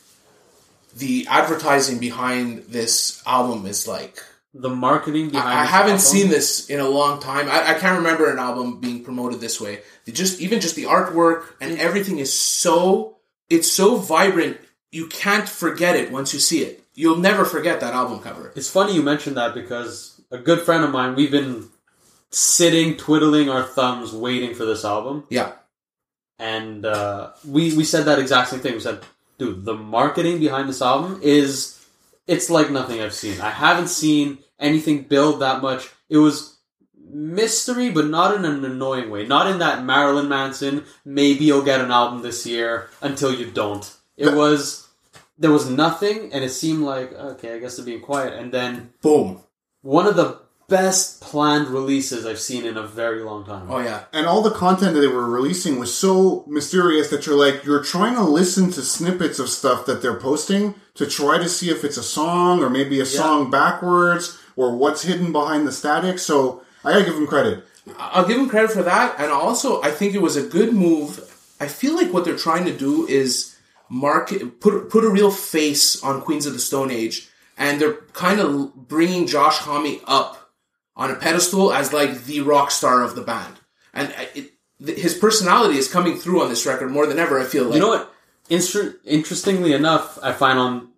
the 0.95 1.25
advertising 1.30 1.99
behind 1.99 2.63
this 2.69 3.21
album 3.25 3.65
is 3.65 3.88
like 3.88 4.19
the 4.54 4.69
marketing 4.69 5.30
behind. 5.30 5.49
I, 5.58 5.62
I 5.62 5.65
haven't 5.65 5.91
album- 5.93 6.06
seen 6.06 6.30
this 6.30 6.69
in 6.69 6.80
a 6.80 6.88
long 6.88 7.19
time. 7.21 7.47
I, 7.49 7.71
I 7.71 7.73
can't 7.80 7.97
remember 7.97 8.30
an 8.32 8.39
album 8.39 8.80
being 8.80 9.04
promoted 9.04 9.39
this 9.39 9.60
way. 9.62 9.80
They 10.06 10.12
just 10.12 10.41
even 10.41 10.60
just 10.60 10.75
the 10.75 10.84
artwork 10.84 11.45
and 11.62 11.77
everything 11.80 12.19
is 12.19 12.38
so 12.38 13.17
it's 13.49 13.71
so 13.71 13.95
vibrant. 13.97 14.58
You 14.91 15.08
can't 15.08 15.47
forget 15.47 15.95
it 15.95 16.12
once 16.12 16.34
you 16.34 16.39
see 16.39 16.62
it. 16.63 16.80
You'll 17.01 17.17
never 17.17 17.45
forget 17.45 17.79
that 17.79 17.95
album 17.95 18.19
cover. 18.19 18.53
It's 18.55 18.69
funny 18.69 18.93
you 18.93 19.01
mentioned 19.01 19.35
that 19.35 19.55
because 19.55 20.21
a 20.29 20.37
good 20.37 20.61
friend 20.61 20.83
of 20.83 20.91
mine, 20.91 21.15
we've 21.15 21.31
been 21.31 21.69
sitting 22.29 22.95
twiddling 22.95 23.49
our 23.49 23.63
thumbs 23.63 24.13
waiting 24.13 24.53
for 24.53 24.65
this 24.65 24.85
album, 24.85 25.25
Yeah, 25.29 25.53
and 26.37 26.85
uh, 26.85 27.31
we 27.43 27.75
we 27.75 27.85
said 27.85 28.05
that 28.05 28.19
exact 28.19 28.49
same 28.49 28.59
thing. 28.59 28.75
We 28.75 28.81
said, 28.81 28.99
"Dude, 29.39 29.65
the 29.65 29.73
marketing 29.73 30.37
behind 30.39 30.69
this 30.69 30.81
album 30.81 31.19
is 31.23 31.83
it's 32.27 32.51
like 32.51 32.69
nothing 32.69 33.01
I've 33.01 33.15
seen. 33.15 33.41
I 33.41 33.49
haven't 33.49 33.87
seen 33.87 34.37
anything 34.59 35.03
build 35.03 35.41
that 35.41 35.61
much. 35.63 35.89
It 36.07 36.17
was." 36.17 36.57
Mystery, 37.13 37.89
but 37.89 38.07
not 38.07 38.35
in 38.35 38.45
an 38.45 38.63
annoying 38.63 39.09
way. 39.09 39.27
Not 39.27 39.47
in 39.51 39.59
that 39.59 39.83
Marilyn 39.83 40.29
Manson. 40.29 40.85
Maybe 41.03 41.43
you'll 41.43 41.61
get 41.71 41.81
an 41.81 41.91
album 41.91 42.21
this 42.21 42.45
year 42.45 42.89
until 43.01 43.33
you 43.33 43.51
don't. 43.51 43.83
It 44.15 44.33
was 44.33 44.87
there 45.41 45.51
was 45.51 45.69
nothing, 45.69 46.32
and 46.32 46.43
it 46.43 46.49
seemed 46.49 46.84
like 46.84 47.12
okay, 47.13 47.56
I 47.56 47.60
guess 47.60 47.75
they're 47.75 47.86
being 47.86 48.01
quiet. 48.01 48.34
And 48.34 48.51
then 48.51 48.93
boom. 49.01 49.41
one 49.82 50.06
of 50.06 50.15
the 50.15 50.39
best 50.69 51.19
planned 51.19 51.67
releases 51.67 52.25
I've 52.25 52.39
seen 52.39 52.63
in 52.65 52.77
a 52.77 52.88
very 52.88 53.23
long 53.23 53.43
time. 53.45 53.69
Oh 53.69 53.80
yeah, 53.80 54.06
And 54.13 54.25
all 54.25 54.41
the 54.41 54.51
content 54.51 54.93
that 54.93 55.01
they 55.01 55.08
were 55.08 55.30
releasing 55.30 55.80
was 55.80 55.93
so 55.93 56.45
mysterious 56.47 57.10
that 57.10 57.25
you're 57.25 57.36
like, 57.36 57.65
you're 57.65 57.84
trying 57.84 58.15
to 58.15 58.23
listen 58.23 58.71
to 58.71 58.82
snippets 58.82 59.38
of 59.38 59.49
stuff 59.49 59.86
that 59.88 60.01
they're 60.01 60.19
posting 60.19 60.75
to 60.93 61.06
try 61.06 61.38
to 61.39 61.49
see 61.49 61.69
if 61.69 61.84
it's 61.84 61.97
a 61.97 62.04
song 62.04 62.63
or 62.63 62.69
maybe 62.69 63.01
a 63.01 63.06
song 63.06 63.51
backwards 63.51 64.39
or 64.56 64.73
what's 64.77 65.01
hidden 65.01 65.34
behind 65.34 65.67
the 65.67 65.73
static. 65.73 66.19
So 66.19 66.63
I 66.86 66.93
gotta 66.93 67.06
give 67.06 67.15
them 67.15 67.27
credit. 67.27 67.65
I'll 67.97 68.27
give 68.27 68.38
them 68.38 68.47
credit 68.47 68.71
for 68.71 68.84
that, 68.84 69.15
and 69.19 69.32
also 69.32 69.82
I 69.82 69.91
think 69.91 70.13
it 70.13 70.21
was 70.21 70.38
a 70.38 70.43
good 70.43 70.73
move. 70.73 71.19
I 71.60 71.67
feel 71.67 71.95
like 71.95 72.13
what 72.13 72.23
they're 72.25 72.38
trying 72.38 72.65
to 72.65 72.77
do 72.77 73.08
is 73.08 73.58
market 73.91 74.62
put 74.62 74.89
put 74.89 75.04
a 75.04 75.10
real 75.10 75.30
face 75.30 76.01
on 76.01 76.21
Queens 76.21 76.45
of 76.45 76.54
the 76.54 76.60
Stone 76.60 76.91
Age, 76.91 77.27
and 77.58 77.80
they're 77.80 78.01
kind 78.13 78.39
of 78.39 78.88
bringing 78.88 79.27
Josh 79.27 79.58
Homme 79.58 79.99
up 80.08 80.51
on 80.95 81.12
a 81.12 81.15
pedestal 81.15 81.73
as 81.73 81.91
like 81.91 82.23
the 82.23 82.39
rock 82.41 82.71
star 82.71 83.04
of 83.04 83.15
the 83.15 83.21
band, 83.21 83.56
and 83.93 84.13
uh, 84.17 84.25
it, 84.34 84.51
his 84.97 85.13
personality 85.13 85.77
is 85.77 85.91
coming 85.91 86.17
through 86.17 86.41
on 86.41 86.49
this 86.49 86.65
record 86.65 86.89
more 86.89 87.06
than 87.06 87.19
ever. 87.19 87.39
I 87.39 87.43
feel 87.43 87.65
like 87.65 87.75
You 87.75 87.82
know 87.82 87.89
what? 87.89 88.13
Instru- 88.49 88.95
interestingly 89.06 89.73
enough, 89.73 90.17
I 90.23 90.32
find 90.32 90.58
on, 90.58 90.89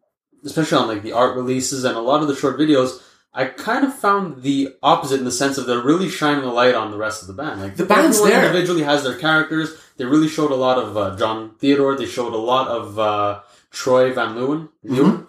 especially 0.46 0.78
on 0.78 0.88
like 0.88 1.04
the 1.04 1.12
art 1.12 1.36
releases 1.36 1.84
and 1.84 1.98
a 1.98 2.02
lot 2.02 2.22
of 2.22 2.28
the 2.28 2.36
short 2.36 2.58
videos, 2.58 3.02
I 3.34 3.46
kind 3.46 3.84
of 3.84 3.96
found 3.96 4.44
the 4.44 4.76
opposite 4.84 5.18
in 5.20 5.26
the 5.26 5.32
sense 5.32 5.58
of 5.58 5.66
they're 5.66 5.82
really 5.82 6.10
shining 6.10 6.44
a 6.44 6.54
light 6.54 6.76
on 6.76 6.92
the 6.92 6.98
rest 6.98 7.22
of 7.22 7.28
the 7.28 7.34
band. 7.34 7.62
Like 7.62 7.76
The 7.76 7.86
band's 7.86 8.22
there. 8.24 8.46
individually 8.46 8.84
has 8.84 9.04
their 9.04 9.18
characters. 9.18 9.76
They 9.98 10.06
really 10.06 10.28
showed 10.28 10.52
a 10.52 10.56
lot 10.56 10.78
of 10.78 10.96
uh, 10.96 11.16
Jon 11.18 11.56
Theodore. 11.58 11.96
They 11.98 12.06
showed 12.06 12.34
a 12.34 12.38
lot 12.38 12.68
of 12.68 13.00
uh, 13.00 13.40
Troy 13.72 14.14
Van 14.14 14.36
Leeuwen. 14.36 14.70
Leeuwen. 14.86 15.26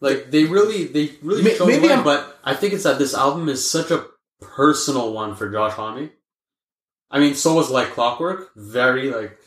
Like 0.00 0.30
they 0.30 0.44
really, 0.44 0.84
they 0.86 1.12
really 1.22 1.42
May- 1.42 1.54
showed 1.54 1.66
maybe 1.68 1.88
light. 1.88 1.96
I'm- 1.96 2.04
But 2.04 2.38
I 2.44 2.54
think 2.54 2.72
it's 2.72 2.84
that 2.84 2.98
this 2.98 3.14
album 3.14 3.48
is 3.48 3.68
such 3.70 3.90
a 3.90 4.06
personal 4.40 5.12
one 5.12 5.34
for 5.36 5.50
Josh 5.50 5.72
Homme. 5.74 6.10
I 7.10 7.18
mean, 7.20 7.34
so 7.34 7.54
was 7.54 7.70
like 7.70 7.90
Clockwork, 7.90 8.52
very 8.56 9.10
like 9.10 9.38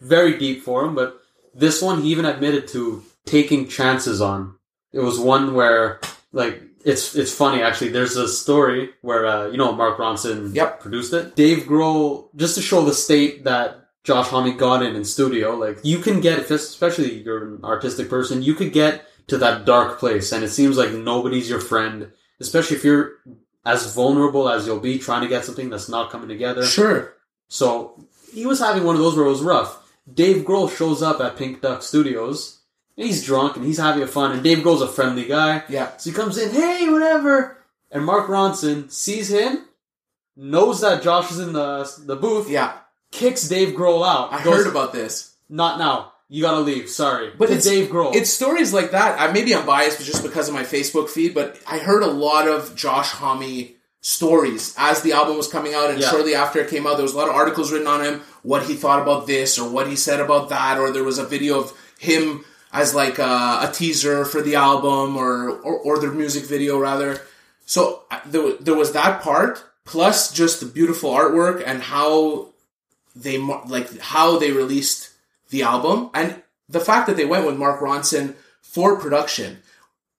very 0.00 0.38
deep 0.38 0.62
for 0.62 0.84
him. 0.84 0.94
But 0.94 1.18
this 1.54 1.80
one, 1.80 2.02
he 2.02 2.10
even 2.10 2.26
admitted 2.26 2.68
to 2.68 3.02
taking 3.24 3.66
chances 3.66 4.20
on. 4.20 4.56
It 4.92 5.00
was 5.00 5.18
one 5.18 5.54
where 5.54 6.00
like 6.32 6.62
it's 6.88 7.14
it's 7.14 7.32
funny 7.42 7.62
actually. 7.62 7.90
There's 7.90 8.16
a 8.16 8.26
story 8.26 8.90
where 9.02 9.26
uh, 9.26 9.46
you 9.52 9.58
know 9.58 9.72
Mark 9.72 9.98
Ronson 9.98 10.54
Yep. 10.54 10.80
produced 10.80 11.12
it. 11.12 11.36
Dave 11.36 11.64
Grohl 11.70 12.28
just 12.42 12.54
to 12.56 12.62
show 12.62 12.80
the 12.84 12.94
state 12.94 13.44
that 13.44 13.68
Josh 14.04 14.28
Homme 14.28 14.56
got 14.56 14.82
in 14.82 14.96
in 14.96 15.04
studio. 15.04 15.54
Like 15.64 15.78
you 15.82 15.98
can 15.98 16.20
get, 16.20 16.38
if 16.38 16.50
especially 16.50 17.22
you're 17.22 17.44
an 17.54 17.64
artistic 17.64 18.08
person, 18.08 18.42
you 18.42 18.54
could 18.54 18.72
get 18.72 19.04
to 19.28 19.36
that 19.38 19.66
dark 19.66 19.98
place, 19.98 20.32
and 20.32 20.42
it 20.42 20.48
seems 20.48 20.76
like 20.78 20.92
nobody's 20.92 21.50
your 21.50 21.60
friend, 21.60 22.10
especially 22.40 22.76
if 22.78 22.84
you're 22.84 23.18
as 23.66 23.92
vulnerable 23.94 24.48
as 24.48 24.66
you'll 24.66 24.80
be 24.80 24.98
trying 24.98 25.22
to 25.22 25.28
get 25.28 25.44
something 25.44 25.68
that's 25.68 25.88
not 25.90 26.10
coming 26.10 26.28
together. 26.28 26.64
sure. 26.64 27.14
So 27.50 28.02
he 28.32 28.46
was 28.46 28.60
having 28.60 28.84
one 28.84 28.94
of 28.96 29.02
those 29.02 29.16
where 29.16 29.26
it 29.26 29.30
was 29.30 29.42
rough. 29.42 29.70
Dave 30.12 30.44
Grohl 30.46 30.74
shows 30.74 31.02
up 31.02 31.20
at 31.20 31.36
Pink 31.36 31.60
Duck 31.60 31.82
Studios. 31.82 32.57
He's 32.98 33.24
drunk 33.24 33.56
and 33.56 33.64
he's 33.64 33.78
having 33.78 34.04
fun. 34.08 34.32
And 34.32 34.42
Dave 34.42 34.58
Grohl's 34.58 34.82
a 34.82 34.88
friendly 34.88 35.24
guy. 35.24 35.62
Yeah. 35.68 35.96
So 35.98 36.10
he 36.10 36.16
comes 36.16 36.36
in, 36.36 36.50
hey, 36.50 36.88
whatever. 36.88 37.56
And 37.92 38.04
Mark 38.04 38.26
Ronson 38.26 38.90
sees 38.90 39.30
him, 39.30 39.64
knows 40.36 40.80
that 40.80 41.02
Josh 41.02 41.30
is 41.30 41.38
in 41.38 41.52
the 41.52 41.88
the 42.04 42.16
booth, 42.16 42.50
Yeah, 42.50 42.72
kicks 43.12 43.48
Dave 43.48 43.74
Grohl 43.76 44.04
out. 44.06 44.32
I 44.32 44.42
Goes, 44.42 44.56
heard 44.64 44.66
about 44.66 44.92
this. 44.92 45.34
Not 45.48 45.78
now. 45.78 46.12
You 46.28 46.42
gotta 46.42 46.60
leave. 46.60 46.90
Sorry. 46.90 47.30
But 47.38 47.46
to 47.46 47.54
it's 47.54 47.64
Dave 47.64 47.88
Grohl. 47.88 48.14
It's 48.14 48.30
stories 48.30 48.74
like 48.74 48.90
that. 48.90 49.18
I, 49.18 49.32
maybe 49.32 49.54
I'm 49.54 49.64
biased 49.64 50.04
just 50.04 50.22
because 50.24 50.48
of 50.48 50.54
my 50.54 50.64
Facebook 50.64 51.08
feed, 51.08 51.34
but 51.34 51.58
I 51.66 51.78
heard 51.78 52.02
a 52.02 52.06
lot 52.08 52.48
of 52.48 52.74
Josh 52.74 53.10
Homme 53.12 53.68
stories 54.00 54.74
as 54.76 55.02
the 55.02 55.12
album 55.12 55.36
was 55.36 55.48
coming 55.48 55.72
out, 55.72 55.88
and 55.90 56.00
Yeah. 56.00 56.10
shortly 56.10 56.34
after 56.34 56.58
it 56.60 56.68
came 56.68 56.86
out, 56.86 56.96
there 56.96 57.02
was 57.04 57.14
a 57.14 57.16
lot 57.16 57.28
of 57.28 57.34
articles 57.34 57.70
written 57.72 57.86
on 57.86 58.04
him, 58.04 58.22
what 58.42 58.64
he 58.64 58.74
thought 58.74 59.00
about 59.00 59.26
this 59.28 59.56
or 59.58 59.68
what 59.70 59.86
he 59.88 59.96
said 59.96 60.20
about 60.20 60.48
that, 60.50 60.78
or 60.78 60.90
there 60.90 61.04
was 61.04 61.18
a 61.18 61.24
video 61.24 61.60
of 61.60 61.72
him 61.98 62.44
as 62.72 62.94
like 62.94 63.18
a, 63.18 63.22
a 63.62 63.70
teaser 63.72 64.24
for 64.24 64.42
the 64.42 64.54
album 64.54 65.16
or, 65.16 65.50
or 65.50 65.78
or 65.78 65.98
their 65.98 66.12
music 66.12 66.44
video 66.44 66.78
rather. 66.78 67.20
So 67.66 68.04
there, 68.26 68.54
there 68.54 68.74
was 68.74 68.92
that 68.92 69.22
part 69.22 69.64
plus 69.84 70.32
just 70.32 70.60
the 70.60 70.66
beautiful 70.66 71.10
artwork 71.10 71.62
and 71.64 71.82
how 71.82 72.48
they 73.16 73.38
like 73.38 73.98
how 73.98 74.38
they 74.38 74.52
released 74.52 75.10
the 75.50 75.62
album 75.62 76.10
and 76.14 76.42
the 76.68 76.80
fact 76.80 77.06
that 77.06 77.16
they 77.16 77.24
went 77.24 77.46
with 77.46 77.56
Mark 77.56 77.80
Ronson 77.80 78.34
for 78.60 78.98
production. 78.98 79.58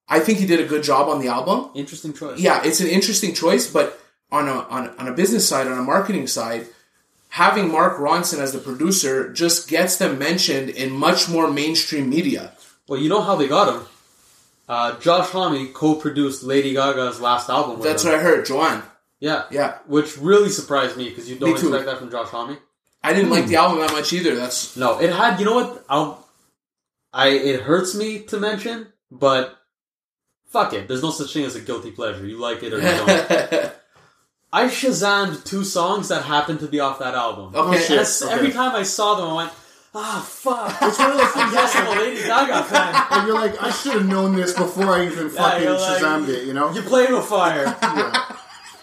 I 0.08 0.20
think 0.20 0.40
he 0.40 0.48
did 0.48 0.60
a 0.60 0.66
good 0.66 0.82
job 0.82 1.08
on 1.08 1.22
the 1.22 1.28
album. 1.28 1.70
Interesting 1.76 2.14
choice. 2.14 2.40
Yeah, 2.40 2.62
it's 2.66 2.80
an 2.80 2.88
interesting 2.88 3.36
choice, 3.36 3.72
but 3.72 4.00
on 4.32 4.48
a 4.48 4.54
on, 4.54 4.90
on 4.98 5.08
a 5.08 5.14
business 5.14 5.48
side, 5.48 5.68
on 5.68 5.78
a 5.78 5.84
marketing 5.84 6.26
side, 6.26 6.66
having 7.30 7.72
Mark 7.72 7.98
Ronson 7.98 8.40
as 8.40 8.52
the 8.52 8.60
producer 8.60 9.32
just 9.32 9.68
gets 9.70 9.98
them 9.98 10.18
mentioned 10.20 10.70
in 10.70 10.92
much 10.92 11.30
more 11.30 11.52
mainstream 11.52 12.10
media. 12.10 12.54
Well, 12.88 13.00
you 13.00 13.10
know 13.10 13.22
how 13.22 13.36
they 13.36 13.48
got 13.48 13.74
him. 13.74 13.86
Uh, 14.68 15.00
Josh 15.00 15.30
Homme 15.30 15.74
co-produced 15.74 16.44
Lady 16.44 16.74
Gaga's 16.74 17.20
last 17.20 17.50
album. 17.50 17.80
With 17.80 17.88
That's 17.88 18.04
what 18.04 18.14
I 18.16 18.20
heard, 18.20 18.46
Joanne. 18.46 18.84
Yeah. 19.20 19.46
Yeah. 19.52 19.80
Which 19.88 20.18
really 20.18 20.50
surprised 20.50 20.96
me 20.98 21.10
because 21.10 21.30
you 21.30 21.38
don't 21.38 21.54
Me 21.54 21.60
too. 21.60 21.68
expect 21.68 21.86
that 21.86 21.98
from 21.98 22.12
Josh 22.12 22.30
Homme. 22.30 22.58
I 23.04 23.14
didn't 23.14 23.32
like 23.32 23.48
the 23.48 23.56
album 23.56 23.80
that 23.80 23.92
much 23.94 24.12
either. 24.14 24.36
That's 24.36 24.76
No, 24.76 25.00
it 25.00 25.12
had. 25.12 25.40
You 25.40 25.46
know 25.46 25.56
what? 25.56 25.86
I'll. 25.90 26.28
I 27.12 27.30
it 27.30 27.62
hurts 27.62 27.96
me 27.96 28.20
to 28.24 28.40
mention, 28.40 28.88
but 29.10 29.58
fuck 30.48 30.74
it. 30.74 30.88
There's 30.88 31.02
no 31.02 31.10
such 31.12 31.34
thing 31.34 31.46
as 31.46 31.56
a 31.56 31.62
guilty 31.62 31.92
pleasure. 31.92 32.26
You 32.28 32.38
like 32.38 32.62
it 32.62 32.74
or 32.74 32.78
you 32.78 32.84
don't. 32.84 33.72
I 34.52 34.66
shazammed 34.66 35.44
two 35.46 35.64
songs 35.64 36.08
that 36.10 36.24
happened 36.24 36.60
to 36.62 36.68
be 36.68 36.80
off 36.80 37.00
that 37.00 37.14
album. 37.14 37.54
Okay. 37.56 37.86
And 37.86 38.00
as- 38.00 38.22
okay. 38.24 38.34
Every 38.34 38.52
time 38.52 38.76
I 38.76 38.84
saw 38.84 39.16
them, 39.16 39.30
I 39.30 39.34
went, 39.34 39.52
ah, 39.94 40.26
fuck. 40.28 40.76
It's 40.82 40.98
one 40.98 41.12
of 41.12 41.18
those 41.18 41.32
things 41.32 41.54
Yes, 41.54 41.76
I'm 41.76 41.88
a 41.98 42.02
Lady 42.02 42.24
Gaga 42.24 42.64
fan. 42.64 43.06
and 43.12 43.28
you're 43.28 43.36
like, 43.36 43.62
I 43.62 43.70
should 43.70 43.94
have 43.94 44.08
known 44.08 44.36
this 44.36 44.54
before 44.54 44.86
I 44.88 45.06
even 45.06 45.30
fucking 45.30 45.64
you're 45.64 45.74
like- 45.80 46.02
Shazammed 46.02 46.30
it, 46.30 46.46
you 46.46 46.54
know? 46.54 46.72
You're 46.72 46.84
playing 46.84 47.14
with 47.14 47.26
fire. 47.26 47.66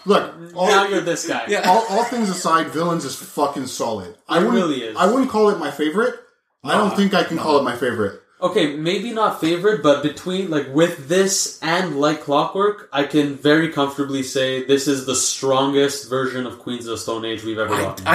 Look, 0.05 0.33
all, 0.55 0.67
now 0.67 0.87
you're 0.87 1.01
this 1.01 1.27
guy. 1.27 1.43
Yeah. 1.49 1.69
all, 1.69 1.85
all 1.89 2.05
things 2.05 2.29
aside, 2.29 2.67
Villains 2.67 3.03
is 3.03 3.15
fucking 3.17 3.67
solid. 3.67 4.15
I 4.29 4.39
really 4.39 4.83
is. 4.83 4.95
I 4.95 5.05
wouldn't 5.07 5.29
call 5.29 5.49
it 5.49 5.59
my 5.59 5.69
favorite. 5.69 6.15
I 6.63 6.77
don't 6.77 6.95
think 6.95 7.13
I 7.13 7.23
can 7.25 7.37
call 7.37 7.57
it 7.57 7.63
my 7.63 7.75
favorite. 7.75 8.21
Okay, 8.39 8.75
maybe 8.75 9.11
not 9.11 9.41
favorite, 9.41 9.81
but 9.81 10.03
between 10.03 10.51
like 10.51 10.67
with 10.73 11.07
this 11.07 11.59
and 11.63 11.99
like 11.99 12.21
Clockwork, 12.21 12.87
I 12.93 13.03
can 13.03 13.35
very 13.35 13.69
comfortably 13.71 14.21
say 14.21 14.63
this 14.63 14.87
is 14.87 15.05
the 15.07 15.15
strongest 15.15 16.07
version 16.09 16.45
of 16.45 16.59
Queens 16.59 16.85
of 16.85 16.91
the 16.91 16.97
Stone 16.97 17.25
Age 17.25 17.43
we've 17.43 17.57
ever 17.57 17.73
I, 17.73 17.81
gotten. 17.81 18.07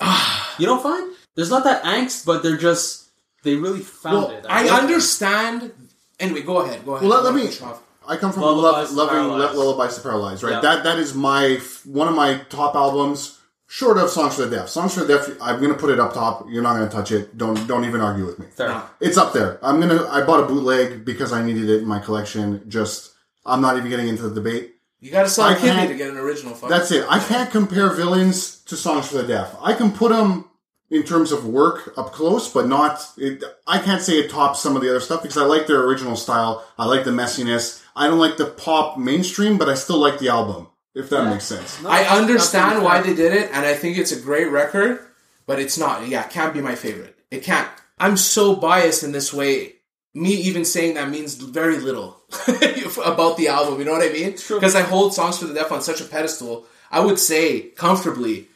I, 0.00 0.54
you 0.58 0.66
don't 0.66 0.82
find? 0.82 1.12
There's 1.34 1.50
not 1.50 1.64
that 1.64 1.82
angst, 1.82 2.24
but 2.24 2.42
they're 2.44 2.56
just 2.56 3.08
they 3.42 3.56
really 3.56 3.80
found 3.80 4.16
Well, 4.16 4.30
it. 4.30 4.46
I 4.48 4.62
like- 4.62 4.82
understand. 4.82 5.72
Anyway, 6.20 6.42
go 6.42 6.58
ahead. 6.58 6.84
Go 6.84 6.94
ahead. 6.94 7.08
Well, 7.08 7.22
let, 7.22 7.24
let 7.24 7.34
me. 7.34 7.42
gonna 7.42 7.50
cut 7.52 7.60
you 7.60 7.66
off. 7.66 7.82
I 8.06 8.16
come 8.16 8.32
from 8.32 8.42
Lullabies 8.42 8.92
love, 8.92 9.12
loving 9.12 9.56
lullabies 9.58 9.96
to 9.96 10.02
paralyze, 10.02 10.42
right? 10.42 10.52
Yeah. 10.52 10.60
That 10.60 10.84
that 10.84 10.98
is 10.98 11.14
my 11.14 11.58
one 11.84 12.06
of 12.06 12.14
my 12.14 12.38
top 12.50 12.74
albums, 12.74 13.40
short 13.74 13.98
of 13.98 14.08
Songs 14.08 14.36
for 14.36 14.46
the 14.46 14.56
Deaf. 14.56 14.68
Songs 14.68 14.94
for 14.94 15.00
the 15.00 15.18
Deaf, 15.18 15.36
I'm 15.40 15.60
gonna 15.60 15.74
put 15.74 15.90
it 15.90 15.98
up 15.98 16.14
top. 16.14 16.46
You're 16.48 16.62
not 16.62 16.74
gonna 16.74 16.88
touch 16.88 17.10
it. 17.10 17.36
Don't 17.36 17.66
don't 17.66 17.84
even 17.84 18.00
argue 18.00 18.24
with 18.24 18.38
me. 18.38 18.46
Fair. 18.46 18.68
No. 18.68 18.82
It's 19.00 19.18
up 19.18 19.32
there. 19.32 19.58
I'm 19.62 19.80
gonna. 19.80 20.06
I 20.08 20.24
bought 20.24 20.44
a 20.44 20.46
bootleg 20.46 21.04
because 21.04 21.32
I 21.32 21.44
needed 21.44 21.68
it 21.68 21.82
in 21.82 21.88
my 21.88 21.98
collection. 21.98 22.62
Just 22.68 23.14
I'm 23.44 23.60
not 23.60 23.76
even 23.76 23.90
getting 23.90 24.06
into 24.06 24.28
the 24.28 24.34
debate. 24.34 24.76
You 25.00 25.10
gotta 25.10 25.28
sell 25.28 25.46
I 25.46 25.54
a 25.54 25.60
kidney 25.60 25.88
to 25.88 25.96
get 25.96 26.10
an 26.10 26.18
original. 26.18 26.54
Fuck. 26.54 26.70
That's 26.70 26.92
it. 26.92 27.04
I 27.08 27.18
can't 27.18 27.50
compare 27.50 27.90
villains 27.90 28.58
to 28.66 28.76
Songs 28.76 29.08
for 29.08 29.16
the 29.16 29.26
Deaf. 29.26 29.56
I 29.60 29.74
can 29.74 29.90
put 29.90 30.12
them 30.12 30.48
in 30.90 31.02
terms 31.02 31.32
of 31.32 31.44
work 31.44 31.92
up 31.96 32.12
close, 32.12 32.50
but 32.50 32.68
not. 32.68 33.04
It, 33.18 33.42
I 33.66 33.80
can't 33.80 34.00
say 34.00 34.14
it 34.20 34.30
tops 34.30 34.60
some 34.60 34.76
of 34.76 34.82
the 34.82 34.88
other 34.88 35.00
stuff 35.00 35.20
because 35.22 35.36
I 35.36 35.44
like 35.44 35.66
their 35.66 35.82
original 35.84 36.14
style. 36.14 36.64
I 36.78 36.86
like 36.86 37.04
the 37.04 37.10
messiness. 37.10 37.82
I 37.96 38.06
don't 38.06 38.20
like 38.20 38.36
the 38.36 38.46
pop 38.46 38.98
mainstream, 38.98 39.58
but 39.58 39.68
I 39.68 39.74
still 39.74 39.98
like 39.98 40.20
the 40.20 40.28
album. 40.28 40.68
If 40.94 41.10
that 41.10 41.28
makes 41.30 41.44
sense. 41.44 41.82
No, 41.82 41.88
I 41.90 42.04
understand 42.04 42.82
why 42.84 43.00
they 43.00 43.14
did 43.14 43.32
it, 43.32 43.50
and 43.52 43.66
I 43.66 43.74
think 43.74 43.98
it's 43.98 44.12
a 44.12 44.20
great 44.20 44.46
record, 44.50 45.00
but 45.46 45.58
it's 45.58 45.76
not. 45.76 46.06
Yeah, 46.06 46.24
it 46.24 46.30
can't 46.30 46.54
be 46.54 46.60
my 46.60 46.74
favorite. 46.76 47.18
It 47.30 47.42
can't. 47.42 47.68
I'm 47.98 48.16
so 48.16 48.54
biased 48.56 49.02
in 49.02 49.12
this 49.12 49.32
way. 49.32 49.72
Me 50.14 50.30
even 50.34 50.64
saying 50.64 50.94
that 50.94 51.10
means 51.10 51.34
very 51.34 51.78
little 51.78 52.20
about 53.04 53.36
the 53.36 53.48
album. 53.48 53.78
You 53.80 53.84
know 53.84 53.92
what 53.92 54.08
I 54.08 54.12
mean? 54.12 54.32
Because 54.32 54.76
I 54.76 54.82
hold 54.82 55.12
Songs 55.12 55.38
for 55.38 55.46
the 55.46 55.54
Deaf 55.54 55.72
on 55.72 55.82
such 55.82 56.00
a 56.00 56.04
pedestal. 56.04 56.66
I 56.92 57.00
would 57.00 57.18
say 57.18 57.70
comfortably, 57.70 58.46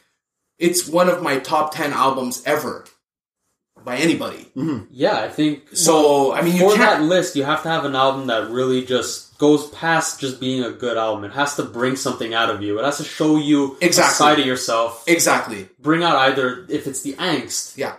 it's 0.57 0.87
one 0.87 1.09
of 1.09 1.21
my 1.21 1.39
top 1.39 1.73
ten 1.73 1.91
albums 1.91 2.41
ever 2.45 2.85
by 3.83 3.97
anybody. 3.97 4.49
Mm-hmm. 4.55 4.85
Yeah, 4.91 5.19
I 5.19 5.27
think 5.27 5.75
So 5.75 6.31
I 6.33 6.41
mean, 6.41 6.55
you 6.55 6.69
for 6.71 6.77
that 6.77 6.97
can't. 6.97 7.03
list, 7.03 7.35
you 7.35 7.43
have 7.43 7.63
to 7.63 7.69
have 7.69 7.83
an 7.83 7.95
album 7.95 8.27
that 8.27 8.49
really 8.49 8.85
just 8.85 9.28
goes 9.39 9.67
past 9.71 10.19
just 10.19 10.39
being 10.39 10.63
a 10.63 10.69
good 10.69 10.97
album. 10.97 11.23
It 11.23 11.31
has 11.31 11.55
to 11.55 11.63
bring 11.63 11.95
something 11.95 12.33
out 12.35 12.49
of 12.51 12.61
you. 12.61 12.77
It 12.77 12.83
has 12.85 12.97
to 12.97 13.03
show 13.03 13.37
you 13.37 13.77
Exactly. 13.81 14.11
a 14.11 14.15
side 14.15 14.39
of 14.39 14.45
yourself. 14.45 15.03
Exactly. 15.07 15.67
Bring 15.79 16.03
out 16.03 16.15
either 16.17 16.65
if 16.69 16.85
it's 16.85 17.01
the 17.01 17.13
angst, 17.13 17.75
Yeah. 17.77 17.93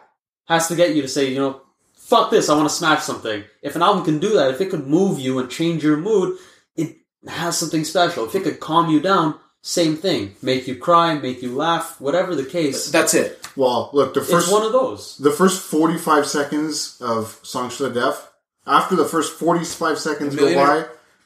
has 0.47 0.69
to 0.69 0.77
get 0.77 0.95
you 0.95 1.03
to 1.03 1.09
say, 1.09 1.29
you 1.31 1.39
know, 1.41 1.63
fuck 1.97 2.31
this, 2.31 2.49
I 2.49 2.55
want 2.55 2.69
to 2.69 2.75
smash 2.75 3.03
something. 3.03 3.43
If 3.63 3.75
an 3.75 3.83
album 3.83 4.05
can 4.05 4.19
do 4.21 4.35
that, 4.35 4.51
if 4.51 4.61
it 4.61 4.71
could 4.71 4.87
move 4.87 5.19
you 5.19 5.39
and 5.39 5.51
change 5.51 5.83
your 5.83 5.97
mood, 5.97 6.37
it 6.77 6.97
has 7.27 7.57
something 7.59 7.85
special. 7.85 8.25
If 8.27 8.35
it 8.35 8.43
could 8.45 8.61
calm 8.61 8.91
you 8.91 9.01
down, 9.01 9.37
same 9.63 9.97
thing. 9.97 10.37
Make 10.43 10.67
you 10.69 10.77
cry, 10.77 11.15
make 11.15 11.43
you 11.43 11.55
laugh, 11.55 12.01
whatever 12.01 12.35
the 12.35 12.45
case. 12.45 12.91
That's 12.91 13.15
it. 13.15 13.47
Well, 13.57 13.91
look, 13.95 14.13
the 14.15 14.21
It's 14.21 14.31
first 14.31 14.53
one 14.53 14.63
of 14.63 14.73
those. 14.73 15.17
the 15.19 15.31
first 15.33 15.63
45 15.63 16.27
seconds 16.27 16.97
of 17.01 17.39
Songs 17.43 17.77
for 17.77 17.85
the 17.85 18.01
Deaf, 18.01 18.31
after 18.67 18.95
the 18.95 19.05
first 19.07 19.33
45 19.39 19.99
seconds 19.99 20.37
go 20.37 20.55
by, 20.55 20.85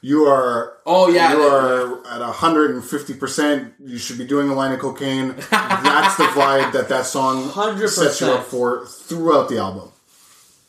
you 0.09 0.19
are 0.25 0.53
Oh, 0.85 1.09
yeah, 1.09 1.33
you 1.33 1.41
are 1.41 2.05
at 2.13 2.21
150%. 2.21 3.73
You 3.79 3.97
should 3.97 4.19
be 4.19 4.25
doing 4.25 4.49
a 4.49 4.53
line 4.53 4.71
of 4.71 4.79
cocaine. 4.79 5.29
That's 5.49 6.15
the 6.21 6.25
vibe 6.39 6.73
that 6.73 6.89
that 6.89 7.05
song 7.05 7.49
100%. 7.49 7.89
sets 7.89 8.21
you 8.21 8.27
up 8.27 8.43
for 8.45 8.85
throughout 8.85 9.49
the 9.49 9.57
album. 9.57 9.89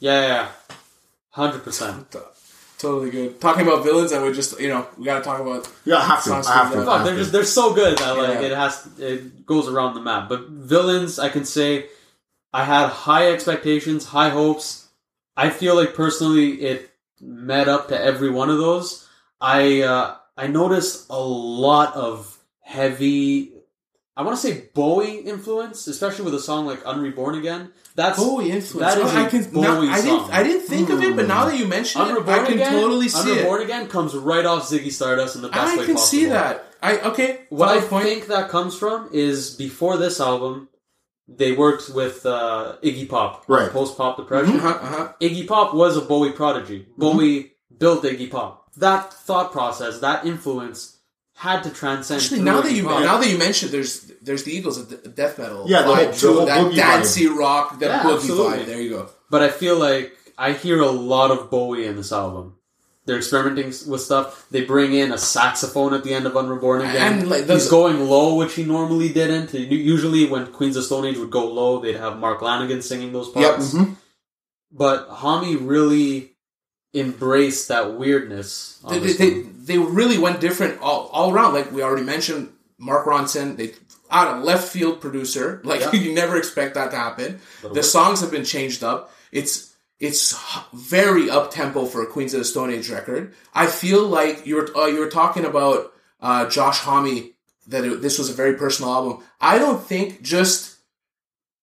Yeah, 0.00 0.20
yeah, 0.22 0.28
yeah. 0.36 0.48
100%. 1.34 2.16
Totally 2.78 3.10
good. 3.10 3.40
Talking 3.40 3.66
about 3.66 3.84
villains, 3.84 4.12
i 4.12 4.22
would 4.22 4.34
just 4.34 4.60
you 4.60 4.68
know 4.68 4.86
we 4.98 5.04
gotta 5.06 5.24
talk 5.24 5.40
about 5.40 5.66
Yeah, 5.86 5.96
I 5.96 6.04
have 6.12 6.22
to. 6.24 6.28
Songs 6.28 6.46
I 6.46 6.52
have 6.54 6.72
to. 6.72 6.78
I 6.90 6.96
have 6.98 7.04
they're 7.06 7.14
to. 7.14 7.20
just 7.20 7.32
they're 7.32 7.44
so 7.44 7.72
good 7.74 7.96
that 7.98 8.16
like 8.18 8.40
Yeah. 8.40 8.46
it 8.48 8.52
has 8.52 8.86
it 8.98 9.46
goes 9.46 9.66
around 9.68 9.94
the 9.94 10.00
map. 10.02 10.28
But 10.28 10.48
villains, 10.48 11.18
I 11.18 11.30
can 11.30 11.44
say, 11.46 11.86
I 12.52 12.64
had 12.64 12.88
high 12.88 13.32
expectations, 13.32 14.04
high 14.06 14.28
hopes. 14.28 14.88
I 15.36 15.48
feel 15.50 15.74
like 15.74 15.94
personally, 15.94 16.48
it 16.60 16.90
met 17.20 17.66
up 17.66 17.88
to 17.88 17.98
every 18.00 18.30
one 18.30 18.50
of 18.50 18.58
those. 18.58 19.05
I 19.40 19.82
uh, 19.82 20.16
I 20.36 20.46
noticed 20.46 21.06
a 21.10 21.20
lot 21.20 21.94
of 21.94 22.38
heavy. 22.60 23.52
I 24.18 24.22
want 24.22 24.38
to 24.40 24.40
say 24.46 24.68
Bowie 24.72 25.16
influence, 25.18 25.86
especially 25.86 26.24
with 26.24 26.34
a 26.34 26.40
song 26.40 26.64
like 26.66 26.82
"Unreborn 26.84 27.38
Again." 27.38 27.70
That's 27.96 28.18
Bowie 28.18 28.50
influence. 28.50 28.94
That 28.94 29.02
is 29.02 29.12
Oh, 29.12 29.16
I 29.16 29.26
a 29.26 29.30
can. 29.30 29.42
now- 29.60 29.80
Bowie 29.80 29.88
I 29.88 30.00
song. 30.00 30.18
didn't. 30.20 30.34
I 30.34 30.42
didn't 30.42 30.66
think 30.66 30.88
of 30.90 31.02
it, 31.02 31.16
but 31.16 31.26
now 31.28 31.44
that 31.46 31.58
you 31.58 31.66
mention 31.66 32.00
it, 32.02 32.04
I 32.28 32.44
can 32.44 32.54
Again. 32.54 32.72
totally 32.72 33.08
see 33.08 33.30
Unreborn 33.30 33.60
it. 33.60 33.64
Again 33.64 33.88
comes 33.88 34.14
right 34.14 34.44
off 34.46 34.68
Ziggy 34.68 34.90
Stardust 34.92 35.36
in 35.36 35.42
the 35.42 35.48
best 35.48 35.74
I 35.74 35.76
way 35.78 35.86
can 35.86 35.98
see 35.98 36.26
that. 36.26 36.64
I 36.82 36.98
okay. 37.00 37.40
What 37.50 37.68
I 37.68 37.80
point. 37.80 38.04
think 38.04 38.26
that 38.28 38.48
comes 38.48 38.76
from 38.76 39.10
is 39.12 39.54
before 39.54 39.96
this 39.98 40.18
album, 40.20 40.68
they 41.28 41.52
worked 41.52 41.88
with 41.90 42.24
uh, 42.24 42.76
Iggy 42.82 43.08
Pop, 43.08 43.44
Right. 43.48 43.70
Post 43.70 43.96
pop 43.98 44.16
depression. 44.16 44.56
Uh-huh, 44.56 44.68
uh-huh. 44.68 45.12
Iggy 45.20 45.46
Pop 45.46 45.74
was 45.74 45.96
a 45.96 46.00
Bowie 46.02 46.32
prodigy. 46.32 46.86
Bowie 46.96 47.52
built 47.76 48.02
Iggy 48.04 48.30
Pop. 48.30 48.65
That 48.78 49.12
thought 49.12 49.52
process, 49.52 50.00
that 50.00 50.26
influence, 50.26 50.96
had 51.34 51.62
to 51.64 51.70
transcend. 51.70 52.20
Actually, 52.22 52.42
now 52.42 52.60
that 52.60 52.72
you 52.72 52.82
now 52.84 53.18
that 53.18 53.28
you 53.28 53.38
mentioned, 53.38 53.70
there's 53.72 54.00
there's 54.22 54.44
the 54.44 54.52
Eagles 54.52 54.78
of 54.78 54.88
de- 54.88 55.08
death 55.08 55.38
metal. 55.38 55.64
Yeah, 55.66 55.82
the 55.82 55.88
vibe 55.92 56.20
whole- 56.20 56.46
the 56.46 56.52
whole 56.54 56.64
that 56.70 56.74
dancey 56.74 57.26
rock, 57.26 57.78
that 57.80 57.86
Yeah, 57.86 58.02
boogie 58.02 58.14
absolutely. 58.16 58.58
vibe. 58.58 58.66
There 58.66 58.80
you 58.80 58.90
go. 58.90 59.08
but 59.30 59.42
I 59.42 59.48
feel 59.48 59.76
like 59.78 60.16
I 60.38 60.52
hear 60.52 60.80
a 60.80 60.90
lot 60.90 61.30
of 61.30 61.50
Bowie 61.50 61.86
in 61.86 61.96
this 61.96 62.12
album. 62.12 62.54
They're 63.06 63.18
experimenting 63.18 63.72
with 63.88 64.00
stuff. 64.00 64.46
They 64.50 64.64
bring 64.64 64.92
in 64.92 65.12
a 65.12 65.18
saxophone 65.18 65.94
at 65.94 66.02
the 66.04 66.12
end 66.12 66.26
of 66.26 66.32
Unreborn 66.34 66.80
again. 66.88 67.20
And, 67.20 67.30
like, 67.30 67.48
He's 67.48 67.68
going 67.70 68.00
low, 68.08 68.34
which 68.34 68.54
he 68.54 68.64
normally 68.64 69.10
didn't. 69.10 69.54
Usually, 69.54 70.26
when 70.26 70.48
Queens 70.48 70.76
of 70.76 70.82
Stone 70.84 71.06
Age 71.06 71.16
would 71.18 71.30
go 71.30 71.46
low, 71.46 71.78
they'd 71.80 71.96
have 71.96 72.18
Mark 72.18 72.40
Lanegan 72.40 72.82
singing 72.82 73.12
those 73.12 73.28
Yep. 73.34 73.34
parts. 73.54 73.74
Mhm. 73.74 73.96
But 74.72 75.08
Homme 75.08 75.66
really 75.66 76.35
embraced 77.00 77.68
that 77.68 77.94
weirdness. 77.94 78.80
On 78.84 79.00
They, 79.00 79.12
they, 79.12 79.30
they 79.42 79.78
really 79.78 80.18
went 80.18 80.40
different 80.40 80.80
all, 80.80 81.08
all 81.12 81.32
around. 81.32 81.54
Like 81.54 81.70
we 81.72 81.82
already 81.82 82.04
mentioned, 82.04 82.52
Mark 82.78 83.06
Ronson, 83.06 83.56
they 83.56 83.72
out 84.10 84.36
of 84.36 84.44
left 84.44 84.68
field 84.68 85.00
producer. 85.00 85.60
Like 85.64 85.80
Yeah. 85.80 85.92
you 85.92 86.14
never 86.14 86.36
expect 86.36 86.74
that 86.74 86.90
to 86.90 86.96
happen. 86.96 87.40
But 87.62 87.74
The 87.74 87.82
songs 87.82 88.20
have 88.20 88.30
been 88.30 88.44
changed 88.44 88.82
up. 88.82 89.12
It's 89.32 89.74
it's 89.98 90.36
very 90.74 91.30
up 91.30 91.50
tempo 91.50 91.86
for 91.86 92.02
a 92.02 92.06
Queens 92.06 92.34
of 92.34 92.40
the 92.40 92.44
Stone 92.44 92.70
Age 92.70 92.90
record. 92.90 93.34
I 93.54 93.66
feel 93.66 94.06
like 94.06 94.46
you 94.46 94.56
were 94.56 94.76
uh, 94.76 94.86
you 94.86 95.00
were 95.00 95.08
talking 95.08 95.44
about 95.44 95.92
uh, 96.20 96.48
Josh 96.48 96.80
Homme 96.80 97.32
that 97.68 97.84
it, 97.84 98.02
this 98.02 98.18
was 98.18 98.28
a 98.30 98.34
very 98.34 98.54
personal 98.54 98.92
album. 98.92 99.24
I 99.40 99.58
don't 99.58 99.82
think 99.82 100.22
just 100.22 100.76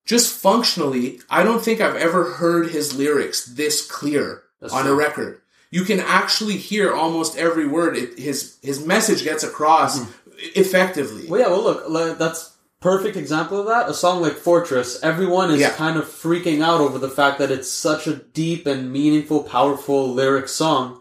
just 0.06 0.34
functionally, 0.42 1.20
I 1.30 1.44
don't 1.44 1.64
think 1.64 1.80
I've 1.80 1.96
ever 1.96 2.24
heard 2.34 2.72
his 2.72 2.94
lyrics 2.96 3.46
this 3.46 3.86
clear 3.90 4.44
That's 4.64 4.74
on 4.74 4.88
a 4.88 4.94
record. 4.96 5.42
You 5.70 5.84
can 5.84 6.00
actually 6.00 6.58
hear 6.58 6.92
almost 6.94 7.38
every 7.38 7.68
word. 7.68 7.96
It, 7.98 8.18
his 8.18 8.58
his 8.64 8.84
message 8.86 9.24
gets 9.24 9.44
across 9.44 10.00
effectively. 10.56 11.28
Well, 11.28 11.40
yeah, 11.42 11.48
well, 11.48 11.84
look, 11.90 12.18
that's 12.18 12.52
perfect 12.80 13.16
example 13.18 13.60
of 13.60 13.68
that. 13.68 13.90
A 13.90 13.94
song 13.94 14.22
like 14.22 14.34
Fortress, 14.34 15.02
everyone 15.04 15.52
is 15.52 15.60
Yeah. 15.62 15.72
kind 15.72 15.98
of 15.98 16.06
freaking 16.06 16.62
out 16.64 16.82
over 16.82 16.98
the 17.00 17.10
fact 17.10 17.40
that 17.40 17.50
it's 17.52 17.72
such 17.72 18.08
a 18.08 18.16
deep 18.16 18.66
and 18.68 18.92
meaningful, 18.92 19.44
powerful 19.44 20.12
lyric 20.14 20.48
song. 20.48 21.00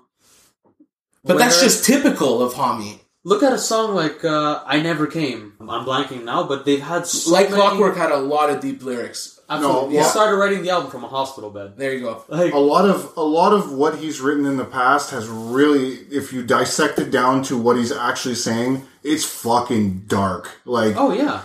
But 1.25 1.39
that's 1.39 1.61
just 1.63 1.85
typical 1.85 2.43
of 2.43 2.55
Homme. 2.55 2.99
look 3.25 3.43
at 3.45 3.53
a 3.53 3.59
song 3.59 3.95
like 3.95 4.25
uh, 4.25 4.63
"I 4.67 4.81
Never 4.81 5.07
Came." 5.07 5.53
I'm 5.61 5.85
blanking 5.87 6.25
now, 6.25 6.43
but 6.49 6.65
they've 6.65 6.81
had 6.83 7.07
so 7.07 7.31
Like 7.31 7.51
many- 7.51 7.61
Clockwork 7.63 7.97
had 7.97 8.11
a 8.11 8.17
lot 8.19 8.51
of 8.51 8.61
deep 8.61 8.83
lyrics. 8.83 9.32
Absolutely, 9.57 9.95
No, 9.97 10.03
he 10.03 10.09
started 10.09 10.37
writing 10.37 10.63
the 10.63 10.71
album 10.71 10.91
from 10.91 11.05
a 11.05 11.09
hospital 11.09 11.51
bed. 11.51 11.77
There 11.77 11.93
you 11.93 12.01
go. 12.01 12.25
Like, 12.29 12.53
a 12.53 12.59
lot 12.59 12.89
of 12.89 13.13
a 13.17 13.23
lot 13.23 13.53
of 13.53 13.73
what 13.73 13.99
he's 13.99 14.21
written 14.21 14.47
in 14.47 14.57
the 14.57 14.65
past 14.65 15.11
has 15.11 15.29
really 15.29 15.95
if 16.11 16.33
you 16.33 16.43
dissect 16.45 16.99
it 16.99 17.11
down 17.11 17.43
to 17.45 17.57
what 17.59 17.77
he's 17.77 17.93
actually 17.93 18.35
saying 18.37 18.87
it's 19.03 19.25
fucking 19.25 20.01
dark 20.07 20.49
like 20.65 20.95
oh 20.97 21.13
yeah, 21.13 21.43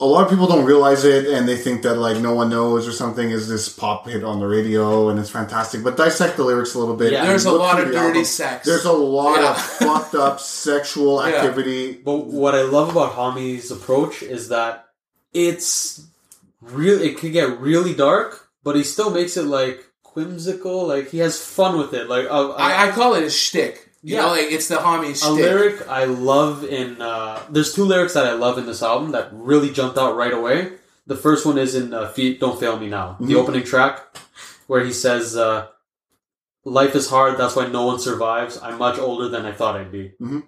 a 0.00 0.06
lot 0.06 0.24
of 0.24 0.30
people 0.30 0.46
don't 0.46 0.64
realize 0.64 1.04
it 1.04 1.26
and 1.26 1.48
they 1.48 1.56
think 1.56 1.82
that 1.82 1.94
like 1.96 2.18
no 2.18 2.34
one 2.34 2.48
knows 2.50 2.86
or 2.88 2.92
something 2.92 3.30
is 3.30 3.48
this 3.48 3.68
pop 3.68 4.06
hit 4.08 4.22
on 4.24 4.40
the 4.40 4.46
radio 4.46 5.08
and 5.08 5.18
it's 5.18 5.30
fantastic. 5.30 5.82
But 5.84 5.96
dissect 5.96 6.36
the 6.36 6.44
lyrics 6.44 6.74
a 6.74 6.78
little 6.80 6.96
bit. 6.96 7.12
Yeah. 7.12 7.24
There's 7.26 7.44
a 7.44 7.52
lot 7.52 7.78
of 7.80 7.86
dirty 7.92 7.98
album. 7.98 8.24
sex. 8.24 8.66
There's 8.66 8.84
a 8.84 8.92
lot 8.92 9.40
Yeah. 9.40 9.50
of 9.50 9.58
fucked 9.62 10.14
up 10.16 10.40
sexual 10.40 11.20
Yeah. 11.26 11.36
activity. 11.36 11.92
But 11.92 12.26
what 12.26 12.54
I 12.54 12.62
love 12.62 12.90
about 12.90 13.12
Homme's 13.12 13.70
approach 13.70 14.22
is 14.22 14.48
that 14.48 14.86
it's 15.32 16.02
really 16.62 17.08
it 17.10 17.18
can 17.18 17.32
get 17.32 17.58
really 17.60 17.94
dark, 17.94 18.48
but 18.62 18.76
he 18.76 18.84
still 18.84 19.10
makes 19.10 19.36
it 19.36 19.44
like 19.44 19.84
whimsical. 20.14 20.86
Like 20.86 21.10
he 21.10 21.18
has 21.18 21.42
fun 21.44 21.78
with 21.78 21.92
it. 21.94 22.08
Like 22.08 22.26
I, 22.30 22.88
I 22.88 22.90
call 22.92 23.14
it 23.14 23.24
a 23.24 23.30
shtick. 23.30 23.88
You 24.04 24.16
Yeah. 24.16 24.22
know, 24.22 24.28
like 24.30 24.50
it's 24.50 24.66
the 24.68 24.76
homie 24.76 25.14
a 25.26 25.30
lyric 25.30 25.86
I 25.88 26.04
love 26.06 26.64
in. 26.64 27.00
Uh, 27.00 27.40
there's 27.50 27.72
two 27.74 27.84
lyrics 27.84 28.14
that 28.14 28.26
I 28.26 28.32
love 28.32 28.58
in 28.58 28.66
this 28.66 28.82
album 28.82 29.12
that 29.12 29.28
really 29.32 29.70
jumped 29.70 29.96
out 29.98 30.16
right 30.16 30.32
away. 30.32 30.72
The 31.06 31.16
first 31.16 31.44
one 31.46 31.58
is 31.58 31.74
in 31.74 31.92
uh, 31.94 32.08
"Feet 32.08 32.40
Don't 32.40 32.58
Fail 32.58 32.78
Me 32.78 32.88
Now," 32.88 33.16
the 33.20 33.34
Mhm. 33.34 33.40
opening 33.42 33.64
track, 33.64 34.16
where 34.66 34.84
he 34.84 34.92
says, 34.92 35.36
uh, 35.36 35.66
"Life 36.64 36.94
is 36.94 37.08
hard. 37.10 37.38
That's 37.38 37.54
why 37.56 37.66
no 37.66 37.86
one 37.86 37.98
survives. 37.98 38.58
I'm 38.62 38.78
much 38.78 38.98
older 38.98 39.28
than 39.28 39.44
I 39.46 39.52
thought 39.52 39.76
I'd 39.76 39.92
be." 39.92 40.12
Mhm. 40.20 40.44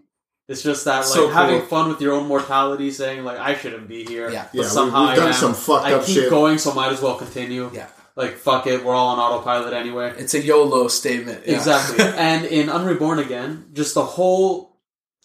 It's 0.49 0.63
just 0.63 0.85
that 0.85 0.99
like 0.99 1.07
So 1.07 1.29
having 1.29 1.61
cool. 1.61 1.69
fun 1.69 1.89
with 1.89 2.01
your 2.03 2.13
own 2.13 2.27
mortality, 2.29 2.91
saying 2.91 3.25
like 3.25 3.39
I 3.39 3.55
shouldn't 3.55 3.89
be 3.89 4.05
here. 4.05 4.31
Yeah. 4.31 4.49
but 4.53 4.63
Yeah, 4.63 4.69
somehow 4.69 5.03
we've 5.03 5.11
I 5.11 5.17
done 5.17 5.27
am. 5.29 5.33
some 5.33 5.55
fucked 5.55 5.87
I 5.87 5.95
up 5.95 6.05
keep 6.05 6.15
shit. 6.17 6.31
going, 6.31 6.59
so 6.59 6.75
might 6.75 6.93
as 6.93 7.01
well 7.01 7.17
continue. 7.17 7.71
Yeah. 7.73 7.87
Like 8.17 8.35
fuck 8.37 8.67
it, 8.67 8.85
we're 8.85 8.95
all 8.95 9.09
on 9.09 9.19
autopilot 9.19 9.73
anyway. 9.73 10.13
It's 10.19 10.35
a 10.35 10.41
YOLO 10.43 10.89
statement. 10.89 11.45
yeah. 11.47 11.57
Exactly. 11.57 12.05
and 12.17 12.45
in 12.45 12.69
Unreborn 12.69 13.19
Again, 13.25 13.71
just 13.73 13.95
the 13.95 14.05
whole 14.05 14.77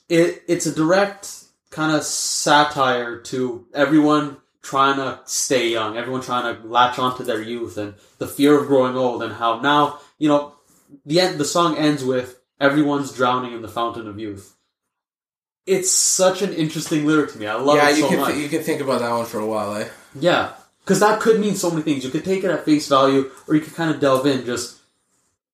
it 0.07 0.41
it's 0.47 0.65
a 0.65 0.73
direct 0.73 1.35
kind 1.69 1.95
of 1.95 2.03
satire 2.03 3.19
to 3.19 3.67
everyone 3.73 4.37
trying 4.61 4.95
to 4.97 5.19
stay 5.25 5.69
young, 5.69 5.97
everyone 5.97 6.21
trying 6.21 6.55
to 6.55 6.65
latch 6.67 6.97
onto 6.97 7.23
their 7.23 7.41
youth 7.41 7.77
and 7.77 7.93
the 8.19 8.27
fear 8.27 8.59
of 8.59 8.67
growing 8.67 8.95
old 8.95 9.21
and 9.23 9.33
how 9.33 9.59
now, 9.59 9.99
you 10.17 10.27
know, 10.29 10.55
the 11.05 11.19
end 11.19 11.39
the 11.39 11.45
song 11.45 11.77
ends 11.77 12.03
with 12.03 12.39
everyone's 12.59 13.11
drowning 13.13 13.53
in 13.53 13.61
the 13.61 13.67
fountain 13.67 14.07
of 14.07 14.17
youth. 14.19 14.55
It's 15.75 15.91
such 15.91 16.41
an 16.41 16.51
interesting 16.53 17.05
lyric 17.05 17.31
to 17.33 17.37
me. 17.39 17.45
I 17.47 17.55
love 17.55 17.77
yeah, 17.77 17.89
it 17.89 17.97
you 17.97 18.03
so 18.03 18.09
can 18.09 18.19
much. 18.19 18.31
th- 18.33 18.43
you 18.43 18.49
can 18.49 18.63
think 18.63 18.81
about 18.81 18.99
that 19.01 19.11
one 19.11 19.25
for 19.25 19.39
a 19.39 19.45
while, 19.45 19.75
eh? 19.75 19.87
Yeah, 20.19 20.53
because 20.83 20.99
that 20.99 21.19
could 21.21 21.39
mean 21.39 21.55
so 21.55 21.69
many 21.69 21.83
things. 21.83 22.03
You 22.03 22.09
could 22.09 22.25
take 22.25 22.43
it 22.43 22.49
at 22.49 22.65
face 22.65 22.87
value, 22.87 23.29
or 23.47 23.55
you 23.55 23.61
could 23.61 23.75
kind 23.75 23.91
of 23.93 23.99
delve 24.01 24.25
in. 24.25 24.45
Just 24.45 24.79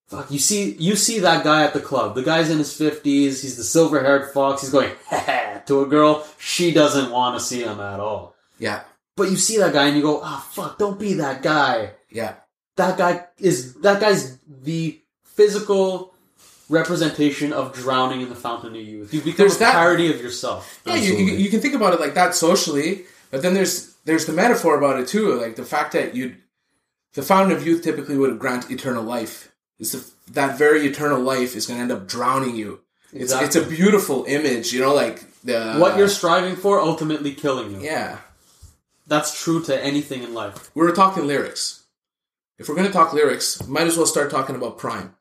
fuck. 0.07 0.31
You 0.31 0.39
see, 0.39 0.71
you 0.79 0.95
see 0.95 1.19
that 1.19 1.43
guy 1.43 1.63
at 1.65 1.73
the 1.73 1.81
club. 1.81 2.15
The 2.15 2.23
guy's 2.23 2.49
in 2.49 2.57
his 2.59 2.71
fifties. 2.75 3.41
He's 3.41 3.57
the 3.57 3.63
silver-haired 3.63 4.31
fox. 4.31 4.61
He's 4.61 4.71
going 4.71 4.91
to 5.67 5.81
a 5.81 5.85
girl. 5.87 6.25
She 6.39 6.71
doesn't 6.71 7.11
want 7.11 7.37
to 7.37 7.43
see 7.43 7.63
him 7.63 7.79
at 7.81 7.99
all. 7.99 8.35
Yeah, 8.57 8.83
But 9.17 9.29
you 9.29 9.35
see 9.35 9.57
that 9.57 9.73
guy, 9.73 9.87
and 9.87 9.97
you 9.97 10.01
go, 10.01 10.21
"Ah, 10.23 10.47
fuck! 10.51 10.77
Don't 10.79 10.97
be 10.97 11.15
that 11.15 11.41
guy. 11.43 11.91
yeah, 12.09 12.35
That 12.77 12.97
guy 12.97 13.25
is 13.37 13.73
that 13.83 13.99
guy's 13.99 14.37
the 14.47 15.01
physical." 15.23 16.14
Representation 16.69 17.53
of 17.53 17.73
drowning 17.73 18.21
in 18.21 18.29
the 18.29 18.35
fountain 18.35 18.75
of 18.75 18.81
youth. 18.81 19.13
You 19.13 19.21
become 19.21 19.37
There's 19.37 19.55
a 19.57 19.59
that- 19.59 19.73
parody 19.73 20.11
of 20.13 20.19
yourself. 20.21 20.81
yeah. 20.85 20.95
You, 20.95 21.13
you, 21.15 21.33
you 21.35 21.49
can 21.49 21.59
think 21.61 21.75
about 21.75 21.93
it 21.93 21.99
like 21.99 22.15
that 22.15 22.33
socially, 22.35 23.05
but 23.31 23.41
then 23.41 23.53
there's 23.53 23.93
there's 24.05 24.25
the 24.25 24.33
metaphor 24.33 24.77
about 24.77 24.99
it 24.99 25.07
too, 25.07 25.35
like 25.35 25.55
the 25.55 25.63
fact 25.65 25.93
that 25.93 26.15
you, 26.15 26.35
the 27.13 27.21
fountain 27.23 27.55
of 27.55 27.65
youth 27.65 27.83
typically 27.83 28.17
would 28.17 28.37
grant 28.39 28.69
eternal 28.71 29.03
life. 29.03 29.51
Is 29.79 29.91
the, 29.91 30.31
that 30.33 30.57
very 30.57 30.85
eternal 30.85 31.19
life 31.19 31.55
is 31.55 31.65
going 31.67 31.77
to 31.77 31.81
end 31.83 31.91
up 31.91 32.07
drowning 32.07 32.55
you. 32.55 32.81
It's 33.11 33.31
Exactly. 33.33 33.45
it's 33.47 33.55
a 33.55 33.65
beautiful 33.69 34.25
image, 34.25 34.71
you 34.73 34.79
know, 34.81 34.93
like 34.93 35.23
the 35.43 35.75
what 35.77 35.97
you're 35.97 36.07
striving 36.09 36.55
for 36.55 36.79
ultimately 36.79 37.33
killing 37.33 37.71
you. 37.75 37.81
yeah. 37.81 38.19
That's 39.07 39.39
true 39.43 39.61
to 39.65 39.83
anything 39.83 40.23
in 40.23 40.33
life. 40.33 40.71
we 40.75 40.83
were 40.83 40.91
talking 40.91 41.27
lyrics. 41.27 41.83
If 42.57 42.67
we're 42.69 42.75
going 42.75 42.87
to 42.87 42.93
talk 42.93 43.13
lyrics, 43.13 43.65
might 43.67 43.85
as 43.87 43.97
well 43.97 44.05
start 44.07 44.31
talking 44.31 44.55
about 44.55 44.77
Prime. 44.77 45.14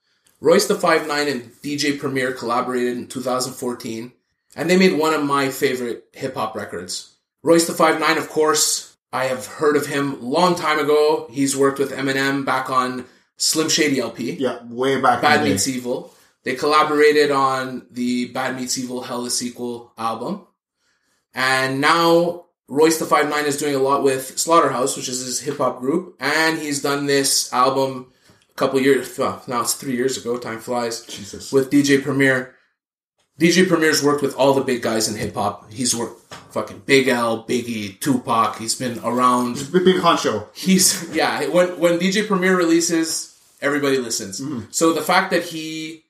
Royce 0.44 0.66
the 0.66 0.74
Five 0.74 1.08
Nine 1.08 1.26
and 1.26 1.50
DJ 1.62 1.98
Premier 1.98 2.30
collaborated 2.30 2.98
in 2.98 3.06
2014, 3.06 4.12
and 4.54 4.68
they 4.68 4.76
made 4.76 4.98
one 4.98 5.14
of 5.14 5.24
my 5.24 5.48
favorite 5.48 6.04
hip 6.12 6.34
hop 6.34 6.54
records. 6.54 7.14
Royce 7.42 7.66
the 7.66 7.72
Five 7.72 7.98
Nine, 7.98 8.18
of 8.18 8.28
course, 8.28 8.94
I 9.10 9.24
have 9.24 9.46
heard 9.46 9.74
of 9.74 9.86
him 9.86 10.22
long 10.22 10.54
time 10.54 10.78
ago. 10.78 11.28
He's 11.30 11.56
worked 11.56 11.78
with 11.78 11.92
Eminem 11.92 12.44
back 12.44 12.68
on 12.68 13.06
Slim 13.38 13.70
Shady 13.70 14.00
LP. 14.00 14.32
Yeah, 14.32 14.58
way 14.66 15.00
back 15.00 15.22
Bad 15.22 15.36
in 15.36 15.40
the 15.40 15.46
day. 15.46 15.52
Meets 15.54 15.68
Evil. 15.68 16.12
They 16.42 16.56
collaborated 16.56 17.30
on 17.30 17.86
the 17.90 18.26
Bad 18.26 18.56
Meets 18.56 18.76
Evil 18.76 19.00
Hell 19.00 19.24
the 19.24 19.30
Sequel 19.30 19.94
album. 19.96 20.46
And 21.32 21.80
now 21.80 22.44
Royce 22.68 22.98
the 22.98 23.06
Five 23.06 23.30
Nine 23.30 23.46
is 23.46 23.56
doing 23.56 23.76
a 23.76 23.78
lot 23.78 24.02
with 24.02 24.38
Slaughterhouse, 24.38 24.94
which 24.94 25.08
is 25.08 25.24
his 25.24 25.40
hip 25.40 25.56
hop 25.56 25.80
group. 25.80 26.16
And 26.20 26.58
he's 26.58 26.82
done 26.82 27.06
this 27.06 27.50
album 27.50 28.12
couple 28.56 28.80
years, 28.80 29.16
well, 29.18 29.42
now 29.46 29.62
it's 29.62 29.74
three 29.74 29.96
years 29.96 30.16
ago, 30.16 30.38
time 30.38 30.60
flies, 30.60 31.04
Jesus. 31.06 31.52
with 31.52 31.70
DJ 31.70 32.02
Premier. 32.02 32.54
DJ 33.40 33.66
Premier's 33.66 34.00
worked 34.02 34.22
with 34.22 34.36
all 34.36 34.54
the 34.54 34.62
big 34.62 34.80
guys 34.82 35.08
in 35.08 35.16
hip 35.16 35.34
hop. 35.34 35.72
He's 35.72 35.94
worked 35.94 36.20
fucking 36.52 36.82
Big 36.86 37.08
L, 37.08 37.44
Biggie, 37.44 37.98
Tupac. 37.98 38.58
He's 38.58 38.76
been 38.76 39.00
around 39.02 39.54
Big, 39.72 39.84
big 39.84 39.96
honcho. 39.96 40.46
he's 40.54 41.12
yeah 41.12 41.44
when 41.48 41.80
when 41.80 41.98
dj 41.98 42.28
premier 42.28 42.56
releases 42.56 43.36
everybody 43.60 43.98
listens 43.98 44.40
so 44.70 44.92
the 44.92 45.02
fact 45.02 45.32
that 45.32 45.42
he 45.42 46.04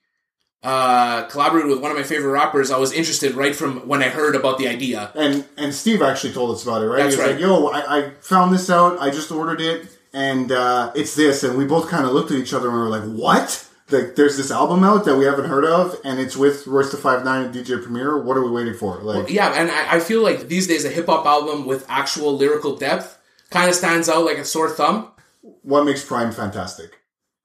uh 0.63 1.23
collaborated 1.29 1.71
with 1.71 1.81
one 1.81 1.91
of 1.91 1.97
my 1.97 2.03
favorite 2.03 2.31
rappers 2.31 2.71
i 2.71 2.77
was 2.77 2.93
interested 2.93 3.35
right 3.35 3.55
from 3.57 3.87
when 3.89 4.03
i 4.03 4.09
heard 4.09 4.35
about 4.35 4.59
the 4.59 4.69
idea 4.69 5.11
And 5.15 5.47
and 5.57 5.73
Steve 5.75 6.03
actually 6.03 6.35
told 6.35 6.55
us 6.55 6.63
about 6.63 6.83
it, 6.83 6.87
right? 6.87 7.05
That's 7.05 7.15
he 7.15 7.21
was 7.21 7.27
right. 7.27 7.35
like, 7.37 7.41
"Yo, 7.41 7.67
I, 7.69 7.99
I 7.99 8.11
found 8.21 8.53
this 8.53 8.69
out. 8.69 8.99
I 9.01 9.09
just 9.11 9.31
ordered 9.31 9.61
it, 9.63 9.87
and 10.15 10.51
uh, 10.51 10.93
it's 10.95 11.15
this." 11.15 11.43
And 11.43 11.59
we 11.59 11.67
both 11.67 11.89
kind 11.91 12.07
of 12.07 12.13
looked 12.13 12.31
at 12.31 12.39
each 12.39 12.55
other 12.55 12.69
and 12.69 12.77
we 12.77 12.83
were 12.83 12.89
like, 12.89 13.05
"What?" 13.05 13.69
Like, 13.91 14.17
there's 14.17 14.39
this 14.39 14.51
album 14.51 14.83
out 14.83 15.05
that 15.05 15.19
we 15.19 15.27
haven't 15.27 15.45
heard 15.45 15.67
of, 15.67 15.95
and 16.05 16.19
it's 16.19 16.39
with 16.39 16.67
Royce 16.67 16.91
the 16.91 16.97
Five 16.97 17.23
Nine 17.23 17.45
and 17.45 17.55
DJ 17.55 17.83
Premier. 17.83 18.17
What 18.19 18.39
are 18.39 18.43
we 18.43 18.51
waiting 18.51 18.73
for? 18.73 18.97
Like, 19.03 19.29
yeah 19.29 19.53
and 19.53 19.71
I, 19.71 19.97
I 19.97 20.01
feel 20.01 20.23
like 20.23 20.49
these 20.49 20.67
days 20.67 20.87
a 20.87 20.89
hip-hop 20.89 21.27
album 21.27 21.67
with 21.67 21.85
actual 21.87 22.35
lyrical 22.35 22.77
depth 22.77 23.19
kind 23.51 23.69
of 23.69 23.75
stands 23.75 24.09
out 24.09 24.25
like 24.25 24.39
a 24.39 24.45
sore 24.45 24.71
thumb 24.71 25.13
what 25.63 25.85
makes 25.85 26.05
Prime 26.05 26.33
fantastic? 26.33 27.01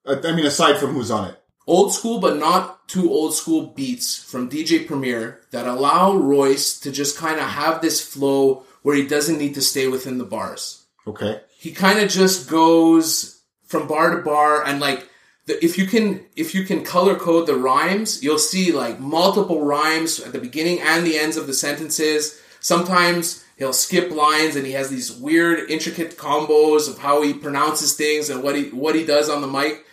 I 0.06 0.32
mean, 0.32 0.46
aside 0.46 0.78
from 0.78 0.94
who's 0.94 1.12
on 1.12 1.30
it, 1.30 1.40
old 1.68 1.94
school 1.94 2.20
but 2.20 2.38
not 2.38 2.88
too 2.88 3.12
old 3.12 3.36
school 3.36 3.68
beats 3.68 4.18
from 4.18 4.50
dj 4.50 4.88
premier 4.88 5.42
that 5.52 5.68
allow 5.68 6.16
royce 6.16 6.80
to 6.80 6.92
just 6.92 7.16
kind 7.16 7.40
of 7.40 7.46
have 7.46 7.82
this 7.82 8.04
flow 8.04 8.64
where 8.82 8.96
he 8.96 9.06
doesn't 9.06 9.38
need 9.38 9.54
to 9.54 9.62
stay 9.62 9.88
within 9.88 10.18
the 10.18 10.24
bars 10.26 10.88
okay, 11.06 11.42
he 11.60 11.74
kind 11.74 12.00
of 12.00 12.10
just 12.10 12.50
goes 12.50 13.42
from 13.66 13.86
bar 13.86 14.16
to 14.16 14.22
bar 14.22 14.66
and 14.66 14.80
like 14.80 15.10
the, 15.46 15.64
if 15.64 15.78
you 15.78 15.86
can 15.86 16.26
if 16.38 16.56
you 16.56 16.64
can 16.64 16.86
color 16.86 17.16
code 17.16 17.48
the 17.48 17.56
rhymes 17.56 18.24
you'll 18.24 18.40
see 18.40 18.72
like 18.72 18.98
multiple 19.00 19.62
rhymes 19.62 20.22
at 20.22 20.32
the 20.32 20.40
beginning 20.40 20.80
and 20.80 21.06
the 21.06 21.18
ends 21.18 21.36
of 21.36 21.48
the 21.48 21.54
sentences. 21.54 22.42
Sometimes 22.62 23.44
he'll 23.58 23.74
skip 23.74 24.10
lines 24.10 24.56
and 24.56 24.66
he 24.66 24.72
has 24.72 24.90
these 24.90 25.12
weird 25.12 25.70
intricate 25.70 26.18
combos 26.18 26.90
of 26.90 27.00
how 27.00 27.22
he 27.22 27.34
pronounces 27.34 27.94
things 27.94 28.30
and 28.30 28.42
what 28.42 28.56
he 28.56 28.70
what 28.70 28.96
he 28.96 29.06
does 29.06 29.30
on 29.30 29.42
the 29.42 29.48
mic. 29.48 29.86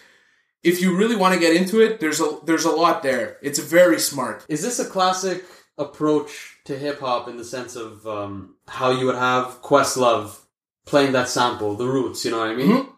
If 0.63 0.81
you 0.81 0.97
really 0.97 1.17
want 1.17 1.35
to 1.35 1.41
get 1.41 1.57
into 1.57 1.81
it 1.81 1.99
there's 1.99 2.21
a 2.21 2.39
there's 2.45 2.65
a 2.65 2.71
lot 2.71 3.03
there. 3.03 3.39
It's 3.43 3.59
very 3.59 3.99
smart. 3.99 4.47
Is 4.49 4.63
this 4.63 4.79
a 4.79 4.89
classic 4.89 5.45
approach 5.77 6.59
to 6.67 6.79
hip 6.79 7.01
hop 7.01 7.27
in 7.27 7.37
the 7.37 7.45
sense 7.45 7.75
of 7.75 8.07
um, 8.07 8.55
how 8.69 8.91
you 8.91 9.07
would 9.07 9.17
have 9.17 9.63
Questlove 9.63 10.46
playing 10.87 11.13
that 11.13 11.29
sample, 11.29 11.75
the 11.75 11.87
roots? 11.87 12.25
You 12.25 12.31
know 12.31 12.39
what 12.39 12.49
I 12.51 12.55
mean? 12.55 12.71
Mhm. 12.71 12.89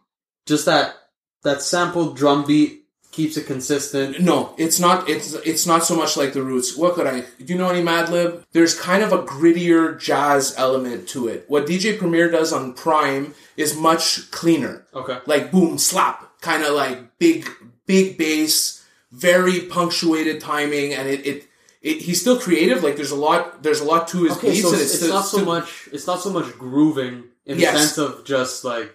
Just 0.47 0.65
that 0.67 0.95
that 1.43 1.63
sample 1.63 2.13
drum 2.13 2.45
beat 2.47 2.85
keeps 3.11 3.37
it 3.37 3.47
consistent. 3.47 4.21
No, 4.21 4.55
it's 4.59 4.79
not. 4.79 5.09
It's 5.09 5.33
it's 5.35 5.67
not 5.67 5.85
so 5.85 5.97
much 5.97 6.17
like 6.17 6.33
the 6.35 6.43
Roots. 6.43 6.77
What 6.77 6.95
could 6.95 7.07
I? 7.07 7.21
Do 7.45 7.53
you 7.53 7.59
know 7.59 7.69
any 7.71 7.83
Madlib? 7.83 8.45
There's 8.53 8.79
kind 8.79 9.03
of 9.03 9.13
a 9.13 9.23
grittier 9.23 9.99
jazz 9.99 10.55
element 10.57 11.09
to 11.11 11.27
it. 11.29 11.45
What 11.49 11.67
DJ 11.67 11.99
Premier 11.99 12.31
does 12.31 12.53
on 12.53 12.75
Prime 12.75 13.35
is 13.57 13.75
much 13.77 14.31
cleaner. 14.31 14.87
Okay. 14.95 15.19
Like 15.27 15.51
boom, 15.51 15.79
slap, 15.79 16.41
kind 16.41 16.63
of 16.63 16.75
like 16.75 17.19
big, 17.19 17.49
big 17.87 18.17
bass, 18.19 18.85
very 19.11 19.61
punctuated 19.63 20.41
timing, 20.41 20.95
and 20.95 21.09
it, 21.09 21.27
it, 21.27 21.49
it. 21.83 22.03
He's 22.03 22.21
still 22.21 22.39
creative. 22.39 22.83
Like 22.85 22.97
there's 22.97 23.11
a 23.11 23.17
lot. 23.17 23.63
There's 23.63 23.81
a 23.81 23.85
lot 23.85 24.07
to 24.09 24.25
his 24.25 24.37
Okay, 24.37 24.51
beats, 24.51 24.63
so 24.63 24.73
it's, 24.73 24.83
it's 24.83 24.97
still- 24.97 25.15
not 25.15 25.23
so 25.27 25.45
much. 25.45 25.89
It's 25.93 26.07
not 26.07 26.21
so 26.21 26.31
much 26.31 26.57
grooving 26.59 27.25
in 27.49 27.59
the 27.59 27.65
sense 27.65 27.99
of 27.99 28.25
just 28.25 28.65
like 28.65 28.95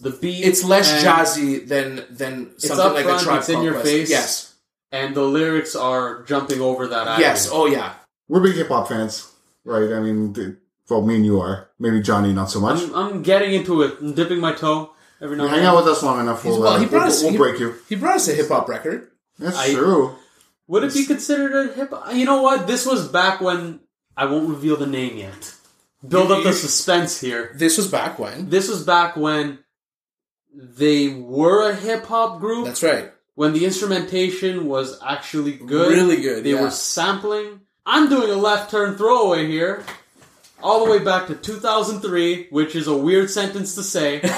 the 0.00 0.10
beat. 0.10 0.44
It's 0.44 0.62
less 0.64 1.02
jazzy 1.02 1.66
than 1.66 2.04
than 2.10 2.58
something 2.58 2.92
like 2.92 3.06
a 3.06 3.08
upfront, 3.08 3.22
Tribe 3.22 3.38
it's 3.38 3.48
in 3.48 3.62
your 3.62 3.72
Quest. 3.74 3.86
face. 3.86 4.10
Yes, 4.10 4.54
and 4.92 5.14
the 5.14 5.22
lyrics 5.22 5.74
are 5.74 6.22
jumping 6.24 6.60
over 6.60 6.86
that. 6.88 7.06
Acting. 7.08 7.22
yes. 7.24 7.48
Oh 7.50 7.66
yeah. 7.66 7.94
we're 8.28 8.40
big 8.42 8.56
hip 8.56 8.68
hop 8.68 8.88
fans, 8.88 9.32
right? 9.64 9.90
I 9.92 10.00
mean, 10.00 10.34
well, 10.90 11.00
me 11.02 11.16
and 11.16 11.24
you 11.24 11.40
are. 11.40 11.70
Maybe 11.78 12.02
Johnny, 12.02 12.32
not 12.32 12.50
so 12.50 12.60
much. 12.60 12.82
I'm, 12.82 12.94
I'm 12.94 13.22
getting 13.22 13.54
into 13.54 13.82
it. 13.82 13.94
I'm 14.00 14.12
dipping 14.14 14.38
my 14.40 14.52
toe 14.52 14.92
every 15.20 15.36
now 15.36 15.44
You 15.44 15.48
and 15.48 15.54
hang 15.56 15.64
then. 15.64 15.72
out 15.74 15.76
with 15.84 15.88
us 15.88 16.02
long 16.02 16.20
enough, 16.20 16.44
we'll, 16.44 16.60
well, 16.60 16.74
uh, 16.74 16.78
he 16.78 16.86
brought 16.86 17.00
we'll, 17.04 17.08
us- 17.08 17.22
we'll 17.22 17.32
he- 17.32 17.38
break 17.38 17.58
you. 17.60 17.74
He 17.88 17.94
brought 17.96 18.16
us 18.16 18.28
a 18.28 18.34
hip 18.34 18.48
hop 18.48 18.68
record. 18.68 19.10
That's 19.38 19.56
I- 19.58 19.72
true. 19.72 20.14
Would 20.68 20.82
it 20.84 20.92
be 20.94 21.04
considered 21.06 21.70
a 21.70 21.72
hip? 21.74 21.94
You 22.12 22.24
know 22.24 22.42
what? 22.42 22.66
This 22.66 22.84
was 22.84 23.06
back 23.08 23.40
when 23.40 23.80
I 24.16 24.24
won't 24.26 24.48
reveal 24.48 24.76
the 24.76 24.86
name 24.86 25.16
yet. 25.16 25.54
Build 26.06 26.30
up 26.30 26.44
the 26.44 26.52
suspense 26.52 27.20
here. 27.20 27.52
This 27.56 27.76
was 27.76 27.88
back 27.88 28.18
when. 28.18 28.48
This 28.50 28.68
was 28.68 28.84
back 28.84 29.16
when 29.16 29.58
they 30.54 31.08
were 31.08 31.70
a 31.70 31.74
hip 31.74 32.04
hop 32.06 32.40
group. 32.40 32.66
That's 32.66 32.82
right. 32.82 33.12
when 33.34 33.52
the 33.52 33.64
instrumentation 33.64 34.66
was 34.66 35.00
actually 35.02 35.52
good. 35.52 35.90
Really 35.90 36.20
good, 36.20 36.44
They 36.44 36.52
yeah. 36.52 36.62
were 36.62 36.70
sampling. 36.70 37.60
I'm 37.84 38.08
doing 38.08 38.30
a 38.30 38.34
left 38.36 38.70
turn 38.70 38.96
throwaway 38.96 39.46
here. 39.46 39.84
All 40.62 40.84
the 40.84 40.90
way 40.90 40.98
back 40.98 41.26
to 41.28 41.34
2003, 41.34 42.48
which 42.50 42.74
is 42.74 42.86
a 42.86 42.96
weird 42.96 43.30
sentence 43.30 43.74
to 43.74 43.82
say. 43.82 44.20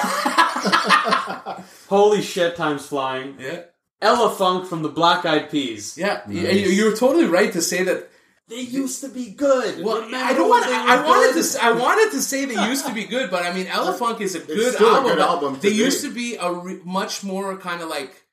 Holy 1.88 2.22
shit, 2.22 2.56
time's 2.56 2.86
flying. 2.86 3.36
Yeah. 3.38 3.62
Elephunk 4.02 4.66
from 4.66 4.82
the 4.82 4.88
Black 4.88 5.24
Eyed 5.24 5.50
Peas. 5.50 5.96
Yeah. 5.96 6.28
You, 6.28 6.40
you 6.48 6.84
were 6.90 6.96
totally 6.96 7.24
right 7.26 7.52
to 7.52 7.62
say 7.62 7.82
that. 7.84 8.10
They 8.48 8.60
used 8.60 9.02
to 9.02 9.08
be 9.08 9.30
good. 9.30 9.84
Well, 9.84 9.96
Remember 9.96 10.16
I 10.16 10.32
don't 10.32 10.48
want. 10.48 10.64
I 10.66 11.04
wanted 11.06 11.34
good? 11.34 11.44
to. 11.52 11.62
I 11.62 11.72
wanted 11.72 12.10
to 12.12 12.22
say 12.22 12.44
they 12.46 12.66
used 12.68 12.86
to 12.86 12.94
be 12.94 13.04
good, 13.04 13.30
but 13.30 13.44
I 13.44 13.52
mean, 13.52 13.66
Elephunk 13.66 14.20
is 14.22 14.34
a 14.34 14.40
good 14.40 14.74
still 14.74 14.88
a 14.88 14.94
album. 14.96 15.10
good 15.12 15.18
album 15.20 15.52
They 15.60 15.68
today. 15.70 15.84
used 15.84 16.02
to 16.04 16.10
be 16.12 16.36
a 16.36 16.50
re- 16.52 16.80
much 16.84 17.22
more 17.24 17.56
kind 17.58 17.82
of 17.82 17.88
like 17.90 18.24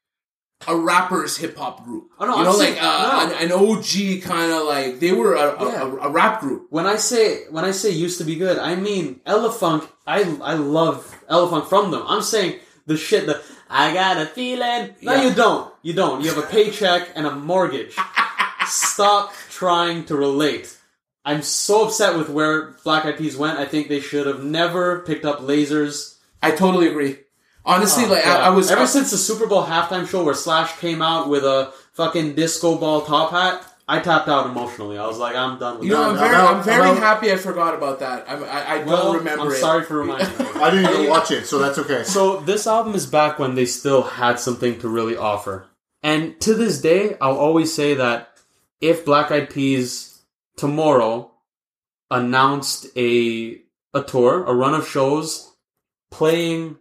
a 0.67 0.75
rapper's 0.75 1.35
hip 1.35 1.57
hop 1.57 1.83
group. 1.83 2.09
Oh, 2.17 2.25
no, 2.25 2.37
you 2.37 2.43
know, 2.43 2.51
I'm 2.51 2.57
like 2.57 2.67
saying- 2.69 2.79
uh, 2.79 3.27
no. 3.29 3.35
an, 3.35 3.43
an 3.43 3.51
OG 3.51 4.21
kind 4.23 4.51
of 4.53 4.63
like 4.65 4.99
they 5.01 5.11
were 5.11 5.33
a, 5.35 5.61
a, 5.61 5.65
Yeah. 5.67 5.81
a, 5.83 5.87
a 6.07 6.09
rap 6.09 6.39
group. 6.39 6.67
When 6.69 6.85
I 6.85 6.95
say 6.95 7.43
when 7.49 7.65
I 7.65 7.71
say 7.71 7.89
used 7.91 8.17
to 8.19 8.23
be 8.23 8.35
good, 8.37 8.57
I 8.57 8.75
mean 8.75 9.19
Elephunk. 9.27 9.85
I 10.07 10.19
I 10.41 10.53
love 10.53 11.13
Elephunk 11.29 11.67
from 11.67 11.91
them. 11.91 12.03
I'm 12.07 12.21
saying 12.21 12.59
the 12.85 12.95
shit 12.95 13.25
that 13.27 13.41
I 13.69 13.93
got 13.93 14.15
a 14.17 14.27
feeling. 14.27 14.95
No, 15.01 15.11
Yeah. 15.13 15.23
you 15.27 15.33
don't. 15.35 15.73
You 15.81 15.93
don't. 15.93 16.21
You 16.23 16.29
have 16.29 16.37
a 16.41 16.47
paycheck 16.47 17.09
and 17.15 17.27
a 17.27 17.31
mortgage. 17.35 17.97
Stop 18.67 19.33
trying 19.55 20.05
to 20.05 20.15
relate. 20.15 20.77
I'm 21.23 21.41
so 21.41 21.85
upset 21.85 22.17
with 22.17 22.29
where 22.29 22.75
Black 22.83 23.05
Eyed 23.05 23.17
Peas 23.17 23.35
went. 23.35 23.57
I 23.57 23.65
think 23.65 23.87
they 23.87 23.99
should 23.99 24.27
have 24.27 24.43
never 24.43 24.99
picked 24.99 25.25
up 25.25 25.39
lasers. 25.39 26.17
I 26.43 26.51
totally 26.51 26.87
agree. 26.87 27.17
Honestly, 27.65 28.05
oh, 28.05 28.09
like 28.09 28.27
I, 28.27 28.41
I 28.41 28.49
was 28.49 28.69
ever 28.69 28.81
I- 28.81 28.85
since 28.85 29.09
the 29.11 29.17
Super 29.17 29.47
Bowl 29.47 29.63
halftime 29.65 30.07
show 30.07 30.23
where 30.23 30.35
Slash 30.35 30.77
came 30.77 31.01
out 31.01 31.29
with 31.29 31.43
a 31.43 31.73
fucking 31.93 32.35
disco 32.35 32.77
ball 32.77 33.01
top 33.01 33.31
hat. 33.31 33.65
I 33.87 33.99
tapped 33.99 34.27
out 34.27 34.47
emotionally. 34.47 34.97
I 34.97 35.05
was 35.05 35.19
like, 35.19 35.35
I'm 35.35 35.59
done 35.59 35.77
with 35.79 35.87
You 35.87 35.93
know, 35.93 36.01
that. 36.01 36.09
I'm 36.11 36.17
very, 36.17 36.35
About- 36.35 36.55
I'm 36.57 36.63
very 36.63 36.89
about- 36.91 36.97
happy. 36.97 37.31
I 37.31 37.35
forgot 37.37 37.73
about 37.75 37.99
that. 37.99 38.25
I, 38.29 38.33
I, 38.35 38.73
I 38.73 38.77
don't 38.79 38.87
Well, 38.87 39.13
remember 39.13 39.45
I'm 39.45 39.51
it. 39.51 39.55
sorry 39.55 39.83
for 39.83 39.97
reminding 39.99 40.27
me. 40.39 40.45
I 40.55 40.69
didn't 40.71 40.91
even 40.91 41.09
watch 41.09 41.29
it, 41.31 41.45
so 41.47 41.57
that's 41.59 41.77
okay. 41.79 42.03
So 42.03 42.39
this 42.41 42.65
album 42.67 42.93
is 42.95 43.05
back 43.07 43.37
when 43.39 43.53
they 43.55 43.65
still 43.65 44.01
had 44.03 44.39
something 44.39 44.79
to 44.79 44.87
really 44.87 45.15
offer. 45.17 45.67
And 46.03 46.39
to 46.41 46.53
this 46.55 46.81
day, 46.81 47.15
I'll 47.21 47.37
always 47.37 47.73
say 47.73 47.93
that 47.95 48.29
if 48.81 49.05
Black 49.05 49.31
Eyed 49.31 49.49
Peas 49.49 50.19
tomorrow 50.57 51.31
announced 52.11 52.87
a 52.95 53.61
a 53.93 54.03
tour, 54.03 54.43
a 54.45 54.53
run 54.53 54.73
of 54.73 54.87
shows 54.87 55.53
playing 56.11 56.77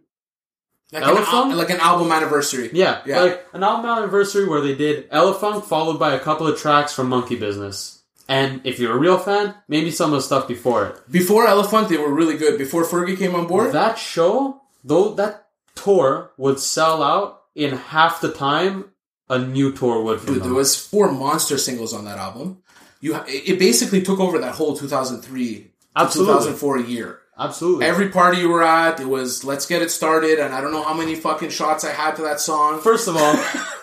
Like 0.93 1.05
an, 1.05 1.15
Elephunk? 1.17 1.55
like 1.57 1.71
an 1.71 1.81
album 1.81 2.11
anniversary. 2.13 2.71
yeah, 2.73 3.01
Yeah. 3.07 3.21
like 3.23 3.47
an 3.53 3.63
album 3.63 3.87
anniversary 3.91 4.47
where 4.49 4.61
they 4.61 4.75
did 4.75 5.09
Elephunk 5.11 5.65
followed 5.65 5.99
by 5.99 6.13
a 6.15 6.19
couple 6.21 6.47
of 6.47 6.59
tracks 6.61 6.93
from 6.93 7.09
Monkey 7.09 7.37
Business. 7.37 8.03
And 8.29 8.63
if 8.65 8.79
you're 8.79 8.95
a 8.97 8.99
real 8.99 9.19
fan, 9.19 9.55
maybe 9.69 9.91
some 9.91 10.13
of 10.13 10.19
the 10.19 10.23
stuff 10.23 10.49
before 10.49 10.87
it. 10.87 11.11
Before 11.11 11.47
Elephunk, 11.47 11.89
they 11.89 11.99
were 11.99 12.13
really 12.13 12.37
good. 12.39 12.59
Before 12.59 12.85
Fergie 12.85 13.19
came 13.19 13.35
on 13.35 13.47
board, 13.47 13.73
That 13.73 13.99
show, 13.99 14.63
though, 14.83 15.13
that 15.15 15.49
tour 15.75 16.31
would 16.39 16.59
sell 16.59 17.03
out 17.03 17.43
in 17.55 17.77
half 17.77 18.21
the 18.23 18.33
time 18.33 18.91
a 19.29 19.39
new 19.39 19.73
tour 19.73 20.03
would 20.03 20.25
Dude, 20.25 20.43
there 20.43 20.53
was 20.53 20.77
four 20.77 21.11
monster 21.11 21.59
singles 21.59 21.93
on 21.93 22.05
that 22.05 22.19
album. 22.19 22.63
You, 23.01 23.21
it 23.27 23.59
basically 23.59 24.03
took 24.03 24.21
over 24.21 24.39
that 24.39 24.55
whole 24.55 24.77
2003 24.77 25.71
Absolutely. 25.97 26.35
2004 26.35 26.79
year. 26.81 27.21
Absolutely. 27.39 27.87
Every 27.87 28.09
party 28.11 28.39
you 28.39 28.49
were 28.49 28.63
at, 28.63 29.01
it 29.01 29.09
was 29.09 29.45
"Let's 29.45 29.67
get 29.67 29.83
it 29.83 29.91
started," 29.91 30.39
and 30.39 30.55
I 30.55 30.61
don't 30.61 30.73
know 30.73 30.85
how 30.85 30.95
many 30.95 31.17
fucking 31.17 31.51
shots 31.51 31.85
I 31.85 31.91
had 31.91 32.15
to 32.17 32.23
that 32.23 32.41
song. 32.41 32.81
First 32.81 33.09
of 33.09 33.17
all, 33.17 33.35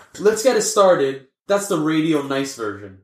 let's 0.19 0.41
get 0.41 0.55
it 0.55 0.61
started. 0.61 1.27
That's 1.47 1.67
the 1.67 1.77
radio 1.77 2.21
nice 2.21 2.55
version. 2.55 2.99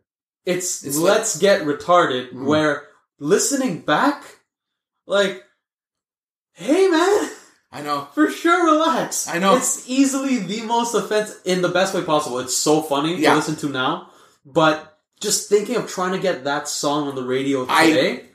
It's, 0.46 0.86
It's 0.86 0.98
let's 0.98 1.38
get 1.38 1.64
retarded. 1.64 2.30
Mm-hmm. 2.30 2.46
Where 2.46 2.88
listening 3.20 3.82
back, 3.82 4.24
like, 5.06 5.44
hey 6.54 6.88
man, 6.88 7.30
I 7.78 7.82
know. 7.82 8.08
for 8.14 8.30
sure, 8.30 8.66
relax. 8.74 9.28
I 9.28 9.38
know. 9.40 9.56
it's 9.56 9.88
easily 9.88 10.38
the 10.40 10.62
most 10.62 10.94
offensive 10.96 11.40
in 11.46 11.62
the 11.62 11.70
best 11.70 11.94
way 11.94 12.02
possible. 12.04 12.40
It's 12.40 12.58
so 12.58 12.82
funny 12.82 13.16
Yeah. 13.16 13.32
to 13.32 13.36
listen 13.38 13.56
to 13.58 13.70
now, 13.70 14.10
but 14.46 14.98
just 15.20 15.50
thinking 15.50 15.76
of 15.76 15.88
trying 15.90 16.12
to 16.14 16.20
get 16.20 16.44
that 16.46 16.68
song 16.68 17.08
on 17.08 17.16
the 17.16 17.24
radio 17.24 17.66
I- 17.70 17.88
today, 17.88 18.26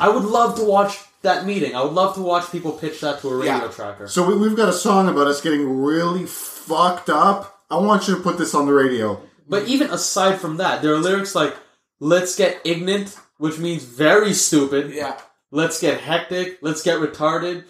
I, 0.00 0.08
would 0.08 0.24
love 0.24 0.56
to 0.56 0.64
watch 0.64 0.98
that 1.22 1.46
meeting. 1.46 1.74
I 1.74 1.82
would 1.82 1.92
love 1.92 2.14
to 2.14 2.20
watch 2.22 2.50
people 2.52 2.72
pitch 2.72 3.00
that 3.00 3.20
to 3.20 3.28
a 3.28 3.34
radio 3.36 3.54
Yeah. 3.64 3.68
tracker. 3.68 4.08
So 4.08 4.26
we, 4.26 4.36
we've 4.36 4.56
got 4.56 4.68
a 4.68 4.72
song 4.72 5.08
about 5.08 5.26
us 5.26 5.40
getting 5.40 5.82
really 5.82 6.26
fucked 6.26 7.08
up. 7.10 7.62
I 7.70 7.76
want 7.78 8.08
you 8.08 8.16
to 8.16 8.20
put 8.22 8.38
this 8.38 8.54
on 8.54 8.66
the 8.66 8.72
radio. 8.72 9.20
But 9.48 9.66
even 9.68 9.90
aside 9.90 10.40
from 10.40 10.56
that, 10.58 10.80
there 10.82 10.92
are 10.94 10.98
lyrics 10.98 11.34
like 11.34 11.56
"Let's 11.98 12.36
get 12.36 12.60
ignorant," 12.64 13.16
which 13.38 13.58
means 13.58 13.82
very 13.84 14.32
stupid. 14.32 14.92
Yeah. 14.92 15.18
Let's 15.50 15.80
get 15.80 16.00
hectic. 16.00 16.58
Let's 16.62 16.82
get 16.82 16.98
retarded. 17.00 17.64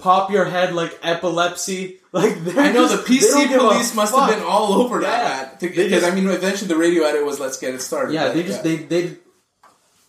Pop 0.00 0.30
your 0.30 0.44
head 0.46 0.74
like 0.74 0.98
epilepsy. 1.02 1.96
Like 2.12 2.42
they're 2.42 2.58
I 2.58 2.72
know 2.72 2.88
just- 2.88 3.06
the 3.06 3.14
PC 3.14 3.56
police 3.56 3.94
must 3.94 4.12
fuck. 4.12 4.28
have 4.30 4.38
been 4.40 4.44
all 4.44 4.72
over 4.82 5.00
Yeah. 5.00 5.10
that. 5.10 5.60
Because 5.60 6.02
I 6.02 6.12
mean, 6.12 6.26
eventually 6.28 6.66
the 6.66 6.76
radio 6.76 7.04
edit 7.04 7.24
was 7.24 7.38
"Let's 7.38 7.56
get 7.56 7.72
it 7.72 7.80
started." 7.82 8.14
Yeah, 8.14 8.24
but, 8.26 8.34
they 8.34 8.42
just 8.42 8.64
they 8.64 8.76
they 8.78 9.16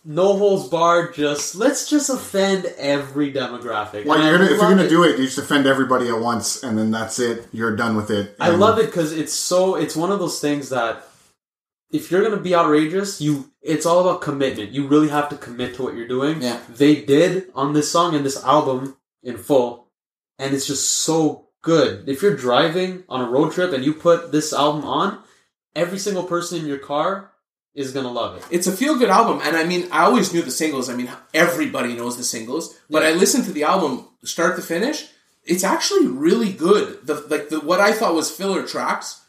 no 0.04 0.36
holds 0.36 0.68
barred. 0.68 1.14
Just 1.14 1.54
let's 1.54 1.88
just 1.88 2.10
offend 2.10 2.66
every 2.76 3.32
demographic. 3.32 4.04
Like 4.04 4.18
And 4.18 4.26
you're 4.28 4.38
gonna, 4.38 4.44
if 4.46 4.50
you're 4.50 4.58
gonna 4.70 4.82
it. 4.82 4.88
do 4.88 5.04
it, 5.04 5.16
you 5.18 5.26
just 5.26 5.38
offend 5.38 5.66
everybody 5.66 6.08
at 6.08 6.18
once, 6.18 6.62
and 6.64 6.76
then 6.76 6.90
that's 6.90 7.20
it. 7.20 7.46
You're 7.52 7.76
done 7.76 7.94
with 7.94 8.10
it. 8.10 8.34
I 8.40 8.48
love 8.50 8.80
it 8.80 8.86
because 8.86 9.12
it's 9.12 9.32
so. 9.32 9.76
It's 9.76 9.94
one 9.94 10.10
of 10.10 10.18
those 10.18 10.40
things 10.40 10.70
that 10.70 11.06
if 11.90 12.10
you're 12.10 12.22
gonna 12.24 12.42
be 12.42 12.54
outrageous, 12.54 13.20
you 13.20 13.50
it's 13.62 13.86
all 13.86 14.00
about 14.00 14.22
commitment. 14.22 14.72
You 14.72 14.88
really 14.88 15.08
have 15.10 15.28
to 15.28 15.36
commit 15.36 15.76
to 15.76 15.84
what 15.84 15.94
you're 15.94 16.08
doing. 16.08 16.42
Yeah. 16.42 16.58
they 16.68 16.96
did 16.96 17.44
on 17.54 17.74
this 17.74 17.88
song 17.92 18.16
and 18.16 18.26
this 18.26 18.42
album 18.42 18.96
in 19.22 19.36
full, 19.38 19.81
and 20.42 20.54
it's 20.54 20.66
just 20.66 20.90
so 20.90 21.48
good. 21.62 22.08
If 22.08 22.22
you're 22.22 22.36
driving 22.36 23.04
on 23.08 23.20
a 23.20 23.30
road 23.30 23.52
trip 23.52 23.72
and 23.72 23.84
you 23.84 23.92
put 23.94 24.32
this 24.32 24.52
album 24.52 24.84
on, 24.84 25.18
every 25.76 25.98
single 25.98 26.24
person 26.24 26.58
in 26.60 26.66
your 26.66 26.78
car 26.78 27.30
is 27.74 27.92
gonna 27.92 28.10
love 28.10 28.36
it. 28.36 28.44
It's 28.50 28.66
a 28.66 28.72
feel 28.72 28.98
good 28.98 29.08
album, 29.08 29.40
and 29.44 29.56
I 29.56 29.64
mean, 29.64 29.88
I 29.92 30.04
always 30.04 30.32
knew 30.32 30.42
the 30.42 30.50
singles. 30.50 30.90
I 30.90 30.94
mean, 30.94 31.08
everybody 31.32 31.94
knows 31.94 32.16
the 32.16 32.24
singles, 32.24 32.76
but 32.90 33.02
Yeah. 33.02 33.10
I 33.10 33.12
listened 33.12 33.44
to 33.46 33.52
the 33.52 33.64
album 33.64 34.08
start 34.24 34.56
to 34.56 34.62
finish. 34.62 35.06
It's 35.44 35.64
actually 35.64 36.06
really 36.06 36.52
good. 36.52 37.06
The 37.06 37.14
like 37.30 37.48
the 37.48 37.60
what 37.60 37.80
I 37.80 37.92
thought 37.92 38.14
was 38.14 38.30
filler 38.30 38.62
tracks. 38.66 39.20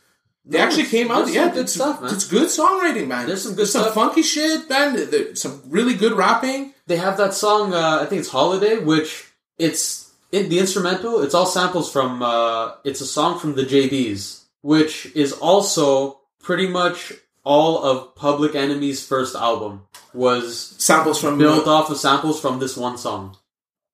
They 0.45 0.57
No, 0.57 0.65
actually 0.65 0.85
came 0.87 1.09
out. 1.09 1.29
Yeah, 1.29 1.47
good 1.47 1.59
it's- 1.69 1.73
stuff, 1.75 2.01
man. 2.01 2.13
It's 2.13 2.27
good 2.27 2.49
songwriting, 2.49 3.07
man. 3.07 3.27
There's 3.27 3.43
some 3.43 3.55
good 3.55 3.67
stuff. 3.67 3.83
some 3.85 3.91
stuff. 3.93 4.03
funky 4.09 4.21
shit, 4.23 4.69
man. 4.69 4.93
There's 5.09 5.41
some 5.41 5.61
really 5.69 5.93
good 5.93 6.11
rapping. 6.13 6.73
They 6.85 6.97
have 6.97 7.15
that 7.17 7.33
song. 7.33 7.73
Uh, 7.73 7.99
I 8.01 8.05
think 8.07 8.19
it's 8.19 8.29
"Holiday," 8.29 8.77
which 8.77 9.09
it's 9.57 10.02
in 10.33 10.49
the 10.49 10.59
instrumental. 10.59 11.21
It's 11.23 11.33
all 11.35 11.45
samples 11.45 11.91
from. 11.91 12.21
Uh, 12.21 12.73
it's 12.83 13.01
a 13.01 13.05
song 13.05 13.39
from 13.39 13.55
the 13.55 13.63
JBs, 13.63 14.43
which 14.61 15.07
is 15.15 15.31
also 15.31 16.19
pretty 16.41 16.67
much 16.67 17.13
all 17.45 17.83
of 17.83 18.15
Public 18.15 18.55
Enemy's 18.55 19.05
first 19.05 19.35
album 19.35 19.83
was 20.13 20.75
Samples 20.79 21.19
from 21.21 21.37
built 21.37 21.67
off 21.67 21.89
of 21.89 21.97
samples 21.97 22.39
from 22.41 22.59
this 22.59 22.75
one 22.77 22.97
song, 22.97 23.35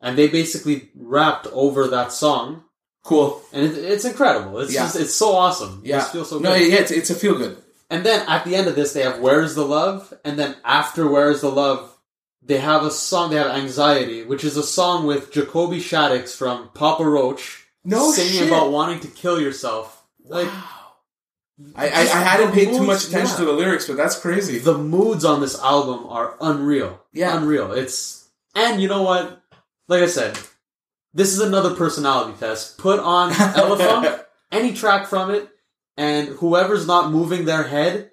and 0.02 0.18
they 0.18 0.28
basically 0.28 0.90
rapped 0.96 1.48
over 1.48 1.88
that 1.88 2.12
song, 2.12 2.64
cool. 3.04 3.42
and 3.54 3.66
it, 3.66 3.78
it's 3.78 4.06
incredible. 4.06 4.60
It's 4.60 4.74
Yeah. 4.74 4.84
just 4.84 4.96
it's 4.96 5.14
so 5.16 5.36
awesome. 5.36 5.82
Yeah, 5.84 6.02
feels 6.04 6.30
so 6.30 6.40
no, 6.40 6.54
good. 6.54 6.72
yeah, 6.72 6.80
it's, 6.80 6.92
it's 6.92 7.10
a 7.10 7.16
feel 7.16 7.38
good. 7.38 7.58
And 7.90 8.06
then 8.06 8.24
at 8.28 8.46
the 8.46 8.56
end 8.56 8.68
of 8.68 8.76
this, 8.76 8.94
they 8.94 9.02
have 9.04 9.20
"Where's 9.20 9.56
the 9.56 9.66
Love," 9.66 10.14
and 10.24 10.38
then 10.38 10.56
after 10.64 11.08
"Where's 11.10 11.42
the 11.42 11.50
Love," 11.52 11.89
they 12.42 12.58
have 12.58 12.84
a 12.84 12.92
song. 12.92 13.32
They 13.32 13.38
have 13.38 13.48
"Anxiety," 13.48 14.24
which 14.24 14.44
is 14.44 14.58
a 14.58 14.64
song 14.64 15.06
with 15.06 15.32
Jacoby 15.32 15.80
Shaddix 15.80 16.36
from 16.36 16.70
Papa 16.70 17.06
Roach, 17.06 17.66
No 17.84 18.12
singing 18.12 18.40
shit. 18.40 18.48
about 18.48 18.72
wanting 18.72 19.00
to 19.02 19.08
kill 19.08 19.40
yourself. 19.40 20.04
Like 20.24 20.50
I, 21.76 21.88
I, 21.88 22.02
I 22.02 22.22
hadn't 22.24 22.54
paid 22.54 22.70
too 22.70 22.84
much 22.84 23.08
attention 23.08 23.34
yeah. 23.34 23.40
to 23.40 23.46
the 23.46 23.52
lyrics, 23.54 23.88
but 23.88 23.98
that's 23.98 24.18
crazy. 24.20 24.60
the 24.60 24.78
moods 24.78 25.26
on 25.26 25.42
this 25.42 25.60
album 25.60 26.06
are 26.08 26.36
unreal. 26.40 27.02
Yeah. 27.12 27.38
unreal. 27.38 27.74
It's 27.74 28.30
and 28.56 28.82
you 28.82 28.88
know 28.88 29.04
what? 29.04 29.42
Like 29.88 30.04
I 30.04 30.08
said, 30.08 30.38
this 31.14 31.34
is 31.34 31.42
another 31.42 31.76
personality 31.76 32.38
test. 32.40 32.78
Put 32.78 33.00
on 33.00 33.32
Elephunk, 33.34 34.24
any 34.52 34.74
track 34.74 35.08
from 35.08 35.32
it, 35.32 35.50
and 35.98 36.30
whoever's 36.30 36.88
not 36.88 37.12
moving 37.12 37.46
their 37.46 37.64
head 37.64 38.12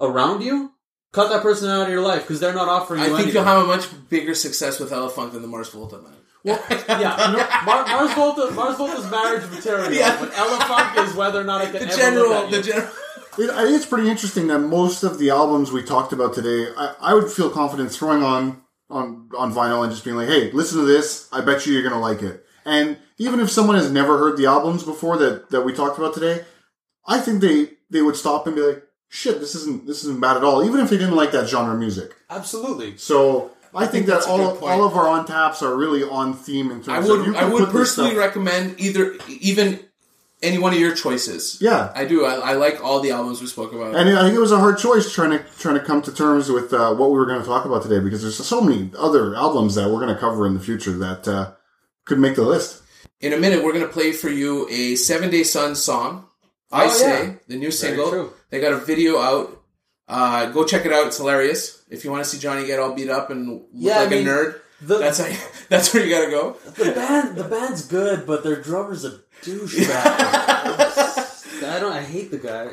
around 0.00 0.42
you, 0.42 0.72
cut 1.14 1.30
that 1.30 1.42
person 1.42 1.70
out 1.70 1.82
of 1.82 1.88
your 1.88 2.02
life 2.02 2.22
because 2.22 2.40
they're 2.40 2.52
not 2.54 2.68
offering 2.68 3.00
you. 3.00 3.04
I 3.06 3.08
think 3.08 3.18
anything. 3.20 3.34
you'll 3.36 3.44
have 3.44 3.64
a 3.64 3.66
much 3.66 3.86
bigger 4.10 4.34
success 4.34 4.78
with 4.80 4.90
Elephunk 4.90 5.32
than 5.32 5.42
the 5.42 5.48
Mars 5.48 5.68
Volta 5.70 5.98
man. 5.98 6.12
Well, 6.44 6.62
yeah, 6.70 7.16
no, 7.32 7.64
Mar- 7.64 7.86
Mars 7.86 8.12
Volta, 8.14 8.50
Mars 8.52 8.76
Volta's 8.76 9.10
marriage 9.10 9.50
material, 9.50 9.90
Yeah. 9.92 10.18
but 10.20 10.30
Elephunk 10.32 11.06
is 11.08 11.14
whether 11.14 11.40
or 11.40 11.44
not 11.44 11.62
I 11.62 11.64
can 11.66 11.74
The 11.74 11.80
ever 11.84 11.96
general, 11.96 12.28
look 12.30 12.44
at 12.44 12.50
the 12.50 12.56
you. 12.58 12.62
general. 12.64 12.90
It, 13.38 13.50
I 13.50 13.64
think 13.64 13.76
it's 13.76 13.86
pretty 13.86 14.10
interesting 14.10 14.46
that 14.48 14.58
most 14.58 15.02
of 15.04 15.18
the 15.18 15.30
albums 15.30 15.72
we 15.72 15.82
talked 15.82 16.12
about 16.12 16.34
today, 16.34 16.70
I, 16.76 16.94
I 17.00 17.14
would 17.14 17.30
feel 17.32 17.48
confident 17.50 17.90
throwing 17.92 18.22
on 18.22 18.62
on 18.90 19.30
on 19.36 19.52
vinyl 19.54 19.82
and 19.82 19.90
just 19.90 20.04
being 20.04 20.16
like, 20.16 20.28
"Hey, 20.28 20.52
listen 20.52 20.78
to 20.80 20.84
this. 20.84 21.28
I 21.32 21.40
bet 21.40 21.64
you 21.66 21.72
you're 21.72 21.82
gonna 21.82 21.98
like 21.98 22.22
it." 22.22 22.44
And 22.66 22.98
even 23.18 23.40
if 23.40 23.50
someone 23.50 23.76
has 23.76 23.90
never 23.90 24.18
heard 24.18 24.36
the 24.36 24.46
albums 24.46 24.84
before 24.84 25.16
that 25.16 25.50
that 25.50 25.62
we 25.62 25.72
talked 25.72 25.98
about 25.98 26.12
today, 26.14 26.44
I 27.06 27.18
think 27.20 27.40
they 27.40 27.70
they 27.90 28.02
would 28.02 28.16
stop 28.16 28.46
and 28.46 28.54
be 28.54 28.62
like, 28.62 28.82
"Shit, 29.14 29.38
this 29.38 29.54
isn't 29.54 29.86
this 29.86 30.02
isn't 30.02 30.20
bad 30.20 30.36
at 30.36 30.42
all." 30.42 30.64
Even 30.64 30.80
if 30.80 30.90
they 30.90 30.98
didn't 30.98 31.14
like 31.14 31.30
that 31.32 31.48
genre 31.48 31.74
of 31.74 31.78
music. 31.78 32.14
Absolutely. 32.28 32.96
So 32.96 33.52
I, 33.72 33.86
think, 33.86 34.06
think 34.06 34.06
that 34.06 34.28
all 34.28 34.58
all 34.58 34.84
of 34.84 34.96
our 34.96 35.06
on 35.06 35.24
taps 35.24 35.62
are 35.62 35.76
really 35.76 36.02
on 36.02 36.34
theme 36.34 36.70
in 36.70 36.82
terms 36.82 36.88
I 36.88 36.98
of 36.98 37.06
would 37.06 37.26
you 37.26 37.36
I 37.36 37.44
would 37.44 37.68
personally 37.70 38.16
recommend 38.16 38.80
either 38.80 39.16
even 39.28 39.80
any 40.42 40.58
one 40.58 40.74
of 40.74 40.78
your 40.78 40.94
choices. 40.94 41.58
yeah. 41.60 41.90
I 41.94 42.04
do. 42.04 42.24
I, 42.24 42.34
I 42.34 42.52
like 42.54 42.84
all 42.84 43.00
the 43.00 43.12
albums 43.12 43.40
we 43.40 43.46
spoke 43.46 43.72
about. 43.72 43.94
And 43.94 44.10
I 44.10 44.22
think 44.22 44.34
it 44.34 44.40
was 44.40 44.52
a 44.52 44.58
hard 44.58 44.78
choice 44.78 45.12
trying 45.12 45.30
to 45.30 45.44
trying 45.58 45.76
to 45.76 45.84
come 45.84 46.02
to 46.02 46.12
terms 46.12 46.50
with 46.50 46.72
uh, 46.72 46.94
what 46.94 47.10
we 47.10 47.16
were 47.16 47.26
going 47.26 47.40
to 47.40 47.46
talk 47.46 47.64
about 47.64 47.82
today 47.82 48.00
because 48.00 48.22
there's 48.22 48.36
so 48.36 48.60
many 48.60 48.90
other 48.98 49.34
albums 49.34 49.74
that 49.76 49.88
we're 49.88 50.00
going 50.00 50.14
to 50.14 50.20
cover 50.20 50.46
in 50.46 50.54
the 50.54 50.60
future 50.60 50.92
that 50.98 51.26
uh, 51.26 51.52
could 52.04 52.18
make 52.18 52.34
the 52.34 52.42
list. 52.42 52.82
In 53.20 53.32
a 53.32 53.38
minute, 53.38 53.64
we're 53.64 53.72
going 53.72 53.86
to 53.86 53.92
play 53.92 54.12
for 54.12 54.28
you 54.28 54.68
a 54.68 54.96
Seven 54.96 55.30
Day 55.30 55.44
Sun 55.44 55.76
song. 55.76 56.26
I 56.74 56.84
Oh, 56.86 56.88
say 56.88 57.24
yeah. 57.26 57.32
the 57.48 57.56
new 57.56 57.70
single. 57.70 58.10
true. 58.10 58.32
They 58.50 58.60
got 58.60 58.72
a 58.72 58.78
video 58.78 59.18
out. 59.18 59.62
Uh, 60.08 60.46
go 60.50 60.64
check 60.64 60.84
it 60.84 60.92
out. 60.92 61.06
It's 61.06 61.16
hilarious. 61.18 61.82
If 61.88 62.04
you 62.04 62.10
want 62.10 62.24
to 62.24 62.28
see 62.30 62.38
Johnny 62.38 62.66
get 62.66 62.78
all 62.80 62.92
beat 62.94 63.08
up 63.08 63.30
and 63.30 63.48
look 63.48 63.62
Yeah, 63.72 63.98
I 63.98 64.00
like 64.00 64.10
mean, 64.10 64.26
a 64.26 64.30
nerd, 64.30 64.60
The, 64.82 64.98
that's 64.98 65.18
how 65.18 65.26
you, 65.26 65.38
that's 65.70 65.94
where 65.94 66.04
you 66.04 66.10
got 66.10 66.24
to 66.26 66.30
go. 66.30 66.56
the 66.76 66.92
band 66.92 67.36
the 67.36 67.44
band's 67.44 67.86
good, 67.86 68.26
but 68.26 68.42
their 68.44 68.60
drummer's 68.60 69.04
a 69.04 69.12
douchebag. 69.42 69.90
I 71.64 71.78
don't. 71.80 71.92
I 71.92 72.02
hate 72.02 72.30
the 72.30 72.38
guy. 72.38 72.68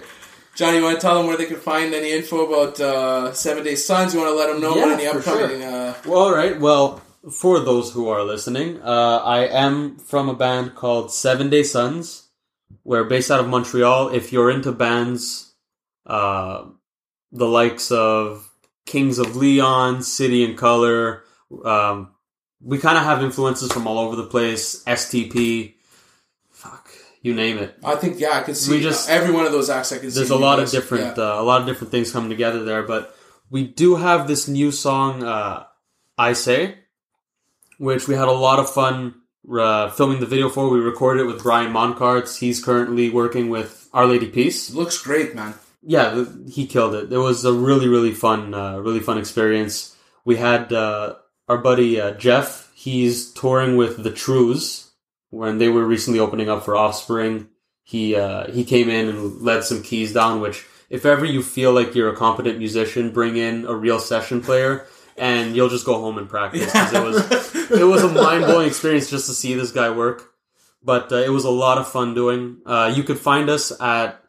Johnny, 0.55 0.77
you 0.77 0.83
want 0.83 0.97
to 0.99 1.01
tell 1.01 1.15
them 1.17 1.27
where 1.27 1.37
they 1.37 1.45
can 1.45 1.57
find 1.57 1.93
any 1.93 2.11
info 2.11 2.45
about 2.45 2.79
uh, 2.79 3.31
Seven 3.33 3.63
Day 3.63 3.75
Suns? 3.75 4.13
You 4.13 4.19
want 4.19 4.31
to 4.31 4.35
let 4.35 4.47
them 4.51 4.59
know 4.59 4.75
Yeah, 4.75 4.93
any 4.93 5.05
for 5.07 5.19
upcoming? 5.19 5.63
Uh, 5.63 5.93
Well, 6.05 6.19
all 6.19 6.35
right. 6.35 6.59
Well, 6.59 7.01
for 7.31 7.59
those 7.61 7.93
who 7.93 8.09
are 8.09 8.23
listening, 8.23 8.81
uh, 8.81 9.21
I 9.23 9.45
am 9.47 9.97
from 9.97 10.27
a 10.27 10.33
band 10.33 10.75
called 10.75 11.13
Seven 11.13 11.49
Day 11.49 11.63
Suns. 11.63 12.20
We're 12.83 13.03
based 13.05 13.31
out 13.31 13.39
of 13.39 13.47
Montreal. 13.47 14.09
If 14.09 14.31
you're 14.31 14.51
into 14.51 14.71
bands, 14.71 15.53
uh, 16.05 16.65
the 17.31 17.47
likes 17.47 17.91
of 17.91 18.49
Kings 18.85 19.19
of 19.19 19.35
Leon, 19.35 20.01
City 20.03 20.43
and 20.43 20.57
Colour, 20.57 21.23
um, 21.63 22.11
we 22.63 22.77
kind 22.77 22.97
of 22.97 23.03
have 23.03 23.23
influences 23.23 23.71
from 23.71 23.87
all 23.87 23.99
over 23.99 24.15
the 24.15 24.25
place. 24.25 24.83
STP, 24.85 25.75
fuck, 26.51 26.89
you 27.21 27.33
name 27.33 27.57
it. 27.57 27.77
I 27.83 27.95
think 27.95 28.19
yeah, 28.19 28.37
I 28.37 28.41
can 28.43 28.55
see 28.55 28.71
We 28.73 28.81
just- 28.81 29.09
every 29.09 29.33
one 29.33 29.45
of 29.45 29.51
those 29.51 29.69
acts. 29.69 29.91
I 29.91 29.97
can 29.99 30.11
see. 30.11 30.15
There's 30.17 30.29
a 30.29 30.35
lot 30.35 30.59
of 30.59 30.69
different, 30.71 31.17
Yeah. 31.17 31.35
uh, 31.37 31.41
a 31.41 31.43
lot 31.43 31.61
of 31.61 31.67
different 31.67 31.91
things 31.91 32.11
coming 32.11 32.29
together 32.29 32.63
there. 32.63 32.83
But 32.83 33.15
we 33.49 33.65
do 33.67 33.95
have 33.95 34.27
this 34.27 34.47
new 34.47 34.71
song, 34.71 35.23
uh, 35.23 35.65
"I 36.17 36.33
Say," 36.33 36.79
which 37.77 38.07
we 38.07 38.15
had 38.15 38.27
a 38.27 38.31
lot 38.31 38.59
of 38.59 38.69
fun 38.69 39.20
uh, 39.49 39.89
filming 39.89 40.19
the 40.19 40.25
video 40.25 40.49
for. 40.49 40.69
We 40.69 40.79
recorded 40.79 41.21
it 41.21 41.25
with 41.25 41.43
Brian 41.43 41.73
Moncarz. 41.73 42.39
He's 42.39 42.63
currently 42.63 43.09
working 43.09 43.49
with 43.49 43.89
Our 43.93 44.05
Lady 44.05 44.27
Peace. 44.27 44.73
looks 44.73 45.01
great, 45.01 45.35
man. 45.35 45.55
Yeah, 45.83 46.25
he 46.47 46.67
killed 46.67 46.93
it. 46.93 47.11
It 47.11 47.17
was 47.17 47.43
a 47.43 47.53
really, 47.53 47.87
really 47.87 48.13
fun, 48.13 48.53
uh, 48.53 48.77
really 48.77 48.99
fun 48.99 49.17
experience. 49.17 49.95
We 50.23 50.35
had 50.35 50.71
uh, 50.71 51.15
our 51.47 51.57
buddy 51.57 51.99
uh, 51.99 52.11
Jeff. 52.11 52.71
He's 52.75 53.31
touring 53.31 53.77
with 53.77 54.03
the 54.03 54.11
Trews 54.11 54.91
when 55.29 55.57
they 55.57 55.69
were 55.69 55.85
recently 55.85 56.19
opening 56.19 56.49
up 56.49 56.63
for 56.63 56.75
Offspring. 56.75 57.49
He 57.83 58.15
uh, 58.15 58.51
he 58.51 58.63
came 58.63 58.89
in 58.89 59.09
and 59.09 59.41
led 59.41 59.63
some 59.63 59.81
keys 59.81 60.13
down. 60.13 60.39
Which, 60.39 60.65
if 60.89 61.05
ever 61.05 61.25
you 61.25 61.41
feel 61.41 61.73
like 61.73 61.95
you're 61.95 62.13
a 62.13 62.15
competent 62.15 62.59
musician, 62.59 63.11
bring 63.11 63.37
in 63.37 63.65
a 63.65 63.73
real 63.73 63.99
session 63.99 64.41
player, 64.41 64.85
and 65.17 65.55
you'll 65.55 65.69
just 65.69 65.85
go 65.85 65.99
home 65.99 66.17
and 66.17 66.27
practice. 66.29 66.71
'cause 66.71 66.93
it 66.93 67.03
was 67.03 67.71
it 67.81 67.83
was 67.83 68.03
a 68.03 68.09
mind 68.09 68.45
blowing 68.45 68.67
experience 68.67 69.09
just 69.09 69.25
to 69.27 69.33
see 69.33 69.53
this 69.53 69.71
guy 69.71 69.89
work. 69.89 70.29
But 70.83 71.11
uh, 71.11 71.17
it 71.17 71.29
was 71.29 71.45
a 71.45 71.49
lot 71.51 71.77
of 71.77 71.87
fun 71.87 72.13
doing. 72.15 72.57
Uh, 72.65 72.91
you 72.95 73.03
could 73.03 73.19
find 73.19 73.49
us 73.49 73.71
at 73.79 74.23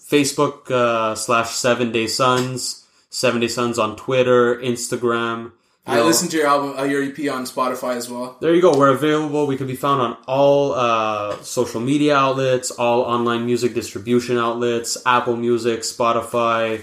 Facebook 0.00 0.70
uh, 0.70 1.14
slash 1.14 1.50
Seven 1.50 1.92
Day 1.92 2.06
Suns, 2.06 2.86
Seven 3.10 3.40
Day 3.40 3.48
Suns 3.48 3.78
on 3.78 3.96
Twitter, 3.96 4.56
Instagram. 4.56 5.52
You 5.86 5.94
I 5.94 5.96
know, 5.96 6.06
listened 6.06 6.30
to 6.30 6.36
your 6.36 6.46
album, 6.46 6.78
uh, 6.78 6.84
your 6.84 7.02
EP 7.02 7.18
on 7.28 7.44
Spotify 7.44 7.96
as 7.96 8.08
well. 8.08 8.36
There 8.40 8.54
you 8.54 8.62
go. 8.62 8.76
We're 8.78 8.90
available. 8.90 9.46
We 9.48 9.56
can 9.56 9.66
be 9.66 9.74
found 9.74 10.00
on 10.00 10.16
all 10.28 10.74
uh, 10.74 11.42
social 11.42 11.80
media 11.80 12.16
outlets, 12.16 12.70
all 12.70 13.00
online 13.02 13.44
music 13.46 13.74
distribution 13.74 14.38
outlets, 14.38 14.96
Apple 15.04 15.34
Music, 15.36 15.80
Spotify, 15.80 16.82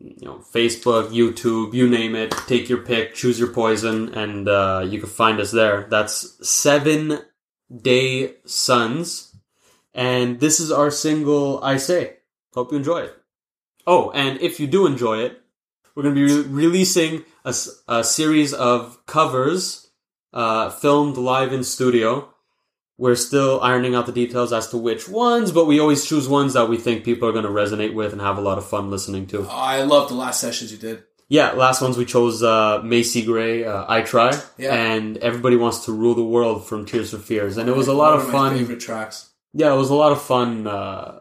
you 0.00 0.26
know, 0.26 0.38
Facebook, 0.38 1.10
YouTube, 1.10 1.74
you 1.74 1.88
name 1.88 2.14
it. 2.16 2.32
Take 2.46 2.68
your 2.68 2.78
pick, 2.78 3.14
choose 3.14 3.38
your 3.38 3.52
poison, 3.52 4.14
and 4.14 4.48
uh, 4.48 4.84
you 4.88 4.98
can 4.98 5.08
find 5.08 5.38
us 5.40 5.52
there. 5.52 5.86
That's 5.90 6.36
Seven 6.48 7.20
Day 7.74 8.36
Suns, 8.46 9.36
and 9.94 10.40
this 10.40 10.58
is 10.58 10.72
our 10.72 10.90
single. 10.90 11.62
I 11.62 11.76
say, 11.76 12.16
hope 12.54 12.72
you 12.72 12.78
enjoy 12.78 13.02
it. 13.02 13.16
Oh, 13.86 14.10
and 14.12 14.40
if 14.40 14.58
you 14.58 14.66
do 14.66 14.86
enjoy 14.86 15.18
it, 15.18 15.40
we're 15.94 16.02
going 16.02 16.14
to 16.14 16.26
be 16.26 16.34
re- 16.34 16.66
releasing 16.66 17.24
a 17.44 18.04
series 18.04 18.54
of 18.54 19.04
covers 19.06 19.90
uh, 20.32 20.70
filmed 20.70 21.16
live 21.16 21.52
in 21.52 21.64
studio. 21.64 22.29
We're 23.00 23.16
still 23.16 23.60
ironing 23.62 23.94
out 23.94 24.04
the 24.04 24.12
details 24.12 24.52
as 24.52 24.68
to 24.68 24.76
which 24.76 25.08
ones, 25.08 25.52
but 25.52 25.64
we 25.64 25.80
always 25.80 26.04
choose 26.04 26.28
ones 26.28 26.52
that 26.52 26.68
we 26.68 26.76
think 26.76 27.02
people 27.02 27.26
are 27.28 27.32
going 27.32 27.46
to 27.46 27.50
resonate 27.50 27.94
with 27.94 28.12
and 28.12 28.20
have 28.20 28.36
a 28.36 28.42
lot 28.42 28.58
of 28.58 28.66
fun 28.66 28.90
listening 28.90 29.26
to. 29.28 29.46
I 29.48 29.82
love 29.84 30.10
the 30.10 30.14
last 30.16 30.38
sessions 30.38 30.70
you 30.70 30.76
did. 30.76 31.02
Yeah, 31.26 31.52
last 31.52 31.80
ones 31.80 31.96
we 31.96 32.04
chose 32.04 32.42
uh, 32.42 32.82
Macy 32.84 33.22
Gray, 33.24 33.64
uh, 33.64 33.86
I 33.88 34.02
Try, 34.02 34.38
Yeah. 34.58 34.74
and 34.74 35.16
Everybody 35.16 35.56
Wants 35.56 35.86
to 35.86 35.92
Rule 35.92 36.14
the 36.14 36.22
World 36.24 36.66
from 36.66 36.84
Tears 36.84 37.12
for 37.12 37.18
Fears. 37.18 37.56
And 37.56 37.70
it 37.70 37.76
was 37.76 37.88
a 37.88 37.94
lot 37.94 38.10
One 38.10 38.20
of 38.20 38.26
my 38.26 38.32
fun. 38.32 38.58
Favorite 38.58 38.80
tracks. 38.80 39.30
Yeah, 39.54 39.72
it 39.72 39.76
was 39.78 39.88
a 39.90 39.94
lot 39.94 40.12
of 40.12 40.20
fun 40.20 40.66
uh, 40.66 41.20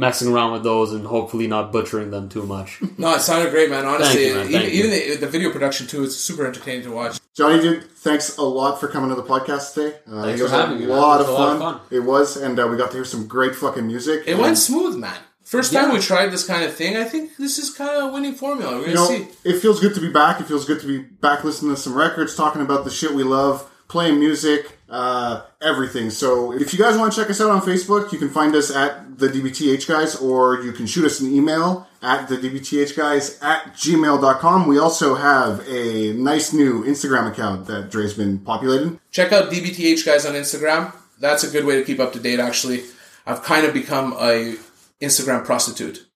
messing 0.00 0.32
around 0.32 0.52
with 0.52 0.62
those 0.64 0.92
and 0.92 1.06
hopefully 1.06 1.46
not 1.46 1.70
butchering 1.70 2.10
them 2.10 2.28
too 2.28 2.44
much. 2.46 2.80
No, 2.98 3.14
it 3.14 3.20
sounded 3.20 3.50
great, 3.50 3.70
man. 3.70 3.84
Honestly, 3.86 4.26
you, 4.28 4.34
man. 4.34 4.46
even, 4.48 4.60
Thank 4.60 4.72
even 4.74 4.90
the, 4.90 5.16
the 5.16 5.26
video 5.28 5.50
production 5.50 5.86
too 5.86 6.02
is 6.02 6.18
super 6.18 6.44
entertaining 6.46 6.82
to 6.82 6.90
watch. 6.92 7.18
Johnny, 7.34 7.62
dude, 7.62 7.84
thanks 7.90 8.36
a 8.36 8.42
lot 8.42 8.80
for 8.80 8.88
coming 8.88 9.08
to 9.10 9.14
the 9.16 9.22
podcast 9.22 9.74
today. 9.74 9.96
Uh, 10.10 10.22
Thanks 10.24 10.40
it 10.40 10.42
was 10.42 10.52
for 10.52 10.58
having 10.58 10.76
a 10.78 10.80
me, 10.80 10.86
lot 10.86 11.20
It 11.20 11.24
of 11.24 11.28
was 11.28 11.36
a 11.36 11.40
lot 11.40 11.58
fun. 11.58 11.74
of 11.74 11.80
fun. 11.80 11.86
It 11.90 12.00
was, 12.00 12.36
and 12.36 12.58
uh, 12.58 12.66
we 12.68 12.76
got 12.76 12.90
to 12.90 12.96
hear 12.96 13.04
some 13.04 13.26
great 13.26 13.54
fucking 13.54 13.86
music. 13.86 14.24
It 14.26 14.32
And, 14.32 14.40
went 14.40 14.58
smooth, 14.58 14.96
man. 14.96 15.16
First 15.44 15.72
time 15.72 15.88
Yeah. 15.88 15.94
we 15.94 16.00
tried 16.00 16.26
this 16.28 16.46
kind 16.46 16.64
of 16.64 16.74
thing, 16.74 16.96
I 16.96 17.04
think 17.04 17.36
this 17.38 17.58
is 17.58 17.70
kind 17.70 17.90
of 17.90 18.10
a 18.10 18.12
winning 18.12 18.34
formula. 18.34 18.72
We're 18.76 18.80
gonna 18.80 18.88
You 18.90 18.94
know, 18.94 19.06
see. 19.06 19.28
it 19.44 19.60
feels 19.60 19.80
good 19.80 19.94
to 19.94 20.00
be 20.00 20.10
back. 20.10 20.40
It 20.40 20.44
feels 20.46 20.64
good 20.64 20.80
to 20.80 20.86
be 20.86 20.98
back 20.98 21.42
listening 21.44 21.74
to 21.74 21.80
some 21.80 21.94
records, 21.96 22.34
talking 22.36 22.62
about 22.62 22.84
the 22.84 22.90
shit 22.90 23.12
we 23.14 23.22
love, 23.22 23.68
playing 23.88 24.20
music, 24.20 24.78
uh, 24.90 25.42
everything. 25.62 26.10
So 26.10 26.52
if 26.52 26.72
you 26.72 26.78
guys 26.78 26.98
want 26.98 27.12
to 27.12 27.20
check 27.20 27.30
us 27.30 27.40
out 27.40 27.50
on 27.50 27.60
Facebook, 27.62 28.12
you 28.12 28.18
can 28.18 28.28
find 28.28 28.54
us 28.56 28.74
at 28.74 29.18
the 29.18 29.28
DBTH 29.28 29.86
guys, 29.86 30.16
or 30.16 30.60
you 30.62 30.72
can 30.72 30.86
shoot 30.86 31.04
us 31.04 31.20
an 31.20 31.32
email 31.34 31.86
at 32.02 32.28
the 32.28 32.36
DBTH 32.36 32.96
guys 32.96 33.38
at 33.42 33.74
gmail.com. 33.74 34.66
We 34.66 34.78
also 34.78 35.14
have 35.14 35.66
a 35.68 36.12
nice 36.14 36.52
new 36.52 36.82
Instagram 36.84 37.30
account 37.30 37.66
that 37.66 37.90
Dre's 37.90 38.14
been 38.14 38.38
populating. 38.40 38.98
Check 39.10 39.32
out 39.32 39.50
DBTH 39.50 40.04
guys 40.04 40.26
on 40.26 40.34
Instagram. 40.34 40.92
That's 41.20 41.44
a 41.44 41.50
good 41.50 41.64
way 41.66 41.76
to 41.78 41.84
keep 41.84 42.00
up 42.00 42.12
to 42.14 42.18
date. 42.20 42.40
Actually, 42.40 42.82
I've 43.26 43.42
kind 43.42 43.66
of 43.66 43.74
become 43.74 44.14
a 44.14 44.56
Instagram 45.00 45.44
prostitute. 45.44 46.06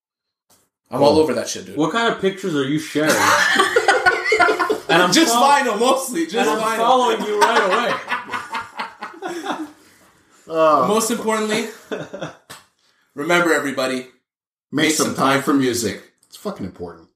I'm 0.90 1.02
all 1.02 1.18
over 1.18 1.34
that 1.34 1.48
shit, 1.48 1.66
dude. 1.66 1.76
what 1.76 1.92
kind 1.92 2.12
of 2.12 2.20
pictures 2.20 2.54
are 2.54 2.64
you 2.64 2.78
sharing? 2.78 3.10
and 4.88 5.02
I'm 5.02 5.12
Just 5.12 5.32
fol- 5.32 5.42
vinyl, 5.42 5.78
mostly. 5.78 6.26
Just 6.26 6.36
And 6.36 6.48
I'm 6.50 6.58
vinyl. 6.60 6.76
following 6.76 7.20
you 7.22 7.40
right 7.40 7.62
away. 7.66 7.94
Uh, 10.48 10.86
most 10.88 11.10
importantly, 11.10 11.68
remember 13.14 13.52
everybody, 13.52 14.08
Make, 14.70 14.86
make 14.86 14.92
some 14.92 15.14
time 15.14 15.42
for 15.42 15.54
music. 15.54 16.02
It's 16.26 16.36
fucking 16.36 16.66
important. 16.66 17.08